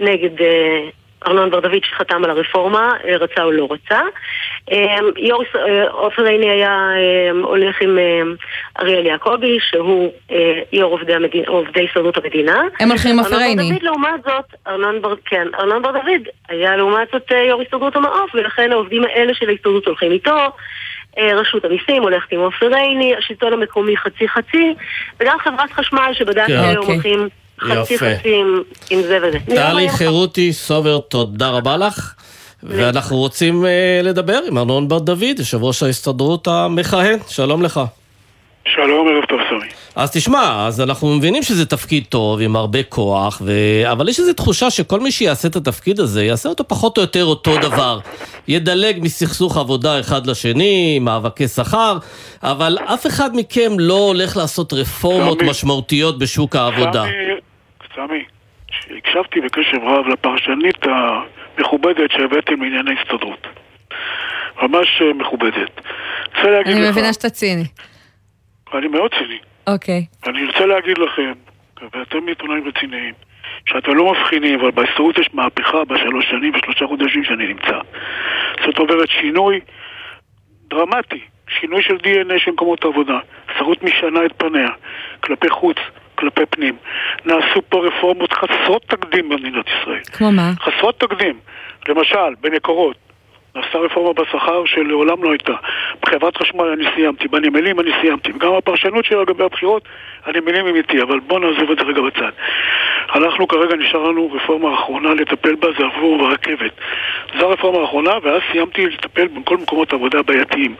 נגד 0.00 0.40
אה, 0.42 0.88
ארנון 1.26 1.50
בר 1.50 1.60
דוד 1.60 1.84
שחתם 1.84 2.24
על 2.24 2.30
הרפורמה, 2.30 2.92
אה, 3.04 3.16
רצה 3.16 3.42
או 3.42 3.52
לא 3.52 3.68
רצה. 3.70 4.00
אה, 4.72 4.96
יו"ר 5.16 5.42
יש- 5.42 5.56
אה, 5.56 5.88
עופר 5.90 6.22
עיני 6.24 6.50
היה 6.50 6.70
אה, 6.96 7.30
הולך 7.42 7.76
עם 7.82 7.98
אריאל 8.80 9.06
יעקבי, 9.06 9.58
שהוא 9.60 10.12
יו"ר 10.72 10.98
עובדי, 11.46 11.84
הסתדרות 11.88 12.16
המדינה. 12.16 12.62
הם 12.80 12.88
הולכים 12.88 13.10
עם 13.12 13.18
עופר 13.18 13.34
ארנון 13.34 13.48
עיני. 13.58 13.70
דוד 13.72 13.82
לעומת 13.82 14.22
זאת, 14.26 14.44
ארנון 14.66 15.02
בר, 15.02 15.14
כן, 15.24 15.46
ארנון 15.58 15.82
בר 15.82 15.90
דוד 15.92 16.22
היה 16.48 16.76
לעומת 16.76 17.08
זאת 17.12 17.30
יו"ר 17.48 17.62
הסתדרות 17.62 17.96
המעוף, 17.96 18.34
ולכן 18.34 18.72
העובדים 18.72 19.04
האלה 19.04 19.34
של 19.34 19.48
ההסתדרות 19.48 19.86
הולכים 19.86 20.12
איתו. 20.12 20.36
אה, 21.18 21.40
רשות 21.40 21.64
המיסים 21.64 22.02
הולכת 22.02 22.32
עם 22.32 22.40
עופר 22.40 22.66
עיני, 22.74 23.14
השלטון 23.18 23.52
המקומי 23.52 23.96
חצי 23.96 24.28
חצי, 24.28 24.74
וגם 25.20 25.36
חברת 25.44 25.72
חשמל 25.72 26.10
שבדקתי 26.12 26.46
כן. 26.52 26.58
היום 26.58 26.76
אוקיי. 26.78 26.94
הולכים 26.94 27.28
חצי 27.60 27.94
יפה. 27.94 28.06
חצי 28.18 28.34
עם- 28.34 28.62
עם 28.90 29.02
זה 29.02 29.18
וזה. 29.22 29.38
טלי 29.46 29.88
חירותי 29.90 30.52
סובר, 30.52 30.98
תודה 30.98 31.48
רבה 31.48 31.76
לך. 31.76 32.14
ואנחנו 32.62 33.16
רוצים 33.16 33.66
אה, 33.66 34.00
לדבר 34.02 34.40
עם 34.48 34.58
ארנון 34.58 34.88
בר 34.88 34.98
דוד, 34.98 35.38
יושב 35.38 35.62
ראש 35.64 35.82
ההסתדרות 35.82 36.48
המכהן, 36.48 37.18
שלום 37.28 37.62
לך. 37.62 37.80
שלום, 38.74 39.08
ערב 39.08 39.24
טוב 39.24 39.40
סמי. 39.48 39.68
אז 39.96 40.12
תשמע, 40.12 40.66
אז 40.66 40.80
אנחנו 40.80 41.08
מבינים 41.08 41.42
שזה 41.42 41.66
תפקיד 41.66 42.04
טוב, 42.08 42.40
עם 42.40 42.56
הרבה 42.56 42.82
כוח, 42.82 43.42
ו... 43.44 43.52
אבל 43.92 44.08
יש 44.08 44.20
איזו 44.20 44.32
תחושה 44.32 44.70
שכל 44.70 45.00
מי 45.00 45.10
שיעשה 45.12 45.48
את 45.48 45.56
התפקיד 45.56 46.00
הזה, 46.00 46.24
יעשה 46.24 46.48
אותו 46.48 46.68
פחות 46.68 46.96
או 46.96 47.02
יותר 47.02 47.24
אותו 47.24 47.56
דבר. 47.58 47.98
ידלג 48.48 48.98
מסכסוך 49.02 49.56
עבודה 49.56 50.00
אחד 50.00 50.26
לשני, 50.26 50.98
מאבקי 50.98 51.48
שכר, 51.48 51.98
אבל 52.42 52.78
אף 52.84 53.06
אחד 53.06 53.30
מכם 53.34 53.72
לא 53.78 53.98
הולך 53.98 54.36
לעשות 54.36 54.72
רפורמות 54.72 55.38
סמי. 55.38 55.50
משמעותיות 55.50 56.18
בשוק 56.18 56.56
העבודה. 56.56 57.04
סמי, 57.04 58.06
סמי, 58.06 58.24
הקשבתי 58.98 59.40
בקשב 59.40 59.78
רב 59.82 60.06
לפרשנית 60.06 60.76
המכובדת 60.82 62.10
שהבאתם 62.10 62.62
לענייני 62.62 62.90
הסתדרות. 63.00 63.46
ממש 64.62 65.02
אה, 65.02 65.12
מכובדת. 65.12 65.80
אני 66.66 66.90
מבינה 66.90 67.12
שאתה 67.12 67.30
ציני. 67.30 67.64
ואני 68.72 68.88
מאוד 68.88 69.14
ציני, 69.14 69.38
אוקיי. 69.66 70.06
אני 70.26 70.46
רוצה 70.46 70.66
להגיד 70.66 70.98
לכם, 70.98 71.32
ואתם 71.92 72.28
עיתונאים 72.28 72.68
רציניים, 72.68 73.14
שאתם 73.66 73.94
לא 73.94 74.12
מבחינים, 74.12 74.60
אבל 74.60 74.70
בהסתדרות 74.70 75.18
יש 75.18 75.28
מהפכה 75.32 75.84
בשלוש 75.84 76.30
שנים 76.30 76.52
ושלושה 76.54 76.86
חודשים 76.86 77.24
שאני 77.24 77.46
נמצא. 77.46 77.78
זאת 78.66 78.78
אומרת, 78.78 79.08
שינוי 79.08 79.60
דרמטי, 80.70 81.20
שינוי 81.60 81.82
של 81.82 81.96
DNA 81.96 82.38
של 82.38 82.50
מקומות 82.50 82.84
העבודה. 82.84 83.18
הסתדרות 83.48 83.82
משנה 83.82 84.26
את 84.26 84.32
פניה, 84.36 84.68
כלפי 85.20 85.48
חוץ, 85.50 85.76
כלפי 86.14 86.46
פנים. 86.50 86.76
נעשו 87.24 87.62
פה 87.68 87.86
רפורמות 87.86 88.32
חסרות 88.32 88.84
תקדים 88.86 89.28
במדינת 89.28 89.66
ישראל. 89.66 90.00
כמו 90.12 90.32
מה? 90.32 90.52
חסרות 90.60 91.00
תקדים. 91.00 91.38
למשל, 91.88 92.34
במקורות, 92.40 92.96
נעשתה 93.58 93.78
רפורמה 93.78 94.12
בשכר 94.12 94.62
שלעולם 94.66 95.24
לא 95.24 95.30
הייתה. 95.30 95.52
בחברת 96.02 96.36
חשמל 96.36 96.64
אני 96.64 96.84
סיימתי, 96.94 97.28
בנמלים 97.28 97.80
אני 97.80 97.90
סיימתי, 98.00 98.32
וגם 98.32 98.52
הפרשנות 98.54 99.04
שלה 99.04 99.22
לגבי 99.22 99.44
הבחירות, 99.44 99.82
הנמלים 100.26 100.66
הם 100.66 100.76
איתי, 100.76 101.02
אבל 101.02 101.20
בואו 101.20 101.38
נעזוב 101.38 101.70
את 101.70 101.78
זה 101.78 101.84
רגע 101.84 102.00
בצד. 102.00 102.32
אנחנו 103.14 103.48
כרגע 103.48 103.76
נשאר 103.76 104.02
לנו 104.02 104.30
רפורמה 104.32 104.74
אחרונה 104.74 105.14
לטפל 105.14 105.54
בה, 105.54 105.68
זה 105.78 105.84
עבור 105.84 106.18
ברכבת. 106.18 106.72
זו 107.38 107.46
הרפורמה 107.46 107.78
האחרונה, 107.78 108.10
ואז 108.22 108.40
סיימתי 108.52 108.86
לטפל 108.86 109.26
בכל 109.28 109.56
מקומות 109.56 109.92
העבודה 109.92 110.18
הבעייתיים. 110.18 110.74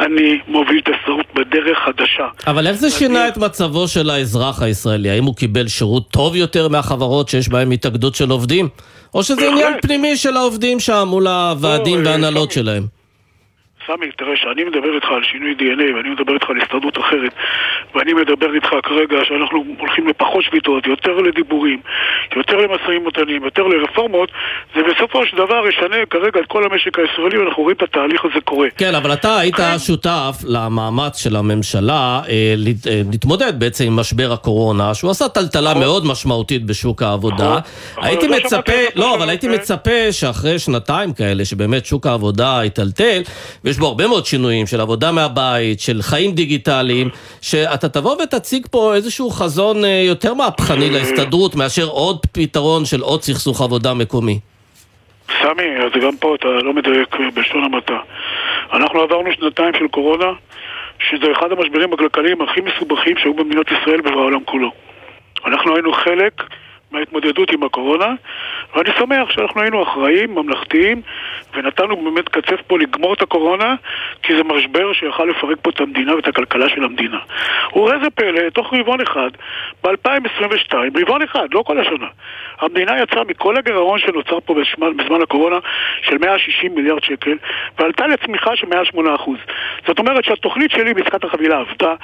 אני 0.00 0.38
מוביל 0.48 0.78
את 0.78 0.88
הסדרות 0.88 1.26
בדרך 1.34 1.78
חדשה. 1.78 2.28
אבל 2.46 2.66
איך 2.66 2.76
זה 2.76 2.90
שינה 2.90 3.28
את 3.28 3.36
מצבו 3.36 3.88
של 3.88 4.10
האזרח 4.10 4.62
הישראלי? 4.62 5.10
האם 5.10 5.24
הוא 5.24 5.36
קיבל 5.36 5.68
שירות 5.68 6.10
טוב 6.10 6.36
יותר 6.36 6.68
מהחברות 6.68 7.28
שיש 7.28 7.48
בהן 7.48 7.72
התאגדות 7.72 8.14
של 8.14 8.30
עובדים? 8.30 8.68
או 9.14 9.22
שזה 9.22 9.48
עניין 9.48 9.72
פנימי 9.82 10.16
של 10.16 10.36
העובדים 10.36 10.80
שם 10.80 11.04
מול 11.10 11.26
הוועדים 11.26 12.02
לא, 12.02 12.08
וההנהלות 12.08 12.50
שלהם? 12.52 12.99
סמי, 13.86 14.10
תראה, 14.18 14.34
כשאני 14.34 14.64
מדבר 14.64 14.94
איתך 14.94 15.08
על 15.16 15.22
שינוי 15.22 15.54
DNA 15.58 15.96
ואני 15.96 16.10
מדבר 16.10 16.34
איתך 16.34 16.50
על 16.50 16.56
הסתדרות 16.62 16.98
אחרת 16.98 17.32
ואני 17.94 18.12
מדבר 18.12 18.54
איתך 18.54 18.68
כרגע 18.82 19.16
שאנחנו 19.24 19.64
הולכים 19.78 20.08
לפחות 20.08 20.44
שביתות, 20.44 20.86
יותר 20.86 21.12
לדיבורים, 21.12 21.80
יותר 22.36 22.56
למשאים 22.56 23.02
ומתנים, 23.02 23.44
יותר 23.44 23.62
לרפורמות, 23.62 24.30
זה 24.74 24.80
בסופו 24.82 25.26
של 25.26 25.36
דבר 25.36 25.68
ישנה 25.68 25.96
כרגע 26.10 26.40
את 26.40 26.46
כל 26.48 26.64
המשק 26.64 26.98
הישראלי 26.98 27.38
ואנחנו 27.38 27.62
רואים 27.62 27.76
את 27.76 27.82
התהליך 27.82 28.24
הזה 28.24 28.40
קורה. 28.44 28.68
כן, 28.76 28.94
אבל 28.94 29.12
אתה 29.12 29.38
היית 29.38 29.56
שותף 29.78 30.36
למאמץ 30.44 31.22
של 31.22 31.36
הממשלה 31.36 32.20
אה, 32.28 32.54
אה, 32.86 33.00
להתמודד 33.12 33.60
בעצם 33.60 33.84
עם 33.84 33.96
משבר 33.96 34.32
הקורונה, 34.32 34.94
שהוא 34.94 35.10
עשה 35.10 35.28
טלטלה 35.28 35.74
מאוד 35.74 36.06
משמעותית 36.06 36.66
בשוק 36.66 37.02
העבודה. 37.02 37.58
הייתי 37.96 38.26
נכון. 38.26 38.38
לא 38.38 38.44
מצפה, 38.44 38.72
לא, 38.96 39.14
אבל 39.14 39.28
הייתי 39.28 39.48
מצפה 39.48 40.12
שאחרי 40.12 40.58
שנתיים 40.58 41.12
כאלה, 41.12 41.44
שבאמת 41.44 41.86
שוק 41.86 42.06
העבודה 42.06 42.58
היטלטל, 42.58 43.22
ויש 43.70 43.78
בו 43.78 43.86
הרבה 43.86 44.06
מאוד 44.06 44.26
שינויים 44.26 44.66
של 44.66 44.80
עבודה 44.80 45.12
מהבית, 45.12 45.80
של 45.80 46.02
חיים 46.02 46.32
דיגיטליים, 46.32 47.08
שאתה 47.42 47.88
תבוא 47.88 48.16
ותציג 48.22 48.66
פה 48.70 48.94
איזשהו 48.94 49.30
חזון 49.30 49.84
אה, 49.84 50.02
יותר 50.06 50.34
מהפכני 50.34 50.90
להסתדרות, 50.90 51.54
מאשר 51.54 51.86
עוד 51.88 52.18
פתרון 52.32 52.84
של 52.84 53.00
עוד 53.00 53.22
סכסוך 53.22 53.62
עבודה 53.62 53.94
מקומי. 53.94 54.38
סמי, 55.42 55.76
אז 55.84 56.02
גם 56.02 56.16
פה 56.20 56.34
אתה 56.34 56.48
לא 56.48 56.72
מדייק 56.72 57.16
בלשון 57.34 57.64
המעטה. 57.64 57.98
אנחנו 58.72 59.00
עברנו 59.00 59.32
שנתיים 59.32 59.72
של 59.78 59.88
קורונה, 59.88 60.32
שזה 61.10 61.32
אחד 61.32 61.52
המשברים 61.52 61.92
הכלכליים 61.92 62.42
הכי 62.42 62.60
מסובכים 62.60 63.16
שהיו 63.18 63.34
במדינת 63.34 63.66
ישראל 63.66 64.00
ובעולם 64.00 64.44
כולו. 64.44 64.72
אנחנו 65.46 65.74
היינו 65.74 65.92
חלק 65.92 66.42
מההתמודדות 66.90 67.50
עם 67.50 67.62
הקורונה, 67.62 68.14
ואני 68.74 68.90
שמח 68.98 69.30
שאנחנו 69.30 69.60
היינו 69.60 69.82
אחראים, 69.82 70.34
ממלכתיים, 70.34 71.02
ונתנו 71.54 71.96
באמת 71.96 72.28
קצף 72.28 72.60
פה 72.66 72.78
לגמור 72.78 73.14
את 73.14 73.22
הקורונה, 73.22 73.74
כי 74.22 74.36
זה 74.36 74.44
משבר 74.44 74.92
שיכל 74.92 75.24
לפרק 75.24 75.58
פה 75.62 75.70
את 75.70 75.80
המדינה 75.80 76.16
ואת 76.16 76.28
הכלכלה 76.28 76.68
של 76.68 76.84
המדינה. 76.84 77.18
וראה 77.76 77.98
זה 78.02 78.10
פלא, 78.10 78.50
תוך 78.50 78.74
רבעון 78.74 79.00
אחד, 79.00 79.30
ב-2022, 79.84 80.74
רבעון 81.00 81.22
אחד, 81.22 81.46
לא 81.52 81.62
כל 81.66 81.80
השנה, 81.80 82.08
המדינה 82.60 82.92
יצאה 83.02 83.24
מכל 83.28 83.56
הגירעון 83.56 83.98
שנוצר 83.98 84.38
פה 84.44 84.54
בזמן, 84.54 84.96
בזמן 84.96 85.22
הקורונה 85.22 85.56
של 86.02 86.18
160 86.18 86.74
מיליארד 86.74 87.02
שקל, 87.02 87.36
ועלתה 87.78 88.06
לצמיחה 88.06 88.50
של 88.56 88.66
מעל 88.66 88.84
8%. 88.84 89.30
זאת 89.86 89.98
אומרת 89.98 90.24
שהתוכנית 90.24 90.70
שלי 90.70 90.94
בעסקת 90.94 91.24
החבילה 91.24 91.58
עבדה, 91.58 91.94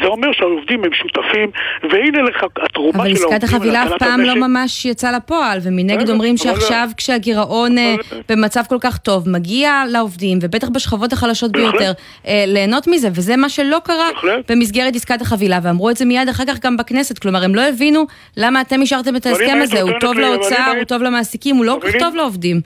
זה 0.00 0.06
אומר 0.06 0.32
שהעובדים 0.32 0.84
הם 0.84 0.92
שותפים, 0.92 1.50
והנה 1.90 2.22
לך 2.22 2.44
התרומה 2.62 2.98
אבל 3.02 3.14
של 3.16 3.22
העובדים 3.22 3.36
עסקת 3.36 3.44
החבילה 3.44 3.82
אף 3.82 3.92
פעם 3.98 4.20
המשק. 4.20 4.34
לא 4.34 4.48
ממש 4.48 4.84
יצאה 4.84 5.12
לפועל, 5.12 5.58
ומנגד 5.62 6.10
אומרים 6.10 6.34
אבל- 6.42 6.52
שעכשיו 6.60 6.88
כשהגירעון 6.96 7.78
אה, 7.78 7.94
במצב 8.28 8.62
כל 8.68 8.78
כך 8.80 8.98
טוב, 8.98 9.28
מגיע 9.28 9.82
לעובדים, 9.92 10.38
ובטח 10.42 10.68
בשכבות 10.68 11.12
החלשות. 11.12 11.52
ביותר, 11.52 11.92
אה, 12.26 12.44
ליהנות 12.46 12.86
מזה, 12.86 13.08
וזה 13.14 13.36
מה 13.36 13.48
שלא 13.48 13.78
קרה 13.84 14.08
במסגרת 14.48 14.94
עסקת 14.94 15.20
החבילה, 15.20 15.58
ואמרו 15.62 15.90
את 15.90 15.96
זה 15.96 16.04
מיד 16.04 16.28
אחר 16.28 16.42
כך 16.48 16.58
גם 16.58 16.76
בכנסת, 16.76 17.18
כלומר 17.18 17.44
הם 17.44 17.54
לא 17.54 17.60
הבינו 17.60 18.06
למה 18.36 18.60
אתם 18.60 18.80
אישרתם 18.80 19.16
את 19.16 19.26
אבל 19.26 19.36
ההסכם 19.36 19.58
הזה, 19.62 19.80
הוא 19.80 19.90
טוב 20.06 20.18
לאוצר, 20.18 20.72
הוא 20.76 20.84
טוב 20.84 21.02
למעסיקים, 21.02 21.56
הוא 21.56 21.64
לא 21.64 21.78
כל 21.82 21.88
כך 21.90 21.96
טוב 21.98 22.14
לעובדים. 22.16 22.60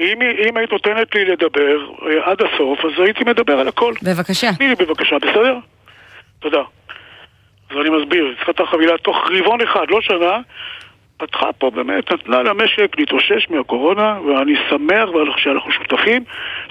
אם, 0.00 0.22
אם 0.48 0.56
היית 0.56 0.72
נותנת 0.72 1.14
לי 1.14 1.24
לדבר 1.24 1.78
אה, 2.06 2.30
עד 2.30 2.36
הסוף, 2.42 2.84
אז 2.84 2.90
הייתי 3.04 3.24
מדבר 3.24 3.60
על 3.60 3.68
הכל. 3.68 3.94
בבקשה. 4.02 4.50
תני 4.58 4.68
לי 4.68 4.74
בבקשה, 4.74 5.16
בסדר? 5.18 5.58
תודה. 6.38 6.62
אז 7.70 7.76
אני 7.80 7.90
מסביר, 7.90 8.34
עסקת 8.38 8.60
החבילה 8.60 8.98
תוך 8.98 9.16
רבעון 9.30 9.60
אחד, 9.60 9.86
לא 9.88 10.00
שנה, 10.00 10.38
פתחה 11.18 11.52
פה 11.52 11.70
באמת, 11.70 12.12
נתנה 12.12 12.42
למשק 12.42 12.98
להתאושש 12.98 13.50
מהקורונה, 13.50 14.20
ואני 14.20 14.54
שמח 14.70 15.08
שאנחנו 15.36 15.70
שותפים 15.70 16.24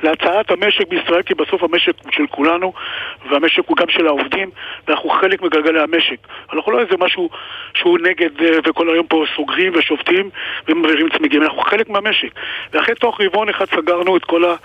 להצעת 0.04 0.52
המשק 0.52 0.88
בישראל, 0.88 1.22
כי 1.22 1.34
בסוף 1.34 1.64
המשק 1.64 1.94
הוא 2.04 2.12
של 2.12 2.28
כולנו, 2.28 2.74
והמשק 3.30 3.64
הוא 3.68 3.78
גם 3.78 3.90
של 3.90 4.08
העובדים, 4.08 4.50
ואנחנו 4.88 5.10
חלק 5.10 5.42
מגלגלי 5.42 5.80
המשק. 5.80 6.18
אנחנו 6.54 6.72
לא 6.72 6.80
איזה 6.80 6.96
משהו 7.00 7.30
שהוא 7.74 8.00
נגד, 8.00 8.42
אה, 8.42 8.58
וכל 8.66 8.90
היום 8.90 9.08
פה 9.08 9.24
סוגרים 9.36 9.74
ושופטים 9.76 10.30
ומעבירים 10.68 11.10
צמיגים, 11.18 11.44
אנחנו 11.44 11.62
חלק 11.62 11.90
מהמשק. 11.90 12.30
ואחרי 12.74 12.96
תוך 12.96 13.22
רבעון 13.22 13.50
אחד 13.50 13.66
סגרנו 13.66 14.18
את 14.18 14.26
כל, 14.26 14.46
ה, 14.46 14.56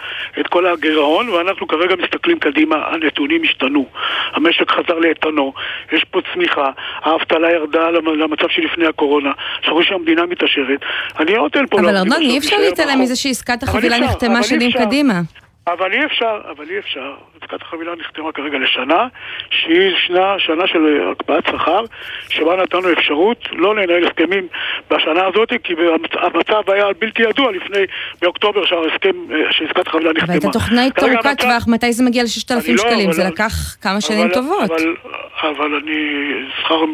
את 0.40 0.46
כל 0.46 0.66
הגירעון, 0.66 1.28
ואנחנו 1.28 1.68
כרגע 1.68 1.96
מסתכלים 1.96 2.38
קדימה, 2.38 2.76
הנתונים 2.86 3.42
השתנו. 3.44 3.86
המשק 4.32 4.70
חזר 4.70 4.98
לאיתנו, 4.98 5.52
יש 5.92 6.04
פה 6.04 6.20
צמיחה, 6.34 6.70
האבטלה 7.02 7.50
ירדה 7.52 7.90
למ- 7.90 8.18
למצב 8.20 8.48
שלפני 8.48 8.86
הקורונה, 8.86 9.32
רואים 9.70 9.88
שהמדינה 9.88 10.26
מתעשרת. 10.26 10.80
אני 11.20 11.32
לא 11.32 11.42
נותן 11.42 11.66
פה... 11.70 11.80
אבל 11.80 11.96
ארנון, 11.96 12.20
אי 12.20 12.38
אפשר 12.38 12.56
להתעלם. 12.58 13.00
מזה 13.00 13.16
שעסקת 13.16 13.62
החבילה 13.62 13.98
נחתמה 13.98 14.42
שנים. 14.42 14.72
קדימה. 14.72 15.20
אבל 15.66 15.92
אי 15.92 16.04
אפשר, 16.06 16.40
אבל 16.56 16.64
אי 16.70 16.78
אפשר. 16.78 17.12
עסקת 17.42 17.62
החבילה 17.62 17.92
נחתמה 18.00 18.32
כרגע 18.32 18.58
לשנה, 18.58 19.06
שהיא 19.50 19.92
שנה, 20.06 20.34
שנה 20.38 20.66
של 20.66 20.78
הקפאת 21.12 21.44
שכר, 21.46 21.84
שבה 22.28 22.56
נתנו 22.56 22.92
אפשרות 22.92 23.38
לא 23.52 23.76
לנהל 23.76 24.04
הסכמים 24.06 24.46
בשנה 24.90 25.26
הזאת, 25.26 25.52
כי 25.64 25.72
המצב 26.12 26.70
היה 26.70 26.84
בלתי 27.00 27.22
ידוע 27.22 27.52
לפני, 27.52 27.78
באוקטובר, 28.22 28.64
שההסכם, 28.64 29.10
אה, 29.32 29.52
שעסקת 29.52 29.86
החבילה 29.86 30.10
נחתמה. 30.12 30.24
אבל 30.24 30.32
הייתה 30.32 30.48
תוכנית 30.52 30.92
כרגע 30.92 31.12
ארוכת 31.14 31.40
טווח, 31.40 31.64
מתי 31.68 31.92
זה 31.92 32.04
מגיע 32.04 32.22
ל-6,000 32.22 32.64
אני 32.66 32.74
לא, 32.76 32.82
שקלים? 32.82 33.04
אבל 33.04 33.12
זה 33.12 33.22
לא- 33.22 33.28
לקח 33.28 33.52
כמה 33.82 34.00
שנים 34.00 34.24
אבל- 34.26 34.34
טובות. 34.34 34.70
אבל, 34.70 34.94
אבל 35.42 35.74
אני, 35.74 36.30
שכר 36.60 36.84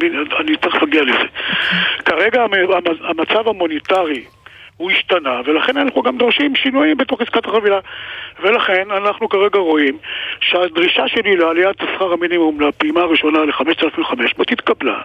אני 0.40 0.56
תכף 0.56 0.82
אגיע 0.82 1.02
לזה. 1.02 1.24
כרגע 2.04 2.42
המ- 2.42 2.54
המ- 2.54 3.04
המצב 3.18 3.48
המוניטרי 3.48 4.24
הוא 4.76 4.90
השתנה, 4.90 5.40
ולכן 5.44 5.76
אנחנו 5.76 6.02
גם 6.02 6.18
דורשים 6.18 6.54
שינויים 6.54 6.96
בתוך 6.96 7.20
עסקת 7.20 7.46
החבילה. 7.46 7.78
ולכן 8.40 8.90
אנחנו 8.90 9.28
כרגע 9.28 9.58
רואים 9.58 9.98
שהדרישה 10.40 11.08
שלי 11.08 11.36
לעליית 11.36 11.76
שכר 11.94 12.12
המינימום 12.12 12.60
לפעימה 12.60 13.00
הראשונה 13.00 13.38
ל-5,500 13.44 14.42
התקבלה, 14.50 15.00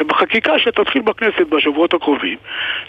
ובחקיקה 0.00 0.58
שתתחיל 0.58 1.02
בכנסת 1.02 1.46
בשבועות 1.48 1.94
הקרובים, 1.94 2.38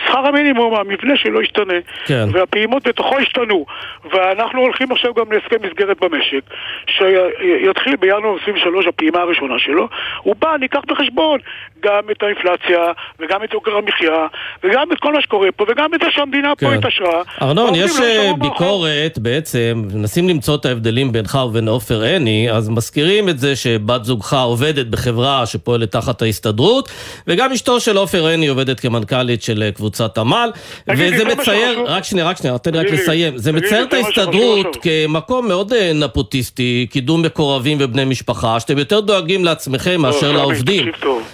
שכר 0.06 0.28
המינימום, 0.28 0.76
המבנה 0.76 1.18
שלו 1.18 1.42
ישתנה, 1.42 1.74
כן. 2.06 2.26
והפעימות 2.32 2.88
בתוכו 2.88 3.18
השתנו, 3.18 3.66
ואנחנו 4.12 4.62
הולכים 4.62 4.92
עכשיו 4.92 5.14
גם 5.14 5.32
להסכם 5.32 5.58
מסגרת 5.62 6.00
במשק, 6.00 6.42
שיתחיל 6.88 7.96
בינואר 7.96 8.38
23 8.42 8.88
הפעימה 8.88 9.20
הראשונה 9.20 9.60
שלו, 9.60 9.88
ובה 10.26 10.56
ניקח 10.60 10.82
בחשבון 10.88 11.40
גם 11.80 12.10
את 12.12 12.24
האינפלציה, 12.24 12.92
וגם 13.20 13.44
את 13.44 13.54
יוקר 13.54 13.78
המחיה, 13.78 14.28
וגם 14.64 14.92
את 14.92 15.00
כל 15.00 15.14
מה 15.14 15.22
שקורה 15.22 15.52
פה, 15.52 15.66
וגם 15.68 15.94
את 15.94 16.04
שהמדינה 16.16 16.56
פה 16.56 16.66
כן. 16.66 16.78
התעשרה. 16.78 17.22
ארנון, 17.42 17.76
יש 17.76 17.92
לא 18.00 18.06
אה. 18.06 18.32
ביקורת 18.40 19.20
בעצם, 19.22 19.84
מנסים 19.94 20.30
למצוא 20.30 20.56
את 20.56 20.66
ההבדלים 20.66 21.12
בינך 21.12 21.40
ובין 21.48 21.68
עופר 21.68 22.02
עיני, 22.02 22.52
אז 22.52 22.70
מזכירים 22.70 23.30
את 23.30 23.40
זה 23.40 23.56
שבת 23.56 24.06
זוגך 24.06 24.34
עובדת 24.34 24.88
בחברה 24.88 25.46
שפועלת 25.46 25.92
תחת 25.92 26.22
ההסתדרות, 26.22 26.90
וגם 27.28 27.52
אשתו 27.52 27.80
של 27.80 27.98
עופר 27.98 28.26
עיני 28.28 28.48
עובדת 28.48 28.80
כמנכ"לית 28.80 29.44
של 29.44 29.64
אה, 29.64 29.72
קבוצת 29.72 30.18
עמל, 30.18 30.52
וזה 30.90 31.26
מצייר? 31.26 31.80
רק 31.88 32.04
שנייה, 32.04 32.28
רק 32.28 32.38
שנייה, 32.38 32.58
תן 32.58 32.74
לי 32.74 32.80
רק 32.80 32.90
לסיים, 32.92 33.38
זה 33.38 33.52
מצייר 33.52 33.84
את 33.84 33.94
ההסתדרות. 33.94 34.78
כמקום 34.82 35.48
מאוד 35.48 35.74
אה, 35.74 35.92
נפוטיסטי, 35.94 36.88
קידום 36.90 37.22
מקורבים 37.22 37.78
ובני 37.82 38.06
משפחה, 38.06 38.60
שאתם 38.60 38.78
יותר 38.78 39.00
דואגים 39.00 39.46
לעצמכם 39.46 40.02
מאשר 40.02 40.20
סמי, 40.20 40.34
לעובדים. 40.34 40.92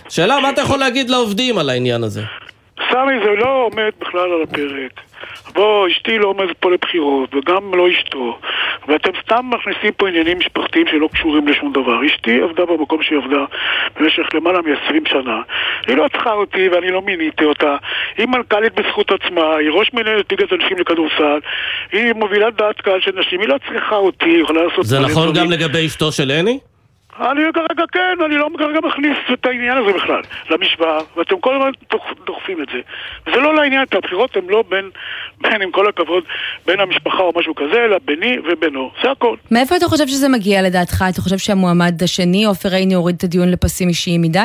שאלה, 0.10 0.40
מה 0.40 0.50
אתה 0.50 0.62
יכול 0.62 0.80
להגיד 0.80 1.10
לעובדים 1.10 1.58
על 1.58 1.70
העניין 1.70 2.04
הזה? 2.04 2.22
סמי, 2.92 3.14
זה 3.24 3.32
לא 3.32 3.68
עומד 3.72 3.92
בכלל 4.00 4.32
על 4.32 4.42
הפרק. 4.44 5.02
בוא, 5.54 5.88
אשתי 5.88 6.18
לא 6.18 6.28
עומדת 6.28 6.58
פה 6.60 6.72
לבחירות, 6.72 7.36
וגם 7.36 7.76
לא 7.76 7.90
אשתו. 7.90 8.40
ואתם 8.88 9.10
סתם 9.24 9.50
מכניסים 9.50 9.92
פה 9.98 10.08
עניינים 10.08 10.40
משפחתיים 10.40 10.86
שלא 10.92 11.10
קשורים 11.14 11.48
לשום 11.48 11.72
דבר. 11.74 12.06
אשתי 12.06 12.42
עבדה 12.42 12.66
במקום 12.66 13.04
שהיא 13.04 13.18
עבדה 13.18 13.46
במשך 14.00 14.24
למעלה 14.34 14.62
מ-20 14.62 15.10
שנה. 15.10 15.42
היא 15.88 15.98
לא 15.98 16.08
צריכה 16.14 16.34
אותי 16.34 16.70
ואני 16.70 16.92
לא 16.92 17.02
מיניתי 17.02 17.44
אותה. 17.44 17.76
היא 18.18 18.28
מנכ"לית 18.28 18.76
בזכות 18.76 19.12
עצמה, 19.12 19.56
היא 19.56 19.70
ראש 19.70 19.94
מנהלת 19.94 20.32
ליגת 20.32 20.52
הנשים 20.52 20.78
לכדורסל, 20.78 21.40
היא 21.92 22.14
מובילת 22.14 22.56
דעת 22.56 22.82
קהל 22.82 23.02
של 23.02 23.12
נשים, 23.20 23.40
היא 23.40 23.50
לא 23.50 23.56
צריכה 23.68 23.96
אותי, 23.96 24.26
היא 24.26 24.42
יכולה 24.44 24.64
לעשות... 24.64 24.86
זה 24.86 25.00
נכון. 25.00 25.34
גם 25.34 25.52
לגבי 25.52 25.86
אשתו 25.86 26.12
של 26.12 26.32
הני? 26.32 26.60
אני 27.22 27.42
כרגע 27.54 27.84
כן, 27.92 28.18
אני 28.26 28.36
לא 28.38 28.48
כרגע 28.58 28.80
מכניס 28.88 29.18
את 29.34 29.46
העניין 29.46 29.78
הזה 29.78 29.94
בכלל 29.94 30.22
למשוואה, 30.50 31.00
ואתם 31.18 31.36
כל 31.40 31.56
הזמן 31.56 31.72
דוח- 31.92 32.14
דוחפים 32.26 32.62
את 32.62 32.68
זה. 32.74 32.80
וזה 33.28 33.38
לא 33.40 33.56
לעניין, 33.56 33.86
כי 33.86 33.98
הבחירות 33.98 34.36
הן 34.36 34.44
לא 34.50 34.64
בין, 34.70 34.90
בין, 35.42 35.62
עם 35.62 35.72
כל 35.72 35.90
הכבוד, 35.90 36.24
בין 36.66 36.80
המשפחה 36.80 37.18
או 37.24 37.32
משהו 37.36 37.56
כזה, 37.56 37.86
אלא 37.86 37.98
ביני 38.06 38.36
ובינו. 38.52 38.92
זה 39.04 39.12
הכל. 39.12 39.36
מאיפה 39.52 39.76
אתה 39.76 39.86
חושב 39.88 40.08
שזה 40.08 40.30
מגיע 40.30 40.62
לדעתך? 40.62 41.04
אתה 41.10 41.22
חושב 41.22 41.38
שהמועמד 41.38 42.04
השני, 42.04 42.46
עופר 42.46 42.70
עיני, 42.74 42.94
הוריד 42.94 43.16
את 43.18 43.24
הדיון 43.24 43.50
לפסים 43.52 43.88
אישיים 43.88 44.22
מדי? 44.22 44.40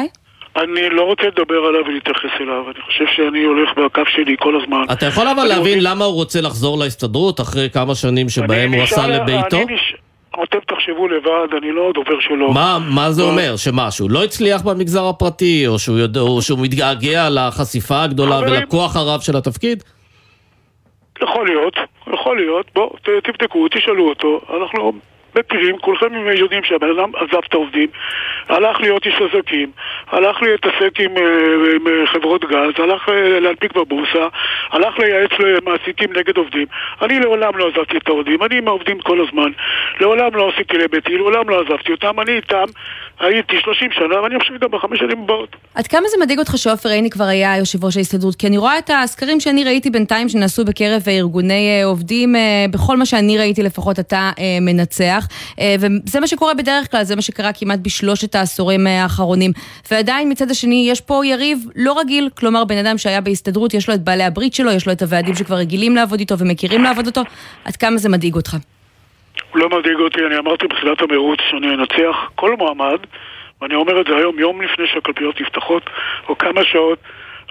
אני 0.56 0.90
לא 0.90 1.02
רוצה 1.02 1.22
לדבר 1.26 1.54
עליו 1.68 1.80
ולהתייחס 1.86 2.30
אליו, 2.40 2.64
אני 2.74 2.80
חושב 2.86 3.04
שאני 3.16 3.42
הולך 3.44 3.70
בקו 3.78 4.02
שלי 4.14 4.36
כל 4.38 4.60
הזמן. 4.62 4.82
אתה 4.92 5.06
יכול 5.06 5.28
אבל 5.28 5.44
להבין 5.44 5.60
מבין- 5.62 5.78
למה 5.82 6.04
הוא 6.04 6.14
רוצה 6.14 6.40
לחזור 6.40 6.78
להסתדרות 6.78 7.40
אחרי 7.40 7.70
כמה 7.70 7.94
שנים 7.94 8.28
שבהם 8.28 8.72
הוא 8.72 8.82
עשה 8.82 9.06
לביתו? 9.06 9.56
אני 9.56 9.74
נש- 9.74 9.94
אתם 10.42 10.58
תחשבו 10.68 11.08
לבד, 11.08 11.48
אני 11.58 11.72
לא 11.72 11.90
דובר 11.94 12.20
שלו. 12.20 12.52
מה, 12.52 12.78
מה 12.90 13.12
זה 13.12 13.22
אה, 13.22 13.28
אומר? 13.28 13.56
שמה, 13.56 13.90
שהוא 13.90 14.10
לא 14.10 14.24
הצליח 14.24 14.62
במגזר 14.62 15.06
הפרטי, 15.08 15.66
או 15.66 15.78
שהוא, 15.78 15.98
יודע, 15.98 16.20
או 16.20 16.42
שהוא 16.42 16.58
מתגעגע 16.62 17.28
לחשיפה 17.30 18.02
הגדולה 18.02 18.36
חברים- 18.38 18.54
ולכוח 18.54 18.96
הרב 18.96 19.20
של 19.20 19.36
התפקיד? 19.36 19.82
יכול 21.22 21.46
להיות, 21.46 21.74
יכול 22.14 22.36
להיות, 22.36 22.66
בואו 22.74 22.96
תבדקו, 23.24 23.68
תשאלו 23.68 24.08
אותו, 24.08 24.40
אנחנו 24.56 24.92
מכירים, 25.38 25.78
כולכם 25.78 26.28
יודעים 26.34 26.64
שהבן 26.64 26.90
אדם 26.90 27.10
עזב 27.16 27.40
את 27.48 27.54
העובדים, 27.54 27.88
הלך 28.48 28.80
להיות 28.80 29.06
איש 29.06 29.14
עסקים, 29.14 29.70
הלך 30.12 30.42
להתעסק 30.42 31.00
עם, 31.00 31.16
אה, 31.16 31.76
עם 31.76 31.86
אה, 31.88 32.06
חברות 32.06 32.44
גז, 32.44 32.72
הלך 32.78 33.08
אה, 33.08 33.40
להנפיק 33.40 33.72
בבורסה, 33.72 34.28
הלך 34.70 34.98
לייעץ 34.98 35.30
למעסיקים 35.38 36.12
נגד 36.16 36.36
עובדים. 36.36 36.66
אני 37.02 37.20
לעולם 37.20 37.58
לא 37.58 37.68
עזבתי 37.68 37.96
את 37.96 38.08
העובדים, 38.08 38.42
אני 38.42 38.58
עם 38.58 38.68
העובדים 38.68 39.00
כל 39.00 39.26
הזמן, 39.28 39.50
לעולם 40.00 40.34
לא 40.34 40.48
עשיתי 40.48 40.78
לביתי, 40.78 41.16
לעולם 41.18 41.48
לא 41.48 41.60
עזבתי 41.60 41.92
אותם, 41.92 42.20
אני 42.20 42.32
איתם 42.32 42.64
הייתי 43.20 43.54
30 43.60 43.88
שנה, 43.92 44.22
ואני 44.22 44.38
חושב 44.38 44.54
גם 44.60 44.70
בחמש 44.70 44.98
שנים 44.98 45.22
הבאות. 45.22 45.56
עד 45.74 45.86
כמה 45.86 46.08
זה 46.10 46.16
מדאיג 46.20 46.38
אותך 46.38 46.58
שעופר 46.58 46.88
עיני 46.88 47.10
כבר 47.10 47.24
היה 47.24 47.56
יושב 47.56 47.84
ראש 47.84 47.96
ההסתדרות? 47.96 48.36
כי 48.36 48.46
אני 48.46 48.58
רואה 48.58 48.78
את 48.78 48.90
הסקרים 48.94 49.40
שאני 49.40 49.64
ראיתי 49.64 49.90
בינתיים 49.90 50.28
שנעשו 50.28 50.64
בקרב 50.64 51.02
אה, 51.08 51.12
ארגוני 51.12 51.80
אה, 51.80 51.84
עובדים, 51.84 52.36
אה, 52.36 52.40
בכל 52.70 52.96
מה 52.96 53.06
שאני 53.06 53.38
ראיתי 53.38 53.62
לפחות 53.62 53.98
אתה 53.98 54.30
מנצח. 54.60 55.28
וזה 55.80 56.20
מה 56.20 56.26
שקורה 56.26 56.54
בדרך 56.54 56.90
כלל, 56.90 57.04
זה 57.04 57.16
מה 57.16 57.22
שקרה 57.22 57.52
כמעט 57.52 57.78
בשלושת 57.82 58.34
העשורים 58.34 58.86
האחרונים. 58.86 59.52
ועדיין 59.90 60.30
מצד 60.30 60.50
השני 60.50 60.86
יש 60.90 61.00
פה 61.00 61.26
יריב 61.26 61.66
לא 61.76 61.98
רגיל, 61.98 62.28
כלומר 62.38 62.64
בן 62.64 62.76
אדם 62.86 62.98
שהיה 62.98 63.20
בהסתדרות, 63.20 63.74
יש 63.74 63.88
לו 63.88 63.94
את 63.94 64.00
בעלי 64.00 64.24
הברית 64.24 64.54
שלו, 64.54 64.70
יש 64.70 64.86
לו 64.86 64.92
את 64.92 65.02
הוועדים 65.02 65.34
שכבר 65.34 65.56
רגילים 65.56 65.96
לעבוד 65.96 66.18
איתו 66.18 66.38
ומכירים 66.38 66.82
לעבוד 66.82 67.06
אותו. 67.06 67.22
עד 67.64 67.76
כמה 67.76 67.96
זה 67.96 68.08
מדאיג 68.08 68.34
אותך? 68.34 68.56
הוא 69.50 69.60
לא 69.60 69.68
מדאיג 69.68 69.98
אותי, 69.98 70.26
אני 70.26 70.38
אמרתי 70.38 70.66
בתחילת 70.66 71.02
המרוץ 71.02 71.40
שאני 71.50 71.74
אנצח 71.74 72.16
כל 72.34 72.56
מועמד, 72.58 72.98
ואני 73.62 73.74
אומר 73.74 74.00
את 74.00 74.06
זה 74.06 74.16
היום, 74.16 74.38
יום 74.38 74.62
לפני 74.62 74.86
שהקלפיות 74.86 75.40
נפתחות, 75.40 75.82
או 76.28 76.38
כמה 76.38 76.64
שעות, 76.64 76.98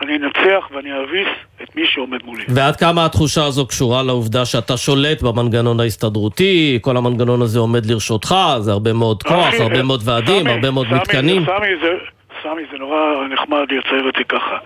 אני 0.01 0.15
אנצח 0.15 0.69
ואני 0.71 0.89
אביס 1.03 1.27
את 1.63 1.75
מי 1.75 1.81
שעומד 1.85 2.23
מולי. 2.23 2.43
ועד 2.55 2.75
כמה 2.75 3.05
התחושה 3.05 3.45
הזו 3.45 3.67
קשורה 3.67 4.03
לעובדה 4.03 4.45
שאתה 4.45 4.77
שולט 4.77 5.21
במנגנון 5.21 5.79
ההסתדרותי, 5.79 6.79
כל 6.81 6.97
המנגנון 6.97 7.41
הזה 7.41 7.59
עומד 7.59 7.85
לרשותך, 7.85 8.35
זה 8.59 8.71
הרבה 8.71 8.93
מאוד 8.93 9.23
כוח, 9.23 9.47
אחי, 9.49 9.61
הרבה 9.61 9.83
מאוד 9.83 10.01
ועדים, 10.05 10.41
סמי, 10.41 10.51
הרבה 10.51 10.71
מאוד 10.71 10.87
סמי, 10.87 10.97
מתקנים. 10.97 11.45
סמי 11.45 11.75
זה, 11.81 11.93
סמי 12.43 12.61
זה 12.71 12.77
נורא 12.77 13.27
נחמד 13.29 13.57
לצייר 13.71 14.09
את 14.09 14.13
זה 14.17 14.23
ככה. 14.23 14.57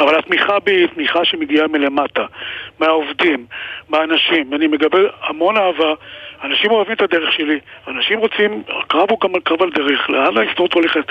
אבל 0.00 0.18
התמיכה 0.18 0.58
בי 0.58 0.72
היא 0.72 0.86
תמיכה 0.86 1.24
שמגיעה 1.24 1.66
מלמטה, 1.66 2.24
מהעובדים, 2.80 3.46
מהאנשים. 3.88 4.54
אני 4.54 4.66
מקבל 4.66 5.08
המון 5.28 5.56
אהבה. 5.56 5.94
אנשים 6.44 6.70
אוהבים 6.70 6.94
את 6.94 7.02
הדרך 7.02 7.32
שלי, 7.32 7.58
אנשים 7.88 8.18
רוצים, 8.18 8.62
הקרב 8.68 9.10
הוא 9.10 9.20
גם 9.20 9.40
קרב 9.44 9.62
על 9.62 9.70
דרך, 9.70 10.10
לאן 10.10 10.36
ההסתדרות 10.36 10.72
הולכת, 10.72 11.04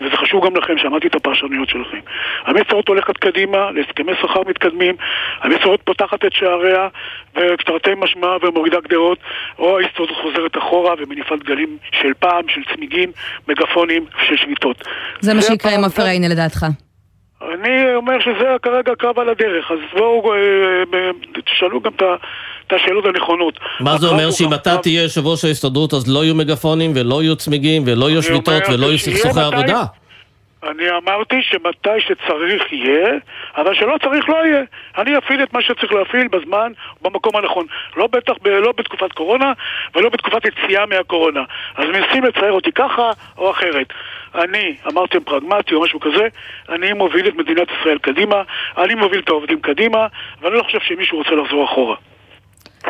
וזה 0.00 0.16
חשוב 0.16 0.46
גם 0.46 0.56
לכם, 0.56 0.78
שמעתי 0.78 1.06
את 1.06 1.14
הפרשנויות 1.14 1.68
שלכם. 1.68 1.98
ההסתדרות 2.44 2.88
הולכת 2.88 3.16
קדימה, 3.16 3.70
להסכמי 3.70 4.12
שכר 4.22 4.40
מתקדמים, 4.46 4.94
ההסתדרות 5.40 5.80
פותחת 5.84 6.24
את 6.24 6.32
שעריה, 6.32 6.88
ותרתי 7.36 7.90
משמע 7.96 8.36
ומורידה 8.42 8.80
גדרות, 8.80 9.18
או 9.58 9.78
ההסתדרות 9.78 10.10
חוזרת 10.10 10.56
אחורה 10.58 10.94
ומניפת 10.98 11.38
דגלים 11.38 11.76
של 11.92 12.12
פעם, 12.18 12.42
של 12.48 12.60
צמיגים, 12.74 13.12
מגפונים 13.48 14.04
ושל 14.22 14.36
שביתות. 14.36 14.84
זה 15.20 15.34
מה 15.34 15.42
שיקרה 15.42 15.74
עם 15.74 15.84
עופר 15.84 16.02
עיני 16.02 16.28
לדעתך. 16.28 16.66
אני 17.54 17.94
אומר 17.94 18.20
שזה 18.20 18.56
כרגע 18.62 18.94
קרב 18.94 19.18
על 19.18 19.28
הדרך, 19.28 19.70
אז 19.70 19.78
בואו, 19.92 20.34
אה, 20.34 20.38
אה, 20.94 21.10
תשאלו 21.44 21.80
גם 21.80 21.90
את 21.96 22.02
ה- 22.02 22.16
את 22.74 22.80
השאלות 22.80 23.04
הנכונות. 23.04 23.58
מה 23.80 23.98
זה 23.98 24.06
אומר 24.06 24.30
שאם 24.30 24.54
אתה 24.54 24.78
תהיה 24.78 25.02
יושב 25.02 25.26
ראש 25.26 25.44
ההסתדרות 25.44 25.94
אז 25.94 26.08
לא 26.08 26.24
יהיו 26.24 26.34
מגפונים 26.34 26.92
ולא 26.94 27.22
יהיו 27.22 27.36
צמיגים 27.36 27.82
ולא 27.86 28.10
יהיו 28.10 28.22
שביתות 28.22 28.62
ולא 28.68 28.86
יהיו 28.86 28.98
סכסוכי 28.98 29.40
עבודה? 29.40 29.82
אני 30.62 30.90
אמרתי 30.90 31.42
שמתי 31.42 32.00
שצריך 32.00 32.72
יהיה, 32.72 33.12
אבל 33.56 33.74
שלא 33.74 33.96
צריך 34.02 34.28
לא 34.28 34.46
יהיה. 34.46 34.62
אני 34.98 35.18
אפעיל 35.18 35.42
את 35.42 35.52
מה 35.52 35.62
שצריך 35.62 35.92
להפעיל 35.92 36.28
בזמן, 36.28 36.72
במקום 37.02 37.36
הנכון. 37.36 37.66
לא 37.96 38.06
בטח, 38.06 38.32
ב, 38.42 38.48
לא 38.48 38.72
בתקופת 38.72 39.12
קורונה, 39.12 39.52
ולא 39.94 40.08
בתקופת 40.08 40.44
יציאה 40.44 40.86
מהקורונה. 40.86 41.42
אז 41.76 41.84
מנסים 41.88 42.24
לצייר 42.24 42.52
אותי 42.52 42.72
ככה 42.72 43.10
או 43.38 43.50
אחרת. 43.50 43.86
אני, 44.34 44.76
אמרתם 44.92 45.20
פרגמטי 45.20 45.74
או 45.74 45.82
משהו 45.82 46.00
כזה, 46.00 46.28
אני 46.68 46.92
מוביל 46.92 47.28
את 47.28 47.34
מדינת 47.34 47.68
ישראל 47.80 47.98
קדימה, 47.98 48.42
אני 48.78 48.94
מוביל 48.94 49.20
את 49.20 49.28
העובדים 49.28 49.60
קדימה, 49.60 50.06
ואני 50.40 50.54
לא 50.54 50.62
חושב 50.62 50.80
שמישהו 50.80 51.18
רוצה 51.18 51.30
לחזור 51.30 51.64
אחורה. 51.64 51.96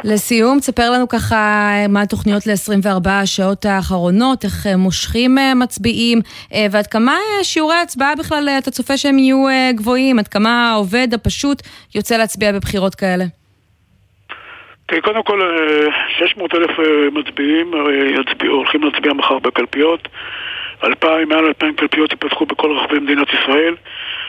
לסיום, 0.04 0.58
תספר 0.60 0.90
לנו 0.90 1.08
ככה 1.08 1.70
מה 1.88 2.02
התוכניות 2.02 2.46
ל-24 2.46 3.08
השעות 3.08 3.64
האחרונות, 3.64 4.44
איך 4.44 4.66
אה, 4.66 4.76
מושכים 4.76 5.38
אה, 5.38 5.54
מצביעים, 5.54 6.18
אה, 6.54 6.66
ועד 6.70 6.86
כמה 6.86 7.12
אה, 7.12 7.44
שיעורי 7.44 7.74
ההצבעה 7.74 8.14
בכלל 8.16 8.48
אה, 8.48 8.58
אתה 8.58 8.70
צופה 8.70 8.96
שהם 8.96 9.18
יהיו 9.18 9.48
אה, 9.48 9.70
גבוהים, 9.74 10.18
עד 10.18 10.28
כמה 10.28 10.70
העובד 10.70 11.08
הפשוט 11.14 11.62
יוצא 11.94 12.16
להצביע 12.16 12.52
בבחירות 12.52 12.94
כאלה. 12.94 13.24
תראי, 14.86 15.00
קודם 15.00 15.22
כל, 15.22 15.42
אה, 15.42 15.86
600 16.18 16.54
אלף 16.54 16.70
אה, 16.80 17.10
מצביעים 17.12 17.74
אה, 17.74 17.80
יצביעו, 18.20 18.56
הולכים 18.56 18.82
להצביע 18.82 19.12
מחר 19.12 19.38
בקלפיות. 19.38 20.08
2,000, 20.84 21.28
מעל 21.28 21.44
2,000 21.44 21.74
קלפיות 21.74 22.10
ייפתחו 22.10 22.46
בכל 22.46 22.76
רחבי 22.76 22.98
מדינת 22.98 23.28
ישראל. 23.28 23.74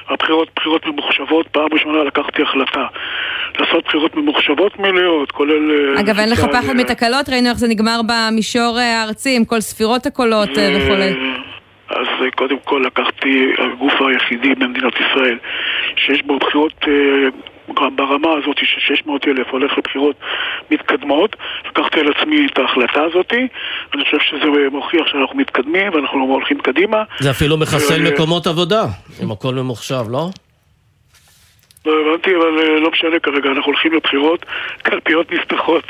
הבחירות 0.10 0.50
בחירות 0.56 0.86
ממוחשבות, 0.86 1.48
פעם 1.48 1.68
ראשונה 1.74 2.04
לקחתי 2.04 2.42
החלטה 2.42 2.86
לעשות 3.60 3.86
בחירות 3.86 4.16
ממוחשבות 4.16 4.80
מלאות, 4.80 5.32
כולל... 5.32 5.72
אה, 5.96 6.00
אגב, 6.00 6.20
אין 6.20 6.30
לך 6.30 6.46
פחד 6.46 6.74
מתקלות, 6.76 7.30
ראינו 7.30 7.50
איך 7.50 7.58
זה 7.58 7.68
נגמר 7.68 8.02
במישור 8.08 8.80
אה, 8.80 9.02
הארצי 9.02 9.36
עם 9.36 9.46
כל 9.46 9.60
ספירות 9.60 10.06
הקולות 10.06 10.58
אה, 10.58 10.78
וכולי. 10.78 11.14
אז 11.90 12.08
אה, 12.22 12.32
קודם 12.36 12.58
כל 12.64 12.84
לקחתי 12.86 13.52
הגוף 13.58 13.94
היחידי 14.02 14.56
במדינת 14.56 14.94
ישראל 14.94 15.38
שיש 15.96 16.22
בו 16.22 16.40
בחירות 16.40 16.86
אה, 16.88 16.94
ברמה 17.68 18.30
הזאת 18.32 18.58
של 18.58 18.80
600 18.80 19.28
אלף 19.28 19.48
הולך 19.52 19.78
לבחירות 19.78 20.16
מתקדמות. 20.72 21.36
לקחתי 21.66 22.00
על 22.00 22.08
עצמי 22.12 22.48
את 22.54 22.58
ההחלטה 22.58 23.04
הזאת. 23.04 23.34
אני 23.94 24.04
חושב 24.04 24.20
שזה 24.20 24.46
מוכיח 24.72 25.08
שאנחנו 25.08 25.38
מתקדמים 25.38 25.94
ואנחנו 25.94 26.20
הולכים 26.20 26.60
קדימה. 26.60 27.04
זה 27.20 27.32
אפילו 27.32 27.58
מחסל 27.58 28.06
אה, 28.06 28.12
מקומות 28.12 28.48
עבודה, 28.48 28.84
אם 29.24 29.32
הכל 29.32 29.54
ממוחשב, 29.54 30.04
לא? 30.10 30.30
לא 31.86 31.94
הבנתי, 32.02 32.36
אבל 32.36 32.60
אה, 32.60 32.80
לא 32.80 32.92
משנה 32.92 33.20
כרגע, 33.20 33.50
אנחנו 33.50 33.66
הולכים 33.66 33.94
לבחירות, 33.94 34.46
קלפיות 34.82 35.32
נפתחות, 35.32 35.84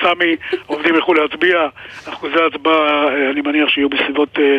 סמי, 0.00 0.36
עובדים 0.66 0.94
ילכו 0.94 1.14
להצביע, 1.14 1.68
אחוזי 2.08 2.34
ההצבעה, 2.34 3.08
אה, 3.08 3.30
אני 3.30 3.40
מניח 3.40 3.68
שיהיו 3.68 3.88
בסביבות, 3.88 4.38
אה, 4.38 4.58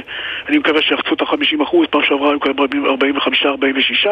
אני 0.50 0.58
מקווה 0.58 0.82
שיחצו 0.82 1.14
את 1.14 1.22
ה-50 1.22 1.64
אחוז, 1.64 1.88
פעם 1.90 2.02
שעברה 2.04 2.30
היו 2.30 2.40
כאן 2.40 2.52
45-46, 2.52 4.08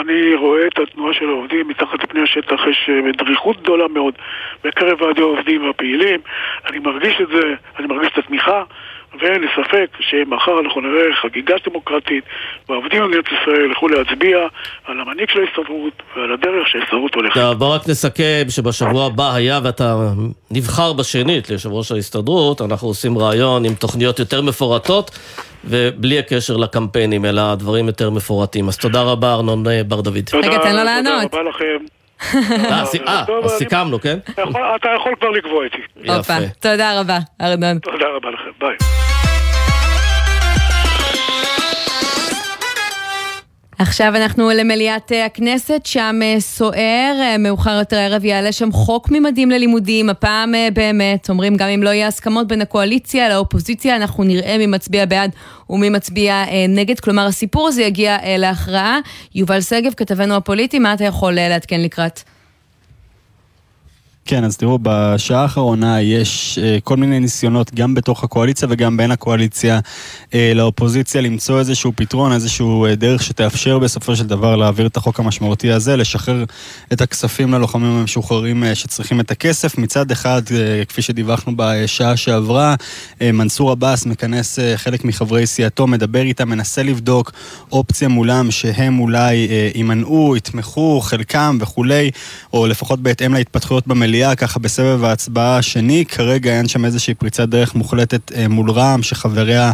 אני 0.00 0.34
רואה 0.34 0.66
את 0.66 0.78
התנועה 0.78 1.14
של 1.14 1.28
העובדים 1.28 1.68
מתחת 1.68 2.04
לפני 2.04 2.20
השטח, 2.22 2.60
יש 2.70 2.90
אה, 2.92 3.12
דריכות 3.12 3.62
גדולה 3.62 3.88
מאוד 3.88 4.14
בקרב 4.64 5.02
ועדי 5.02 5.20
העובדים 5.20 5.66
והפעילים, 5.66 6.20
אני 6.66 6.78
מרגיש 6.78 7.20
את 7.20 7.28
זה, 7.28 7.54
אני 7.78 7.86
מרגיש 7.86 8.12
את 8.12 8.18
התמיכה. 8.18 8.62
ואין 9.20 9.40
לי 9.40 9.46
ספק 9.56 9.86
שמחר 10.00 10.60
אנחנו 10.60 10.80
נראה 10.80 11.14
חגיגה 11.22 11.54
דמוקרטית 11.66 12.24
והעובדים 12.68 13.02
במדינת 13.02 13.24
ישראל 13.26 13.64
ילכו 13.64 13.88
להצביע 13.88 14.38
על 14.84 15.00
המנהיג 15.00 15.30
של 15.30 15.40
ההסתדרות 15.40 16.02
ועל 16.16 16.32
הדרך 16.32 16.68
שההסתדרות 16.68 17.14
הולכת. 17.14 17.34
טוב, 17.34 17.58
בוא 17.58 17.74
רק 17.74 17.88
נסכם 17.88 18.44
שבשבוע 18.48 19.06
הבא 19.06 19.34
היה 19.34 19.60
ואתה 19.62 19.94
נבחר 20.50 20.92
בשנית 20.92 21.50
ליושב 21.50 21.72
ראש 21.72 21.92
ההסתדרות, 21.92 22.60
אנחנו 22.60 22.88
עושים 22.88 23.18
ראיון 23.18 23.64
עם 23.64 23.74
תוכניות 23.74 24.18
יותר 24.18 24.42
מפורטות. 24.42 25.10
ובלי 25.64 26.18
הקשר 26.18 26.56
לקמפיינים, 26.56 27.24
אלא 27.24 27.54
דברים 27.54 27.86
יותר 27.86 28.10
מפורטים. 28.10 28.68
אז 28.68 28.76
תודה 28.76 29.02
רבה, 29.02 29.34
ארנון 29.34 29.66
אה, 29.66 29.84
בר 29.84 30.00
דוד. 30.00 30.16
רגע, 30.34 30.58
תן 30.58 30.76
לו 30.76 30.84
לענות. 30.84 31.22
תודה 31.22 31.42
רבה 31.42 31.50
לכם. 31.50 32.01
אה, 32.70 32.84
סי- 32.84 32.98
אה, 33.08 33.20
אז 33.20 33.50
אני- 33.50 33.58
סיכמנו, 33.58 34.00
כן? 34.00 34.18
אתה 34.32 34.42
יכול- 34.96 35.14
כבר 35.20 35.28
לקבוע 35.30 35.64
איתי. 35.64 35.76
הופה, 36.16 36.34
תודה 36.60 37.00
רבה, 37.00 37.18
ארנון. 37.40 37.78
תודה 37.78 38.06
רבה 38.16 38.30
לכם, 38.30 38.50
ביי. 38.58 38.76
עכשיו 43.78 44.16
אנחנו 44.16 44.50
למליאת 44.50 45.12
אה, 45.12 45.26
הכנסת, 45.26 45.80
שם 45.84 46.20
אה, 46.22 46.40
סוער, 46.40 47.16
אה, 47.20 47.36
מאוחר 47.38 47.70
יותר 47.78 47.96
הערב 47.96 48.24
יעלה 48.24 48.52
שם 48.52 48.72
חוק 48.72 49.10
ממדים 49.10 49.50
ללימודים, 49.50 50.10
הפעם 50.10 50.54
באמת, 50.72 51.30
אומרים 51.30 51.56
גם 51.56 51.68
אם 51.68 51.82
לא 51.82 51.90
יהיה 51.90 52.06
הסכמות 52.06 52.48
בין 52.48 52.62
הקואליציה 52.62 53.28
לאופוזיציה, 53.28 53.96
אנחנו 53.96 54.24
נראה 54.24 54.58
מי 54.58 54.66
מצביע 54.66 55.06
בעד 55.06 55.30
ומי 55.70 55.88
מצביע 55.90 56.44
נגד, 56.68 57.00
כלומר 57.00 57.26
הסיפור 57.26 57.68
הזה 57.68 57.82
יגיע 57.82 58.18
להכרעה. 58.38 58.98
יובל 59.34 59.60
שגב, 59.60 59.92
כתבנו 59.96 60.34
הפוליטי, 60.34 60.78
מה 60.78 60.94
אתה 60.94 61.04
יכול 61.04 61.32
לעדכן 61.32 61.80
לקראת? 61.80 62.31
כן, 64.24 64.44
אז 64.44 64.56
תראו, 64.56 64.78
בשעה 64.82 65.42
האחרונה 65.42 66.00
יש 66.00 66.58
אה, 66.62 66.78
כל 66.84 66.96
מיני 66.96 67.20
ניסיונות, 67.20 67.74
גם 67.74 67.94
בתוך 67.94 68.24
הקואליציה 68.24 68.68
וגם 68.70 68.96
בין 68.96 69.10
הקואליציה 69.10 69.80
אה, 70.34 70.52
לאופוזיציה, 70.54 71.20
למצוא 71.20 71.58
איזשהו 71.58 71.92
פתרון, 71.96 72.32
איזשהו 72.32 72.86
אה, 72.86 72.94
דרך 72.94 73.22
שתאפשר 73.22 73.78
בסופו 73.78 74.16
של 74.16 74.26
דבר 74.26 74.56
להעביר 74.56 74.86
את 74.86 74.96
החוק 74.96 75.20
המשמעותי 75.20 75.70
הזה, 75.70 75.96
לשחרר 75.96 76.44
את 76.92 77.00
הכספים 77.00 77.54
ללוחמים 77.54 77.90
המשוחררים 77.90 78.64
שצריכים 78.74 79.20
את 79.20 79.30
הכסף. 79.30 79.78
מצד 79.78 80.10
אחד, 80.10 80.42
כפי 80.88 81.02
שדיווחנו 81.02 81.52
בשעה 81.56 82.16
שעברה, 82.16 82.74
מנסור 83.20 83.70
עבאס 83.70 84.06
מכנס 84.06 84.58
חלק 84.76 85.04
מחברי 85.04 85.46
סיעתו, 85.46 85.86
מדבר 85.86 86.22
איתם, 86.22 86.48
מנסה 86.48 86.82
לבדוק 86.82 87.32
אופציה 87.72 88.08
מולם 88.08 88.50
שהם 88.50 88.98
אולי 88.98 89.48
יימנעו, 89.74 90.36
יתמכו, 90.36 91.00
חלקם 91.00 91.58
וכולי, 91.60 92.10
או 92.52 92.66
לפחות 92.66 93.00
בהתאם 93.00 93.34
להתפתחויות 93.34 93.86
במליאה, 93.86 94.11
ככה 94.36 94.58
בסבב 94.58 95.04
ההצבעה 95.04 95.58
השני. 95.58 96.04
כרגע 96.08 96.58
אין 96.58 96.68
שם 96.68 96.84
איזושהי 96.84 97.14
פריצת 97.14 97.48
דרך 97.48 97.74
מוחלטת 97.74 98.32
אה, 98.32 98.48
מול 98.48 98.70
רע"מ, 98.70 99.02
שחבריה 99.02 99.72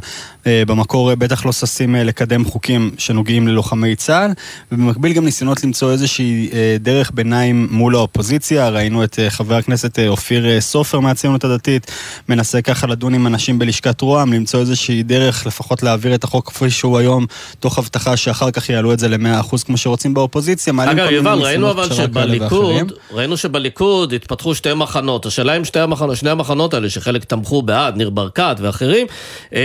במקור 0.67 1.11
אה, 1.11 1.17
בטח 1.17 1.47
לא 1.47 1.53
ששים 1.53 1.97
אה, 1.97 2.05
לקדם 2.05 2.45
חוקים 2.45 2.91
שנוגעים 2.99 3.49
ללוחמי 3.49 3.97
צה"ל, 3.97 4.31
ובמקביל 4.73 5.13
גם 5.13 5.25
ניסיונות 5.25 5.65
למצוא 5.65 5.93
איזושהי 5.93 6.51
אה, 6.53 6.77
דרך 6.81 7.11
ביניים 7.15 7.69
מול 7.71 7.95
האופוזיציה. 7.95 8.69
ראינו 8.69 9.05
את 9.05 9.19
אה, 9.19 9.31
חבר 9.31 9.55
הכנסת 9.55 9.99
אה, 9.99 10.09
אופיר 10.09 10.47
אה, 10.47 10.61
סופר 10.61 11.01
מהציונות 11.01 11.45
הדתית, 11.45 11.91
מנסה 12.29 12.63
ככה 12.63 12.87
לדון 12.87 13.15
עם 13.15 13.27
אנשים 13.27 13.59
בלשכת 13.59 14.01
רוה"מ, 14.01 14.33
למצוא 14.33 14.61
איזושהי 14.61 15.03
דרך 15.03 15.47
לפחות 15.47 15.83
להעביר 15.83 16.15
את 16.15 16.25
החוק 16.25 16.49
כפי 16.49 16.71
שהוא 16.71 16.99
היום, 16.99 17.27
תוך 17.61 17.79
הבטחה 17.79 18.17
שאחר 18.17 18.51
כך 18.51 18.69
יעלו 18.69 18.93
את 18.93 18.99
זה 18.99 19.09
ל-100% 19.09 19.57
כמו 19.67 19.77
שרוצים 19.77 20.15
באופוזיציה. 20.15 20.73
אגב, 20.85 21.11
יובל, 21.11 21.39
ראינו 21.39 21.71
אבל. 21.71 21.95
שבליכוד, 21.95 22.93
ראינו 23.13 23.37
שבליכוד 23.37 24.13
התפתחו 24.13 24.55
שתי 24.55 24.75
מחנות. 24.75 25.27
השאלה 25.27 25.57
אם 25.57 25.65
שתי 25.65 25.81
המחנות, 25.81 26.17
שני 26.17 26.31
המחנות 26.31 26.75
האלה, 26.75 26.91
שחלק 26.91 27.25
תמכו 27.25 27.63
בעד, 27.63 27.97
ניר 27.97 28.11
ברקת 28.11 28.57
ואחרים, 28.61 29.07
אה, 29.55 29.61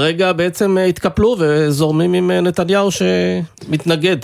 כרגע 0.00 0.32
בעצם 0.32 0.78
אה, 0.78 0.84
התקפלו 0.84 1.36
וזורמים 1.38 2.14
עם 2.14 2.30
אה, 2.30 2.40
נתניהו 2.40 2.88
שמתנגד. 2.90 4.16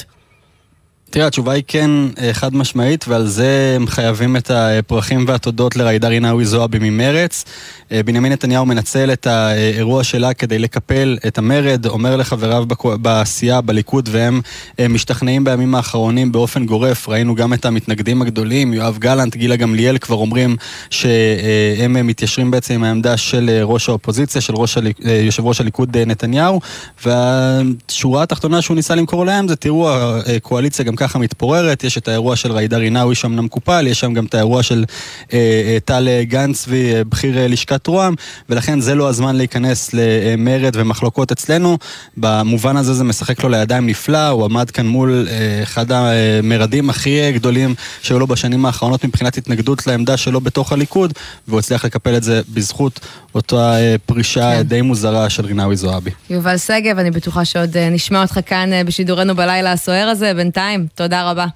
תראה, 1.10 1.26
התשובה 1.26 1.52
היא 1.52 1.62
כן 1.66 1.90
אה, 2.20 2.34
חד 2.34 2.54
משמעית, 2.54 3.04
ועל 3.08 3.26
זה 3.26 3.72
הם 3.76 3.86
חייבים 3.86 4.36
את 4.36 4.50
הפרחים 4.50 5.24
והתודות 5.28 5.76
לג'ידא 5.76 6.08
רינאוי 6.08 6.44
זועבי 6.44 6.78
ממרץ. 6.80 7.44
אה, 7.92 8.02
בנימין 8.02 8.32
נתניהו 8.32 8.66
מנצל 8.66 9.12
את 9.12 9.26
האירוע 9.26 10.04
שלה 10.04 10.34
כדי 10.34 10.58
לקפל 10.58 11.18
את 11.26 11.38
המרד, 11.38 11.86
אומר 11.86 12.16
לחבריו 12.16 12.64
בסיעה, 12.84 13.60
בליכוד, 13.60 14.08
והם 14.12 14.40
אה, 14.80 14.88
משתכנעים 14.88 15.44
בימים 15.44 15.74
האחרונים 15.74 16.32
באופן 16.32 16.66
גורף. 16.66 17.08
ראינו 17.08 17.34
גם 17.34 17.52
את 17.52 17.64
המתנגדים 17.64 18.22
הגדולים, 18.22 18.72
יואב 18.74 18.98
גלנט, 18.98 19.36
גילה 19.36 19.56
גמליאל, 19.56 19.98
כבר 19.98 20.16
אומרים 20.16 20.56
שהם 20.90 22.06
מתיישרים 22.06 22.50
בעצם 22.50 22.74
עם 22.74 22.84
העמדה 22.84 23.16
של 23.16 23.60
ראש 23.62 23.88
האופוזיציה, 23.88 24.40
של 24.40 24.54
ראש 24.56 24.78
הליק- 24.78 25.00
יושב 25.26 25.44
ראש 25.46 25.60
הליכוד 25.60 25.96
נתניהו, 25.96 26.60
והשורה 27.04 28.22
התחתונה 28.22 28.62
שהוא 28.62 28.74
ניסה 28.74 28.94
למכור 28.94 29.26
להם 29.26 29.48
זה, 29.48 29.56
תראו, 29.56 29.90
הקואליציה 30.36 30.84
גם 30.84 30.95
ככה 30.96 31.18
מתפוררת, 31.18 31.84
יש 31.84 31.98
את 31.98 32.08
האירוע 32.08 32.36
של 32.36 32.58
ג'ידא 32.58 32.76
רינאוי 32.76 33.14
שאומנם 33.14 33.48
קופל, 33.48 33.86
יש 33.86 34.00
שם 34.00 34.14
גם 34.14 34.24
את 34.24 34.34
האירוע 34.34 34.62
של 34.62 34.84
אה, 35.32 35.38
אה, 35.38 35.78
טל 35.84 36.08
גן 36.22 36.52
צבי, 36.52 36.94
אה, 36.94 37.04
בכיר 37.04 37.38
אה, 37.38 37.48
לשכת 37.48 37.86
רוה"מ, 37.86 38.14
ולכן 38.48 38.80
זה 38.80 38.94
לא 38.94 39.08
הזמן 39.08 39.36
להיכנס 39.36 39.90
למרד 39.92 40.72
ומחלוקות 40.74 41.32
אצלנו. 41.32 41.78
במובן 42.16 42.76
הזה 42.76 42.94
זה 42.94 43.04
משחק 43.04 43.42
לו 43.42 43.48
לידיים 43.48 43.86
נפלא, 43.86 44.28
הוא 44.28 44.44
עמד 44.44 44.70
כאן 44.70 44.86
מול 44.86 45.28
אה, 45.30 45.62
אחד 45.62 45.86
המרדים 45.92 46.90
הכי 46.90 47.20
אה, 47.20 47.30
גדולים 47.30 47.74
שהיו 48.02 48.18
לו 48.18 48.26
בשנים 48.26 48.66
האחרונות 48.66 49.04
מבחינת 49.04 49.36
התנגדות 49.36 49.86
לעמדה 49.86 50.16
שלו 50.16 50.40
בתוך 50.40 50.72
הליכוד, 50.72 51.12
והוא 51.48 51.58
הצליח 51.58 51.84
לקפל 51.84 52.16
את 52.16 52.22
זה 52.22 52.40
בזכות 52.54 53.00
אותה 53.36 53.76
אה, 53.76 53.96
פרישה 54.06 54.52
כן. 54.56 54.62
די 54.62 54.82
מוזרה 54.82 55.30
של 55.30 55.46
רינאוי 55.46 55.76
זועבי. 55.76 56.10
יובל 56.30 56.58
שגב, 56.58 56.98
אני 56.98 57.10
בטוחה 57.10 57.44
שעוד 57.44 57.76
אה, 57.76 57.90
נשמע 57.90 58.22
אותך 58.22 58.40
כאן 58.46 58.72
אה, 58.72 58.84
בשידורנו 58.84 59.34
בלילה 59.34 59.72
הסוער 59.72 60.08
הזה, 60.08 60.34
בינתיים, 60.34 60.85
תודה 60.94 61.30
רבה. 61.30 61.46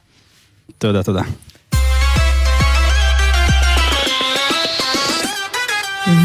תודה, 0.79 1.03
תודה. 1.03 1.23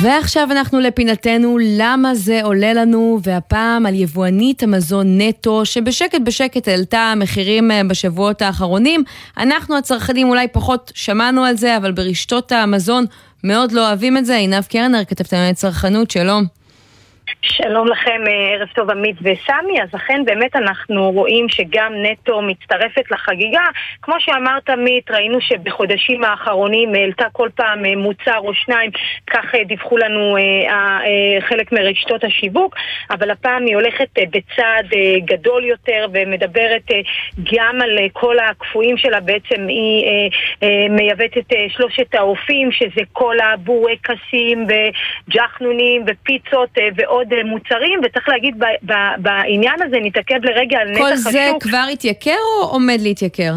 ועכשיו 0.01 0.47
אנחנו 0.51 0.79
לפינתנו 0.79 1.57
למה 1.61 2.15
זה 2.15 2.39
עולה 2.43 2.73
לנו, 2.73 3.19
והפעם 3.23 3.85
על 3.85 3.95
יבואנית 3.95 4.63
המזון 4.63 5.21
נטו, 5.21 5.65
שבשקט 5.65 6.21
בשקט 6.23 6.67
העלתה 6.67 7.13
מחירים 7.17 7.71
אה, 7.71 7.81
בשבועות 7.83 8.41
האחרונים. 8.41 9.03
אנחנו 9.37 9.77
הצרכנים 9.77 10.29
אולי 10.29 10.47
פחות 10.47 10.91
שמענו 10.95 11.43
על 11.43 11.57
זה, 11.57 11.77
אבל 11.77 11.91
ברשתות 11.91 12.51
המזון 12.51 13.05
מאוד 13.43 13.71
לא 13.71 13.87
אוהבים 13.87 14.17
את 14.17 14.25
זה. 14.25 14.35
עינב 14.35 14.63
קרנר, 14.63 15.05
כתבתנו 15.05 15.55
צרכנות, 15.55 16.11
שלום. 16.11 16.45
שלום 17.41 17.87
לכם, 17.87 18.21
אה, 18.27 18.55
ערב 18.55 18.67
טוב 18.75 18.91
עמית 18.91 19.15
וסמי. 19.19 19.81
אז 19.81 19.89
אכן 19.95 20.25
באמת 20.25 20.55
אנחנו 20.55 21.11
רואים 21.11 21.49
שגם 21.49 21.93
נטו 21.95 22.41
מצטרפת 22.41 23.11
לחגיגה. 23.11 23.63
כמו 24.01 24.15
שאמרת 24.19 24.69
עמית, 24.69 25.11
ראינו 25.11 25.41
שבחודשים 25.41 26.23
האחרונים 26.23 26.95
העלתה 26.95 27.25
כל 27.31 27.49
פעם 27.55 27.85
אה, 27.85 27.95
מוצר 27.95 28.37
או 28.37 28.53
שניים, 28.53 28.91
כך 29.27 29.55
אה, 29.55 29.63
דיווחו 29.63 29.97
לנו 29.97 30.37
חלק 31.39 31.71
מרשתות 31.71 32.23
השיווק, 32.23 32.75
אבל 33.09 33.31
הפעם 33.31 33.65
היא 33.65 33.75
הולכת 33.75 34.09
בצעד 34.15 34.85
גדול 35.25 35.65
יותר 35.65 36.07
ומדברת 36.13 36.91
גם 37.53 37.81
על 37.81 37.97
כל 38.13 38.35
הקפואים 38.39 38.97
שלה, 38.97 39.19
בעצם 39.19 39.67
היא 39.67 40.29
מייבאת 40.89 41.37
את 41.37 41.53
שלושת 41.69 42.15
האופים, 42.15 42.71
שזה 42.71 43.01
כל 43.13 43.35
הבורקסים 43.39 44.67
וג'חנונים 44.67 46.03
ופיצות 46.07 46.69
ועוד 46.95 47.24
אה, 47.33 47.43
מוצרים, 47.43 47.99
וצריך 48.03 48.29
להגיד 48.29 48.59
ב- 48.59 48.91
ב- 48.91 49.15
בעניין 49.21 49.81
הזה 49.81 49.97
נתעכב 50.01 50.39
לרגע 50.43 50.77
על 50.79 50.89
נתח 50.89 50.99
כל 50.99 51.11
השוק. 51.11 51.31
זה 51.31 51.51
כבר 51.59 51.85
התייקר 51.93 52.37
או 52.61 52.67
עומד 52.67 52.97
להתייקר? 53.01 53.53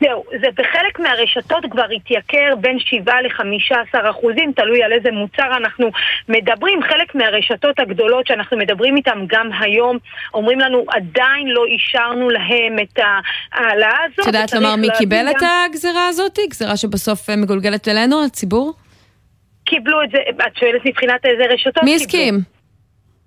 זהו, 0.00 0.24
זה 0.40 0.46
בחלק 0.54 0.98
מהרשתות 1.00 1.64
כבר 1.70 1.84
התייקר 1.96 2.54
בין 2.60 2.78
7 2.78 3.12
ל-15 3.22 4.10
אחוזים, 4.10 4.52
תלוי 4.56 4.82
על 4.82 4.92
איזה 4.92 5.10
מוצר 5.12 5.56
אנחנו 5.56 5.90
מדברים. 6.28 6.82
חלק 6.82 7.14
מהרשתות 7.14 7.78
הגדולות 7.80 8.26
שאנחנו 8.26 8.56
מדברים 8.56 8.96
איתן 8.96 9.24
גם 9.26 9.50
היום, 9.60 9.98
אומרים 10.34 10.60
לנו 10.60 10.84
עדיין 10.88 11.48
לא 11.48 11.64
אישרנו 11.66 12.30
להם 12.30 12.76
את 12.82 12.98
ההעלאה 12.98 13.98
הזאת. 14.06 14.20
את 14.20 14.26
יודעת 14.26 14.52
לומר 14.52 14.76
מי 14.76 14.88
קיבל 14.98 15.16
גם- 15.16 15.28
את 15.28 15.42
הגזרה 15.70 16.08
הזאת? 16.08 16.38
גזרה 16.50 16.76
שבסוף 16.76 17.30
אה, 17.30 17.36
מגולגלת 17.36 17.88
אלינו, 17.88 18.24
הציבור? 18.24 18.74
קיבלו 19.64 20.02
את 20.02 20.10
זה, 20.10 20.18
את 20.46 20.56
שואלת 20.56 20.80
מבחינת 20.84 21.20
איזה 21.26 21.42
רשתות? 21.54 21.84
מי? 21.84 21.94
הסכים? 21.94 22.57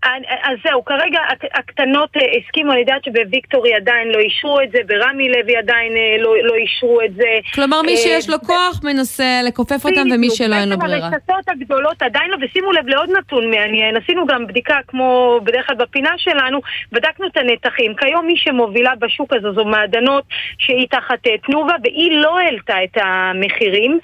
אז 0.03 0.57
זהו, 0.65 0.85
כרגע 0.85 1.19
הק- 1.29 1.57
הקטנות 1.57 2.09
אה, 2.17 2.21
הסכימו, 2.37 2.71
אני 2.71 2.79
יודעת 2.79 3.03
שבוויקטורי 3.03 3.73
עדיין 3.73 4.07
לא 4.07 4.19
אישרו 4.19 4.61
את 4.61 4.71
זה, 4.71 4.77
ברמי 4.87 5.29
לוי 5.29 5.57
עדיין 5.57 5.97
אה, 5.97 6.15
לא, 6.19 6.35
לא 6.43 6.55
אישרו 6.55 7.01
את 7.01 7.13
זה. 7.13 7.29
כלומר, 7.55 7.81
מי 7.81 7.91
אה, 7.91 7.97
שיש 7.97 8.29
לו 8.29 8.39
כוח 8.39 8.81
מנסה 8.83 9.41
לכופף 9.47 9.85
אותם, 9.85 10.07
ומי 10.15 10.29
שלא 10.29 10.55
אין 10.55 10.69
לו 10.69 10.77
ברירה. 10.79 11.07
הרשתות 11.07 11.49
הגדולות 11.49 12.01
עדיין 12.01 12.31
לא, 12.31 12.37
ושימו 12.41 12.71
לב 12.71 12.87
לעוד 12.87 13.09
נתון 13.17 13.51
מעניין, 13.51 13.97
עשינו 13.97 14.27
גם 14.27 14.47
בדיקה 14.47 14.77
כמו 14.87 15.39
בדרך 15.43 15.67
כלל 15.67 15.75
בפינה 15.75 16.11
שלנו, 16.17 16.59
בדקנו 16.91 17.27
את 17.27 17.37
הנתחים. 17.37 17.95
כיום 17.95 18.25
מי 18.27 18.37
שמובילה 18.37 18.95
בשוק 18.99 19.33
הזה 19.33 19.51
זו 19.51 19.65
מעדנות 19.65 20.23
שהיא 20.57 20.87
תחת 20.89 21.19
תנובה, 21.45 21.73
והיא 21.83 22.11
לא 22.11 22.39
העלתה 22.39 22.83
את 22.83 22.97
המחירים. 23.01 23.99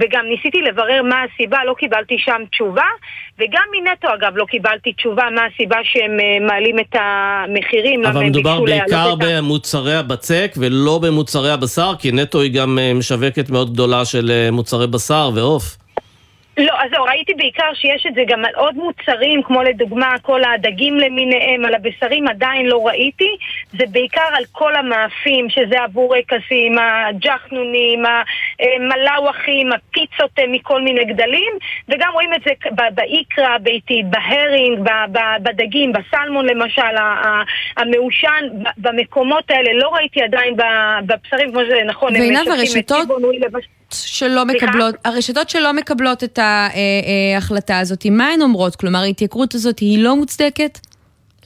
וגם 0.00 0.26
ניסיתי 0.26 0.62
לברר 0.62 1.02
מה 1.02 1.22
הסיבה, 1.22 1.64
לא 1.64 1.74
קיבלתי 1.78 2.18
שם 2.18 2.42
תשובה. 2.50 2.86
וגם 3.38 3.62
מנטו 3.72 4.08
אגב 4.14 4.36
לא 4.36 4.44
קיבלתי 4.44 4.92
תשובה 4.92 5.22
מה 5.34 5.40
הסיבה 5.54 5.76
שהם 5.82 6.20
אה, 6.20 6.46
מעלים 6.46 6.78
את 6.78 6.96
המחירים, 7.00 8.04
אבל 8.04 8.24
מדובר 8.24 8.60
בעיקר. 8.60 9.14
במוצרי 9.18 9.94
הבצק 9.94 10.54
ולא 10.56 10.98
במוצרי 10.98 11.50
הבשר, 11.50 11.92
כי 11.98 12.12
נטו 12.12 12.40
היא 12.40 12.52
גם 12.52 12.78
אה, 12.78 12.94
משווקת 12.94 13.50
מאוד 13.50 13.72
גדולה 13.72 14.04
של 14.04 14.30
אה, 14.30 14.50
מוצרי 14.50 14.86
בשר 14.86 15.30
ועוף. 15.34 15.76
לא, 16.58 16.72
אז 16.82 16.90
זהו, 16.90 17.04
ראיתי 17.04 17.34
בעיקר 17.34 17.74
שיש 17.74 18.06
את 18.06 18.14
זה 18.14 18.20
גם 18.28 18.44
על 18.44 18.54
עוד 18.54 18.74
מוצרים, 18.74 19.42
כמו 19.42 19.62
לדוגמה 19.62 20.14
כל 20.22 20.40
הדגים 20.44 20.96
למיניהם, 20.96 21.64
על 21.64 21.74
הבשרים 21.74 22.28
עדיין 22.28 22.66
לא 22.66 22.86
ראיתי. 22.86 23.28
זה 23.78 23.84
בעיקר 23.90 24.28
על 24.32 24.44
כל 24.52 24.74
המאפים, 24.76 25.50
שזה 25.50 25.80
הבורקסים, 25.82 26.78
הג'חנונים, 26.78 28.02
המלאווחים, 28.60 29.72
הפיצות 29.72 30.30
אה, 30.38 30.44
מכל 30.48 30.80
מיני 30.82 31.04
גדלים, 31.04 31.52
וגם 31.88 32.10
רואים 32.12 32.34
את 32.34 32.40
זה 32.46 32.50
ב- 32.70 32.94
באיקרא 32.94 33.48
הביתית, 33.48 34.06
בהרינג, 34.10 34.88
בדגים, 35.42 35.92
בסלמון 35.92 36.46
למשל, 36.46 36.82
המעושן, 37.76 38.44
במקומות 38.78 39.50
האלה. 39.50 39.72
לא 39.72 39.88
ראיתי 39.88 40.22
עדיין 40.22 40.54
בבשרים, 41.06 41.52
כמו 41.52 41.60
שזה 41.64 41.80
נכון, 41.86 42.16
הם 42.16 42.22
משתפים 42.32 42.66
את 43.04 43.10
אולי 43.24 43.38
לבש- 43.38 43.68
שלא 44.02 44.44
סליחה? 44.50 44.66
מקבלות, 44.66 44.94
הרשתות 45.04 45.50
שלא 45.50 45.72
מקבלות 45.72 46.24
את 46.24 46.38
ההחלטה 46.38 47.78
הזאת, 47.78 48.06
מה 48.06 48.28
הן 48.28 48.42
אומרות? 48.42 48.76
כלומר, 48.76 48.98
ההתייקרות 48.98 49.54
הזאת 49.54 49.78
היא 49.78 49.98
לא 49.98 50.16
מוצדקת? 50.16 50.78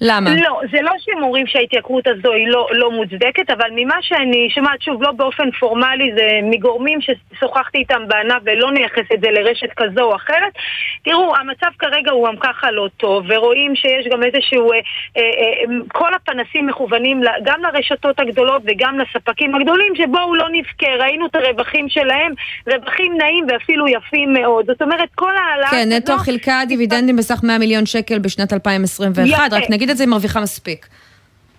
למה? 0.01 0.31
לא, 0.35 0.61
זה 0.73 0.79
לא 0.83 0.93
שהם 0.99 1.23
אומרים 1.23 1.47
שההתייקרות 1.47 2.07
הזו 2.07 2.33
היא 2.33 2.49
לא, 2.49 2.69
לא 2.73 2.91
מוצדקת, 2.91 3.51
אבל 3.51 3.69
ממה 3.75 3.97
שאני 4.01 4.49
שומעת, 4.51 4.83
שוב, 4.83 5.03
לא 5.03 5.13
באופן 5.13 5.51
פורמלי, 5.51 6.13
זה 6.17 6.29
מגורמים 6.43 6.99
ששוחחתי 7.01 7.79
איתם 7.79 8.09
בענף 8.09 8.43
ולא 8.45 8.71
נייחס 8.73 9.13
את 9.15 9.21
זה 9.21 9.31
לרשת 9.31 9.71
כזו 9.77 10.03
או 10.03 10.17
אחרת. 10.17 10.53
תראו, 11.05 11.37
המצב 11.37 11.71
כרגע 11.79 12.11
הוא 12.11 12.29
גם 12.29 12.37
ככה 12.37 12.71
לא 12.71 12.89
טוב, 12.97 13.25
ורואים 13.29 13.77
שיש 13.77 14.07
גם 14.13 14.23
איזשהו... 14.23 14.73
אה, 14.73 14.79
אה, 15.17 15.23
אה, 15.23 15.79
כל 15.89 16.15
הפנסים 16.15 16.67
מכוונים 16.67 17.23
גם 17.45 17.61
לרשתות 17.63 18.21
הגדולות 18.21 18.63
וגם 18.67 18.99
לספקים 18.99 19.55
הגדולים, 19.55 19.93
שבואו 19.97 20.35
לא 20.35 20.47
נבכה, 20.53 20.87
ראינו 20.99 21.27
את 21.27 21.35
הרווחים 21.35 21.89
שלהם, 21.89 22.33
רווחים 22.67 23.13
נעים 23.19 23.47
ואפילו 23.49 23.89
יפים 23.89 24.33
מאוד. 24.33 24.67
זאת 24.67 24.83
אומרת, 24.83 25.09
כל 25.15 25.33
העלאה... 25.37 25.71
כן, 25.71 25.89
נטו 25.93 26.19
חילקה 26.19 26.61
דיבידנדים 26.69 27.17
בסך 27.17 27.41
100 27.43 27.59
מיליון 27.59 27.87
שקל 27.87 28.19
בשנת 28.19 28.53
2021, 28.53 29.47
יפה. 29.47 29.57
רק 29.57 29.71
נגיד 29.71 29.88
את 29.91 29.97
זה, 29.97 30.05
היא 30.05 30.11
מרוויחה 30.11 30.41
מספיק. 30.41 30.87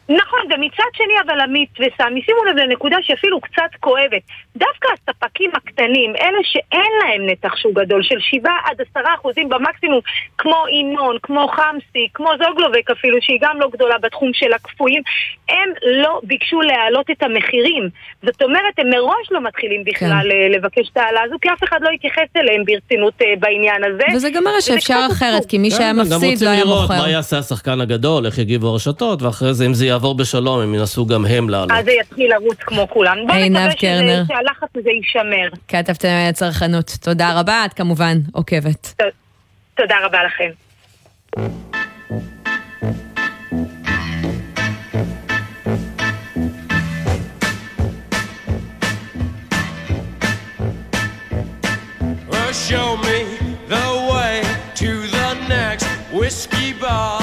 נכון, 0.10 0.40
ומצד 0.46 0.90
שני 0.94 1.14
אבל 1.26 1.42
עמית 1.42 1.70
וסמי, 1.72 2.22
שימו 2.22 2.46
לב 2.46 2.56
לנקודה 2.56 2.98
שאפילו 3.02 3.42
קצת 3.42 3.76
כואבת. 3.80 4.22
דווקא 4.60 4.88
הספקים 4.93 5.51
הקטנים, 5.53 6.16
אלה 6.16 6.38
שאין 6.43 6.91
להם 7.01 7.30
נתח 7.30 7.55
שוק 7.55 7.74
גדול 7.80 8.03
של 8.03 8.20
7 8.20 8.49
עד 8.66 8.82
10 8.91 8.99
אחוזים 9.16 9.49
במקסימום, 9.49 9.99
כמו 10.38 10.64
ינון, 10.80 11.18
כמו 11.24 11.47
חמסי, 11.47 12.07
כמו 12.14 12.30
זוגלובק 12.43 12.91
אפילו, 12.91 13.18
שהיא 13.22 13.39
גם 13.41 13.60
לא 13.60 13.70
גדולה 13.74 13.97
בתחום 13.97 14.32
של 14.34 14.53
הקפואים, 14.53 15.01
הם 15.49 15.70
לא 16.03 16.20
ביקשו 16.24 16.62
להעלות 16.62 17.10
את 17.12 17.24
המחירים. 17.24 17.89
זאת 18.24 18.41
אומרת, 18.41 18.74
הם 18.78 18.89
מראש 18.89 19.32
לא 19.32 19.41
מתחילים 19.41 19.84
בכלל 19.84 20.30
כן. 20.32 20.51
לבקש 20.51 20.89
את 20.91 20.97
ההעלאה 20.97 21.24
הזו, 21.24 21.36
כי 21.41 21.49
אף 21.53 21.64
אחד 21.64 21.78
לא 21.82 21.89
התייחס 21.89 22.30
אליהם 22.38 22.66
ברצינות 22.66 23.14
אה, 23.22 23.34
בעניין 23.39 23.84
הזה. 23.84 24.03
וזה 24.16 24.30
גם 24.30 24.43
מראה 24.43 24.62
שאפשר 24.62 25.07
אחרת, 25.12 25.45
כי 25.45 25.57
מי 25.57 25.72
שהיה 25.72 25.91
כן, 25.91 25.95
גם 25.95 25.99
מפסיד 25.99 26.30
רוצים 26.32 26.47
לא 26.47 26.49
היה 26.49 26.64
לראות 26.64 26.82
מוכר. 26.82 27.01
מה 27.01 27.10
יעשה 27.10 27.38
השחקן 27.38 27.82
הגדול, 27.82 28.26
איך 28.26 28.38
יגיבו 28.38 28.68
הרשתות, 28.68 29.22
ואחרי 29.22 29.53
זה, 29.53 29.66
אם 29.66 29.74
זה 29.74 29.86
יעבור 29.86 30.16
בשלום, 30.16 30.60
הם 30.60 30.76
ינסו 30.76 31.05
גם 31.05 31.26
הם 31.26 31.49
לעלות. 31.49 31.72
אז 31.72 31.86
זה 31.86 31.91
יתחיל 31.91 32.32
לרוץ 32.32 32.57
כמו 32.60 32.88
כולם. 32.89 33.18
בוא 33.28 33.36
עינב 33.36 33.57
נקווה 33.57 33.72
שזה-. 33.72 34.49
שהלחץ 34.50 34.70
הזה 34.76 34.89
יישמר. 34.89 35.60
כתבתם 35.68 36.08
על 36.08 36.30
הצרכנות. 36.30 36.91
תודה 37.02 37.39
רבה, 37.39 37.66
את 37.66 37.74
כמובן 37.74 38.18
עוקבת. 38.34 39.02
תודה 39.76 39.95
רבה 40.06 40.20
לכם. 40.24 40.50
Show 52.70 52.97
me 53.08 53.20
the 53.76 53.88
way 54.12 54.36
to 54.82 54.91
the 55.16 55.30
next 55.47 55.88
whiskey 56.20 56.74
bar. 56.82 57.19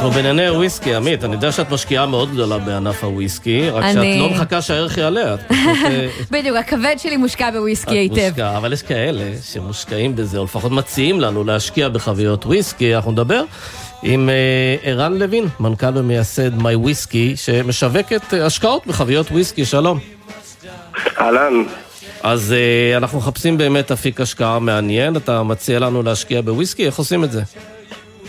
אנחנו 0.00 0.14
בענייני 0.14 0.50
וויסקי, 0.50 0.94
עמית, 0.94 1.24
אני 1.24 1.32
יודע 1.34 1.52
שאת 1.52 1.70
משקיעה 1.70 2.06
מאוד 2.06 2.32
גדולה 2.32 2.58
בענף 2.58 3.04
הוויסקי, 3.04 3.70
רק 3.70 3.84
אני- 3.84 3.92
שאת 4.14 4.20
לא 4.20 4.30
מחכה 4.30 4.62
שהערך 4.62 4.98
יעלה, 4.98 5.34
את 5.34 5.40
פשוט... 5.48 5.56
אה, 5.84 6.08
בדיוק, 6.30 6.56
הכבד 6.56 6.94
שלי 6.98 7.16
מושקע 7.16 7.50
בוויסקי 7.50 7.90
את 8.06 8.12
היטב. 8.16 8.28
מושקעה, 8.28 8.56
אבל 8.56 8.72
יש 8.72 8.82
כאלה 8.82 9.24
שמושקעים 9.52 10.16
בזה, 10.16 10.38
או 10.38 10.44
לפחות 10.44 10.72
מציעים 10.72 11.20
לנו 11.20 11.44
להשקיע 11.44 11.88
בחביות 11.88 12.46
וויסקי. 12.46 12.94
אנחנו 12.96 13.12
נדבר 13.12 13.42
עם 14.02 14.28
אה, 14.28 14.34
ערן 14.82 15.18
לוין, 15.18 15.44
מנכ"ל 15.60 15.98
ומייסד 15.98 16.54
מיי 16.62 16.74
וויסקי, 16.74 17.32
שמשווקת 17.36 18.34
אה, 18.34 18.46
השקעות 18.46 18.86
בחביות 18.86 19.30
וויסקי. 19.30 19.64
שלום. 19.64 19.98
אהלן. 21.20 21.52
אז 22.22 22.52
אה, 22.52 22.96
אנחנו 22.96 23.18
מחפשים 23.18 23.58
באמת 23.58 23.92
אפיק 23.92 24.20
השקעה 24.20 24.58
מעניין, 24.58 25.16
אתה 25.16 25.42
מציע 25.42 25.78
לנו 25.78 26.02
להשקיע 26.02 26.40
בוויסקי, 26.40 26.86
איך 26.86 26.96
עושים 26.98 27.24
את 27.24 27.32
זה? 27.32 27.42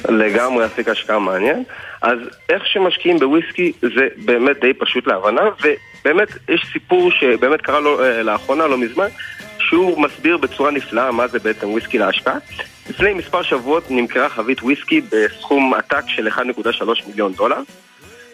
לגמרי 0.09 0.65
אפיק 0.65 0.87
השקעה 0.87 1.19
מעניין. 1.19 1.63
אז 2.01 2.19
איך 2.49 2.65
שמשקיעים 2.65 3.19
בוויסקי 3.19 3.71
זה 3.81 4.07
באמת 4.17 4.59
די 4.59 4.73
פשוט 4.73 5.07
להבנה, 5.07 5.41
ובאמת 5.61 6.27
יש 6.49 6.65
סיפור 6.73 7.11
שבאמת 7.11 7.61
קרה 7.61 7.79
לו 7.79 8.03
אה, 8.03 8.23
לאחרונה, 8.23 8.67
לא 8.67 8.77
מזמן, 8.77 9.07
שהוא 9.59 10.01
מסביר 10.01 10.37
בצורה 10.37 10.71
נפלאה 10.71 11.11
מה 11.11 11.27
זה 11.27 11.39
בעצם 11.39 11.69
וויסקי 11.69 11.97
להשקעה. 11.97 12.35
לפני 12.89 13.13
מספר 13.13 13.41
שבועות 13.41 13.83
נמכרה 13.89 14.29
חבית 14.29 14.63
וויסקי 14.63 15.01
בסכום 15.11 15.73
עתק 15.73 16.03
של 16.07 16.27
1.3 16.27 16.41
מיליון 17.07 17.33
דולר. 17.33 17.61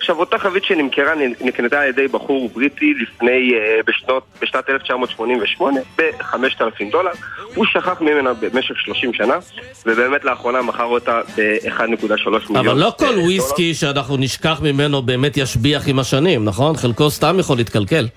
עכשיו, 0.08 0.20
אותה 0.20 0.38
חבית 0.38 0.64
שנמכרה 0.64 1.14
נקנתה 1.42 1.82
על 1.82 1.90
ידי 1.90 2.08
בחור 2.08 2.50
בריטי 2.50 2.94
לפני, 3.02 3.54
אה, 3.54 3.80
בשנות, 3.88 4.24
בשנת 4.42 4.70
1988 4.70 5.80
ב-5,000 5.98 6.92
דולר. 6.92 7.12
הוא 7.56 7.66
שכח 7.66 8.02
ממנה 8.02 8.34
במשך 8.34 8.76
30 8.78 9.14
שנה, 9.14 9.38
ובאמת 9.86 10.26
לאחרונה 10.26 10.62
מכר 10.62 10.84
אותה 10.84 11.22
ב-1.3 11.38 11.82
מיליון 11.84 12.68
אבל 12.68 12.78
לא 12.78 12.94
כל 12.98 13.06
דולר. 13.06 13.24
וויסקי 13.24 13.74
שאנחנו 13.74 14.18
נשכח 14.18 14.62
ממנו 14.62 15.02
באמת 15.02 15.38
ישביח 15.38 15.88
עם 15.88 16.00
השנים, 16.00 16.46
נכון? 16.46 16.76
חלקו 16.76 17.10
סתם 17.10 17.40
יכול 17.40 17.58
להתקלקל. 17.58 18.08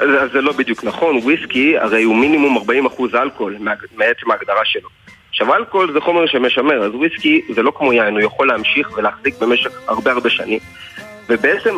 אז 0.00 0.30
זה 0.32 0.40
לא 0.40 0.52
בדיוק 0.52 0.84
נכון, 0.84 1.16
וויסקי 1.16 1.78
הרי 1.78 2.02
הוא 2.02 2.16
מינימום 2.16 2.58
40% 2.58 3.14
אלכוהול 3.14 3.56
מעצם 3.96 4.30
ההגדרה 4.30 4.64
שלו. 4.64 4.88
עכשיו 5.40 5.54
אלכוהול 5.54 5.92
זה 5.92 6.00
חומר 6.00 6.26
שמשמר, 6.26 6.84
אז 6.84 6.94
וויסקי 6.94 7.40
זה 7.54 7.62
לא 7.62 7.72
כמו 7.76 7.92
יין, 7.92 8.14
הוא 8.14 8.20
יכול 8.20 8.48
להמשיך 8.48 8.98
ולהחזיק 8.98 9.34
במשך 9.40 9.70
הרבה 9.88 10.12
הרבה 10.12 10.30
שנים. 10.30 10.58
ובעצם 11.28 11.76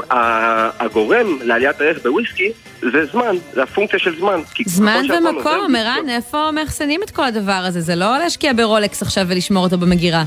הגורם 0.81 1.27
לעליית 1.43 1.81
הערך 1.81 1.99
בוויסקי 2.03 2.53
זה 2.81 3.07
זמן, 3.07 3.37
זה 3.53 3.63
הפונקציה 3.63 3.99
של 3.99 4.19
זמן. 4.19 4.41
זמן 4.67 5.07
ומקום, 5.11 5.77
ערן, 5.77 6.09
איפה 6.09 6.51
מאחסנים 6.51 7.03
את 7.03 7.11
כל 7.11 7.25
הדבר 7.25 7.63
הזה? 7.67 7.81
זה 7.81 7.95
לא 7.95 8.19
להשקיע 8.19 8.53
ברולקס 8.53 9.03
עכשיו 9.03 9.25
ולשמור 9.29 9.65
אותו 9.65 9.79
במגירה. 9.79 10.23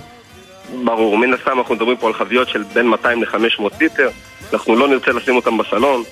ברור, 0.84 1.18
מן 1.18 1.34
הסתם 1.34 1.60
אנחנו 1.60 1.76
מדברים 1.76 1.98
פה 1.98 2.08
על 2.08 2.14
חביות 2.14 2.50
של 2.50 2.64
בין 2.74 2.88
200 2.88 3.24
ל-500 3.24 3.64
ליטר, 3.82 4.10
אנחנו 4.54 4.76
לא 4.76 4.88
נרצה 4.88 5.12
לשים 5.12 5.36
אותם 5.36 5.58
בסלון. 5.58 6.04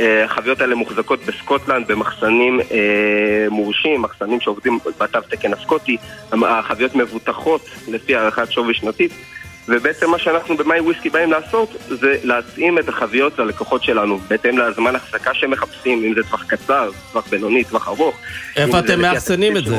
אה, 0.00 0.24
החביות 0.24 0.60
האלה 0.60 0.74
מוחזקות 0.74 1.24
בסקוטלנד 1.24 1.86
במחסנים 1.86 2.60
אה, 2.60 3.46
מורשים, 3.50 4.02
מחסנים 4.02 4.40
שעובדים 4.40 4.78
בתו 5.00 5.18
תקן 5.28 5.52
הסקוטי, 5.52 5.96
החביות 6.32 6.94
מבוטחות 6.94 7.66
לפי 7.88 8.16
הערכת 8.16 8.52
שווי 8.52 8.74
שנתית, 8.74 9.12
ובעצם 9.68 10.10
מה 10.10 10.18
שאנחנו 10.18 10.56
במאי 10.56 10.80
וויסקי 10.80 11.10
באים 11.10 11.32
לעשות 11.32 11.76
זה 11.88 12.16
להתאים 12.24 12.78
את 12.78 12.88
החביות 12.88 13.38
ללקוחות 13.38 13.84
שלנו, 13.84 14.18
בהתאם 14.28 14.58
לזמן 14.58 14.96
החזקה 14.96 15.34
שהם 15.34 15.50
מחפשים, 15.50 16.04
אם 16.04 16.14
זה 16.14 16.22
טווח 16.22 16.44
קצר, 16.44 16.90
טווח 17.12 17.28
בינוני, 17.30 17.64
טווח 17.64 17.88
ארוך. 17.88 18.16
איפה 18.56 18.78
אתם 18.78 19.00
מאחסנים 19.00 19.56
את 19.56 19.64
זה? 19.64 19.76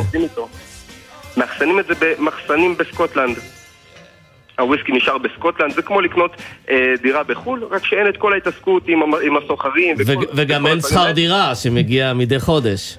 מאחסנים 1.38 1.80
את 1.80 1.86
זה 1.88 1.94
במחסנים 2.00 2.78
בסקוטלנד. 2.78 3.38
הוויסקי 4.60 4.92
נשאר 4.92 5.18
בסקוטלנד, 5.18 5.74
זה 5.74 5.82
כמו 5.82 6.02
לקנות 6.02 6.32
אה, 6.70 6.94
דירה 7.02 7.24
בחו"ל, 7.24 7.64
רק 7.72 7.86
שאין 7.86 8.08
את 8.08 8.18
כל 8.18 8.34
ההתעסקות 8.34 8.84
עם, 8.88 9.00
עם 9.24 9.38
הסוחרים. 9.38 9.96
וכל- 10.00 10.26
וגם 10.36 10.68
אין 10.68 10.82
שכר. 10.82 11.12
דירה 11.12 11.56
שמגיע 11.56 12.14
מדי 12.14 12.40
חודש. 12.40 12.98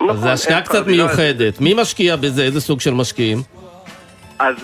אז 0.00 0.06
נכון, 0.06 0.16
זו 0.16 0.28
השקעה 0.28 0.62
קצת. 0.62 0.86
מיוחדת. 0.86 1.60
מי 1.60 1.74
משקיע 1.74 2.16
בזה? 2.16 2.42
איזה 2.42 2.60
סוג 2.60 2.80
של 2.80 2.94
משקיעים? 2.94 3.38
אז 4.38 4.54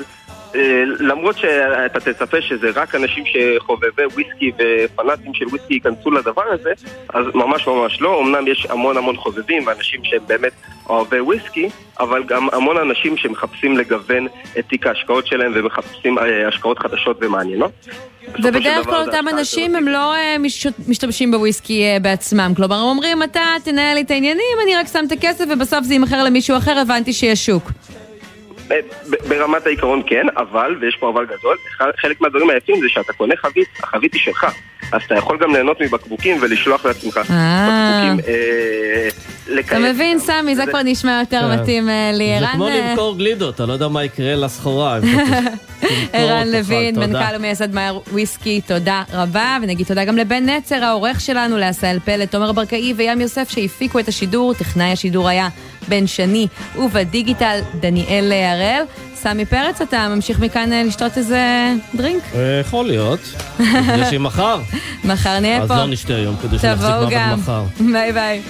למרות 0.99 1.39
שאתה 1.39 2.01
תצפה 2.01 2.41
שזה 2.41 2.71
רק 2.75 2.95
אנשים 2.95 3.25
שחובבי 3.27 4.05
וויסקי 4.15 4.53
ופנאטים 4.59 5.35
של 5.35 5.47
וויסקי 5.47 5.75
ייכנסו 5.75 6.11
לדבר 6.11 6.43
הזה, 6.53 6.73
אז 7.09 7.25
ממש 7.35 7.67
ממש 7.67 8.01
לא. 8.01 8.21
אמנם 8.23 8.49
יש 8.49 8.67
המון 8.71 8.97
המון 8.97 9.17
חובבים 9.17 9.67
ואנשים 9.67 10.01
שהם 10.05 10.23
באמת 10.27 10.53
אוהבי 10.89 11.21
וויסקי, 11.21 11.69
אבל 12.01 12.23
גם 12.25 12.49
המון 12.53 12.77
אנשים 12.77 13.17
שמחפשים 13.17 13.79
לגוון 13.79 14.27
את 14.59 14.65
תיק 14.69 14.87
ההשקעות 14.87 15.27
שלהם 15.27 15.53
ומחפשים 15.55 16.19
אה, 16.19 16.49
השקעות 16.49 16.79
חדשות 16.79 17.17
ומעניינות. 17.21 17.73
ובדרך 18.43 18.85
כלל 18.85 19.07
אותם 19.07 19.25
אנשים 19.29 19.77
הם 19.77 19.89
לא 19.89 20.15
אה, 20.15 20.37
מש- 20.39 20.67
משתמשים 20.89 21.31
בוויסקי 21.31 21.85
אה, 21.85 21.97
בעצמם. 22.03 22.53
כלומר, 22.57 22.77
הם 22.77 22.83
אומרים, 22.83 23.23
אתה 23.23 23.41
תנהל 23.65 23.95
לי 23.95 24.01
את 24.03 24.11
העניינים, 24.11 24.59
אני 24.65 24.77
רק 24.77 24.87
שם 24.93 25.05
את 25.07 25.13
הכסף 25.13 25.45
ובסוף 25.51 25.85
זה 25.85 25.95
יימכר 25.95 26.25
למישהו 26.25 26.57
אחר, 26.57 26.79
הבנתי 26.79 27.13
שיש 27.13 27.47
שוק. 27.47 27.71
אה, 28.71 28.77
ברמת 29.29 29.67
העיקרון 29.67 30.03
כן, 30.07 30.27
אבל, 30.37 30.77
ויש 30.81 30.97
פה 31.01 31.11
אבל 31.11 31.27
גדול, 31.27 31.57
חלק 32.01 32.21
מהדברים 32.21 32.51
היפים 32.51 32.81
זה 32.81 32.87
שאתה 32.89 33.13
קונה 33.13 33.35
חבית, 33.37 33.69
החבית 33.83 34.15
היא 34.15 34.23
שלך. 34.23 34.47
אז 34.93 35.03
אתה 35.07 35.15
יכול 35.15 35.39
גם 35.39 35.53
ליהנות 35.53 35.81
מבקבוקים 35.81 36.37
ולשלוח 36.41 36.87
לעצמך 36.87 37.17
אה. 37.17 37.23
בקבוקים 37.25 38.35
אה, 38.35 39.09
אתה. 39.61 39.79
מבין, 39.79 40.19
סמי, 40.19 40.57
זה 40.57 40.67
כבר 40.67 40.83
נשמע 40.85 41.21
יותר 41.21 41.41
כן. 41.41 41.61
מתאים 41.61 41.89
לי. 42.13 42.37
זה 42.41 42.47
כמו 42.53 42.69
למכור 42.69 43.19
גלידות, 43.19 43.55
אתה 43.55 43.67
לא 43.67 43.73
יודע 43.73 43.89
מה 43.89 44.05
יקרה 44.05 44.35
לסחורה. 44.35 44.99
ערן 46.13 46.49
לוין. 46.49 46.99
מנכ"ל 46.99 47.37
ומייסד 47.37 47.75
מאייר 47.75 48.01
וויסקי, 48.13 48.61
תודה 48.61 49.03
רבה. 49.13 49.59
ונגיד 49.63 49.87
תודה 49.87 50.05
גם 50.05 50.17
לבן 50.17 50.49
נצר, 50.49 50.85
העורך 50.85 51.21
שלנו, 51.21 51.59
לעשהאל 51.59 51.99
פלד, 52.05 52.29
תומר 52.29 52.53
ברקאי 52.53 52.95
וים 52.97 53.21
יוסף 53.21 53.49
שהפיקו 53.51 53.99
את 53.99 54.09
השידור. 54.09 54.55
טכנאי 54.55 54.93
השידור 54.93 55.29
היה 55.29 55.49
בן 55.89 56.07
שני, 56.07 56.47
ובדיגיטל 56.77 57.61
דניאל 57.81 58.33
הראל. 58.53 58.83
סמי 59.15 59.45
פרץ, 59.45 59.81
אתה 59.81 60.09
ממשיך 60.09 60.41
מכאן 60.41 60.73
אה, 60.73 60.83
לשתות 60.83 61.19
איזה 61.19 61.73
דרינק? 61.95 62.23
אה, 62.35 62.61
יכול 62.61 62.87
להיות. 62.87 63.21
נפגשים 63.61 64.23
מחר. 64.23 64.61
מחר 65.05 65.41
נהיה 65.41 65.63
אז 65.63 65.69
פה. 65.69 65.77
לא 65.77 65.87
נשתה 65.87 66.15
היום, 66.15 66.37
כדי 66.43 66.59
שנחזיק 66.59 66.91
מעמד. 66.91 67.39
מחר. 67.39 67.65
ביי 67.93 68.13
ביי. 68.13 68.43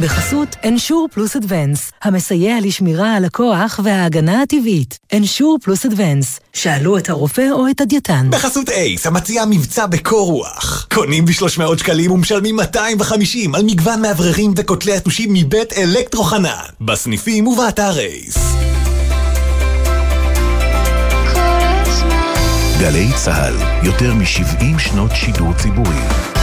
בחסות 0.00 0.56
אנשור 0.64 1.08
פלוס 1.12 1.36
אדוונס, 1.36 1.92
המסייע 2.02 2.56
לשמירה 2.62 3.16
על 3.16 3.24
הכוח 3.24 3.80
וההגנה 3.84 4.42
הטבעית. 4.42 4.98
אנשור 5.12 5.58
פלוס 5.62 5.86
אדוונס, 5.86 6.40
שאלו 6.52 6.98
את 6.98 7.10
הרופא 7.10 7.48
או 7.52 7.68
את 7.70 7.80
הדייתן. 7.80 8.26
בחסות 8.30 8.68
אייס, 8.68 9.06
המציע 9.06 9.44
מבצע 9.44 9.86
בקור 9.86 10.32
רוח. 10.32 10.86
קונים 10.94 11.24
ב-300 11.24 11.78
שקלים 11.78 12.10
ומשלמים 12.10 12.56
250 12.56 13.54
על 13.54 13.62
מגוון 13.62 14.02
מאווררים 14.02 14.54
וכותלי 14.56 14.96
יתושים 14.96 15.32
מבית 15.32 15.72
אלקטרו 15.72 16.24
חנן. 16.24 16.64
בסניפים 16.80 17.46
ובאתר 17.46 17.98
אייס. 17.98 18.36
גלי 22.80 23.08
צה"ל, 23.16 23.86
יותר 23.86 24.14
מ-70 24.14 24.78
שנות 24.78 25.10
שידור 25.14 25.52
ציבורי. 25.62 26.33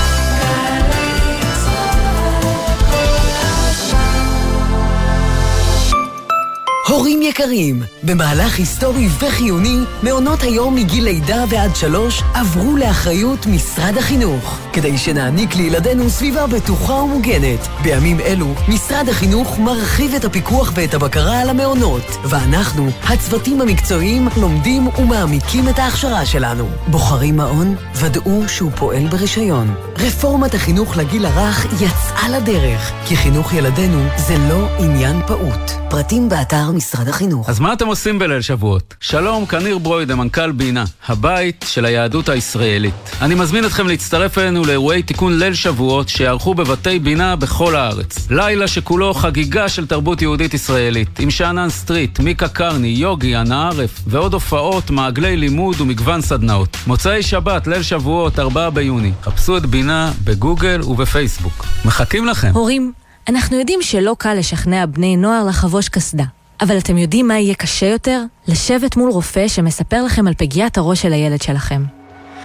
הורים 6.92 7.22
יקרים, 7.22 7.84
במהלך 8.04 8.58
היסטורי 8.58 9.08
וחיוני, 9.20 9.78
מעונות 10.04 10.42
היום 10.42 10.76
מגיל 10.76 11.04
לידה 11.04 11.44
ועד 11.50 11.76
שלוש 11.76 12.24
עברו 12.34 12.78
לאחריות 12.78 13.46
משרד 13.46 13.98
החינוך, 13.98 14.60
כדי 14.74 14.98
שנעניק 14.98 15.56
לילדינו 15.56 16.10
סביבה 16.10 16.48
בטוחה 16.48 16.94
ומוגנת. 16.94 17.60
בימים 17.84 18.20
אלו, 18.20 18.54
משרד 18.68 19.10
החינוך 19.10 19.60
מרחיב 19.60 20.14
את 20.14 20.26
הפיקוח 20.26 20.72
ואת 20.76 20.94
הבקרה 20.94 21.40
על 21.40 21.50
המעונות, 21.50 22.18
ואנחנו, 22.24 22.90
הצוותים 23.04 23.62
המקצועיים, 23.62 24.28
לומדים 24.38 24.88
ומעמיקים 24.88 25.70
את 25.70 25.80
ההכשרה 25.80 26.26
שלנו. 26.26 26.68
בוחרים 26.88 27.38
מעון? 27.38 27.76
ודאו 27.96 28.48
שהוא 28.48 28.72
פועל 28.72 29.08
ברישיון. 29.08 29.76
רפורמת 29.98 30.54
החינוך 30.54 30.98
לגיל 30.98 31.26
הרך 31.26 31.66
יצאה 31.82 32.30
לדרך, 32.30 32.92
כי 33.06 33.16
חינוך 33.16 33.54
ילדינו 33.54 34.04
זה 34.18 34.38
לא 34.38 34.68
עניין 34.80 35.22
פעוט. 35.28 35.72
פרטים 35.90 36.30
באתר 36.30 36.72
משרד 36.82 37.08
החינוך. 37.08 37.50
אז 37.50 37.60
מה 37.60 37.74
אתם 37.74 37.88
עושים 37.88 38.20
בליל 38.20 38.42
שבועות? 38.42 38.94
שלום, 39.00 39.46
כאן 39.46 39.64
ניר 39.64 39.78
ברוידה, 39.78 40.16
מנכ"ל 40.16 40.52
בינה, 40.52 40.84
הבית 41.08 41.66
של 41.68 41.86
היהדות 41.86 42.30
הישראלית. 42.30 42.94
אני 43.22 43.36
מזמין 43.36 43.66
אתכם 43.66 43.88
להצטרף 43.88 44.38
אלינו 44.38 44.66
לאירועי 44.66 45.04
תיקון 45.04 45.40
ליל 45.40 45.54
שבועות 45.54 46.10
שיערכו 46.10 46.54
בבתי 46.54 47.00
בינה 47.00 47.36
בכל 47.36 47.76
הארץ. 47.76 48.32
לילה 48.32 48.68
שכולו 48.68 49.14
חגיגה 49.14 49.70
של 49.70 49.88
תרבות 49.88 50.22
יהודית 50.22 50.54
ישראלית, 50.54 51.20
עם 51.20 51.32
שאנן 51.32 51.70
סטריט, 51.70 52.20
מיקה 52.20 52.48
קרני, 52.48 52.88
יוגי, 52.88 53.38
אנה 53.38 53.68
ערף, 53.68 54.02
ועוד 54.08 54.34
הופעות, 54.34 54.90
מעגלי 54.90 55.38
לימוד 55.38 55.82
ומגוון 55.82 56.22
סדנאות. 56.22 56.78
מוצאי 56.88 57.24
שבת, 57.24 57.68
ליל 57.68 57.84
שבועות, 57.84 58.40
4 58.40 58.70
ביוני. 58.70 59.12
חפשו 59.24 59.58
את 59.58 59.66
בינה 59.66 60.12
בגוגל 60.24 60.82
ובפייסבוק. 60.82 61.66
מחכים 61.86 62.26
לכם. 62.26 62.52
הורים, 62.54 62.92
אנחנו 63.30 63.60
יודעים 63.60 63.82
שלא 63.82 64.16
קל 64.20 64.34
לשכנע 64.34 64.86
בני 64.86 65.18
נוער 65.18 65.46
לחבוש 65.46 65.90
קסדה. 65.90 66.24
אבל 66.62 66.78
אתם 66.78 66.98
יודעים 66.98 67.28
מה 67.28 67.40
יהיה 67.40 67.56
קשה 67.56 67.86
יותר? 67.86 68.24
לשבת 68.48 68.96
מול 68.96 69.12
רופא 69.12 69.48
שמספר 69.48 70.04
לכם 70.04 70.28
על 70.28 70.34
פגיעת 70.38 70.78
הראש 70.78 71.02
של 71.02 71.14
הילד 71.14 71.42
שלכם. 71.42 71.84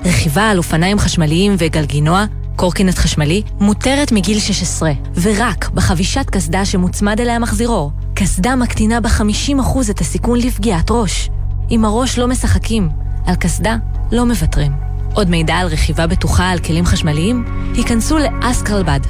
רכיבה 0.05 0.51
על 0.51 0.59
אופניים 0.59 0.99
חשמליים 0.99 1.55
וגלגינוע, 1.59 2.25
קורקינט 2.57 2.99
חשמלי, 2.99 3.43
מותרת 3.61 4.13
מגיל 4.13 4.41
16, 4.41 4.93
ורק 5.23 5.69
בחבישת 5.69 6.31
קסדה 6.31 6.65
שמוצמד 6.65 7.21
אליה 7.21 7.39
מחזירור. 7.39 7.93
קסדה 8.15 8.57
מקטינה 8.57 9.01
ב-50% 9.01 9.91
את 9.91 10.01
הסיכון 10.01 10.39
לפגיעת 10.39 10.91
ראש. 10.91 11.31
עם 11.69 11.85
הראש 11.85 12.19
לא 12.19 12.27
משחקים, 12.27 12.89
על 13.27 13.35
קסדה 13.35 13.77
לא 14.13 14.27
מוותרים. 14.27 14.73
עוד 15.15 15.31
מידע 15.31 15.55
על 15.55 15.67
רכיבה 15.67 16.07
בטוחה 16.07 16.51
על 16.51 16.59
כלים 16.59 16.87
חשמליים? 16.87 17.45
היכנסו 17.75 18.19
לאסקרלבד. 18.19 19.01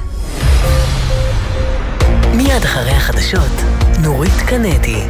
מיד 2.33 2.63
אחרי 2.63 2.91
החדשות, 2.91 3.51
נורית 4.03 4.41
קנדי. 4.47 5.03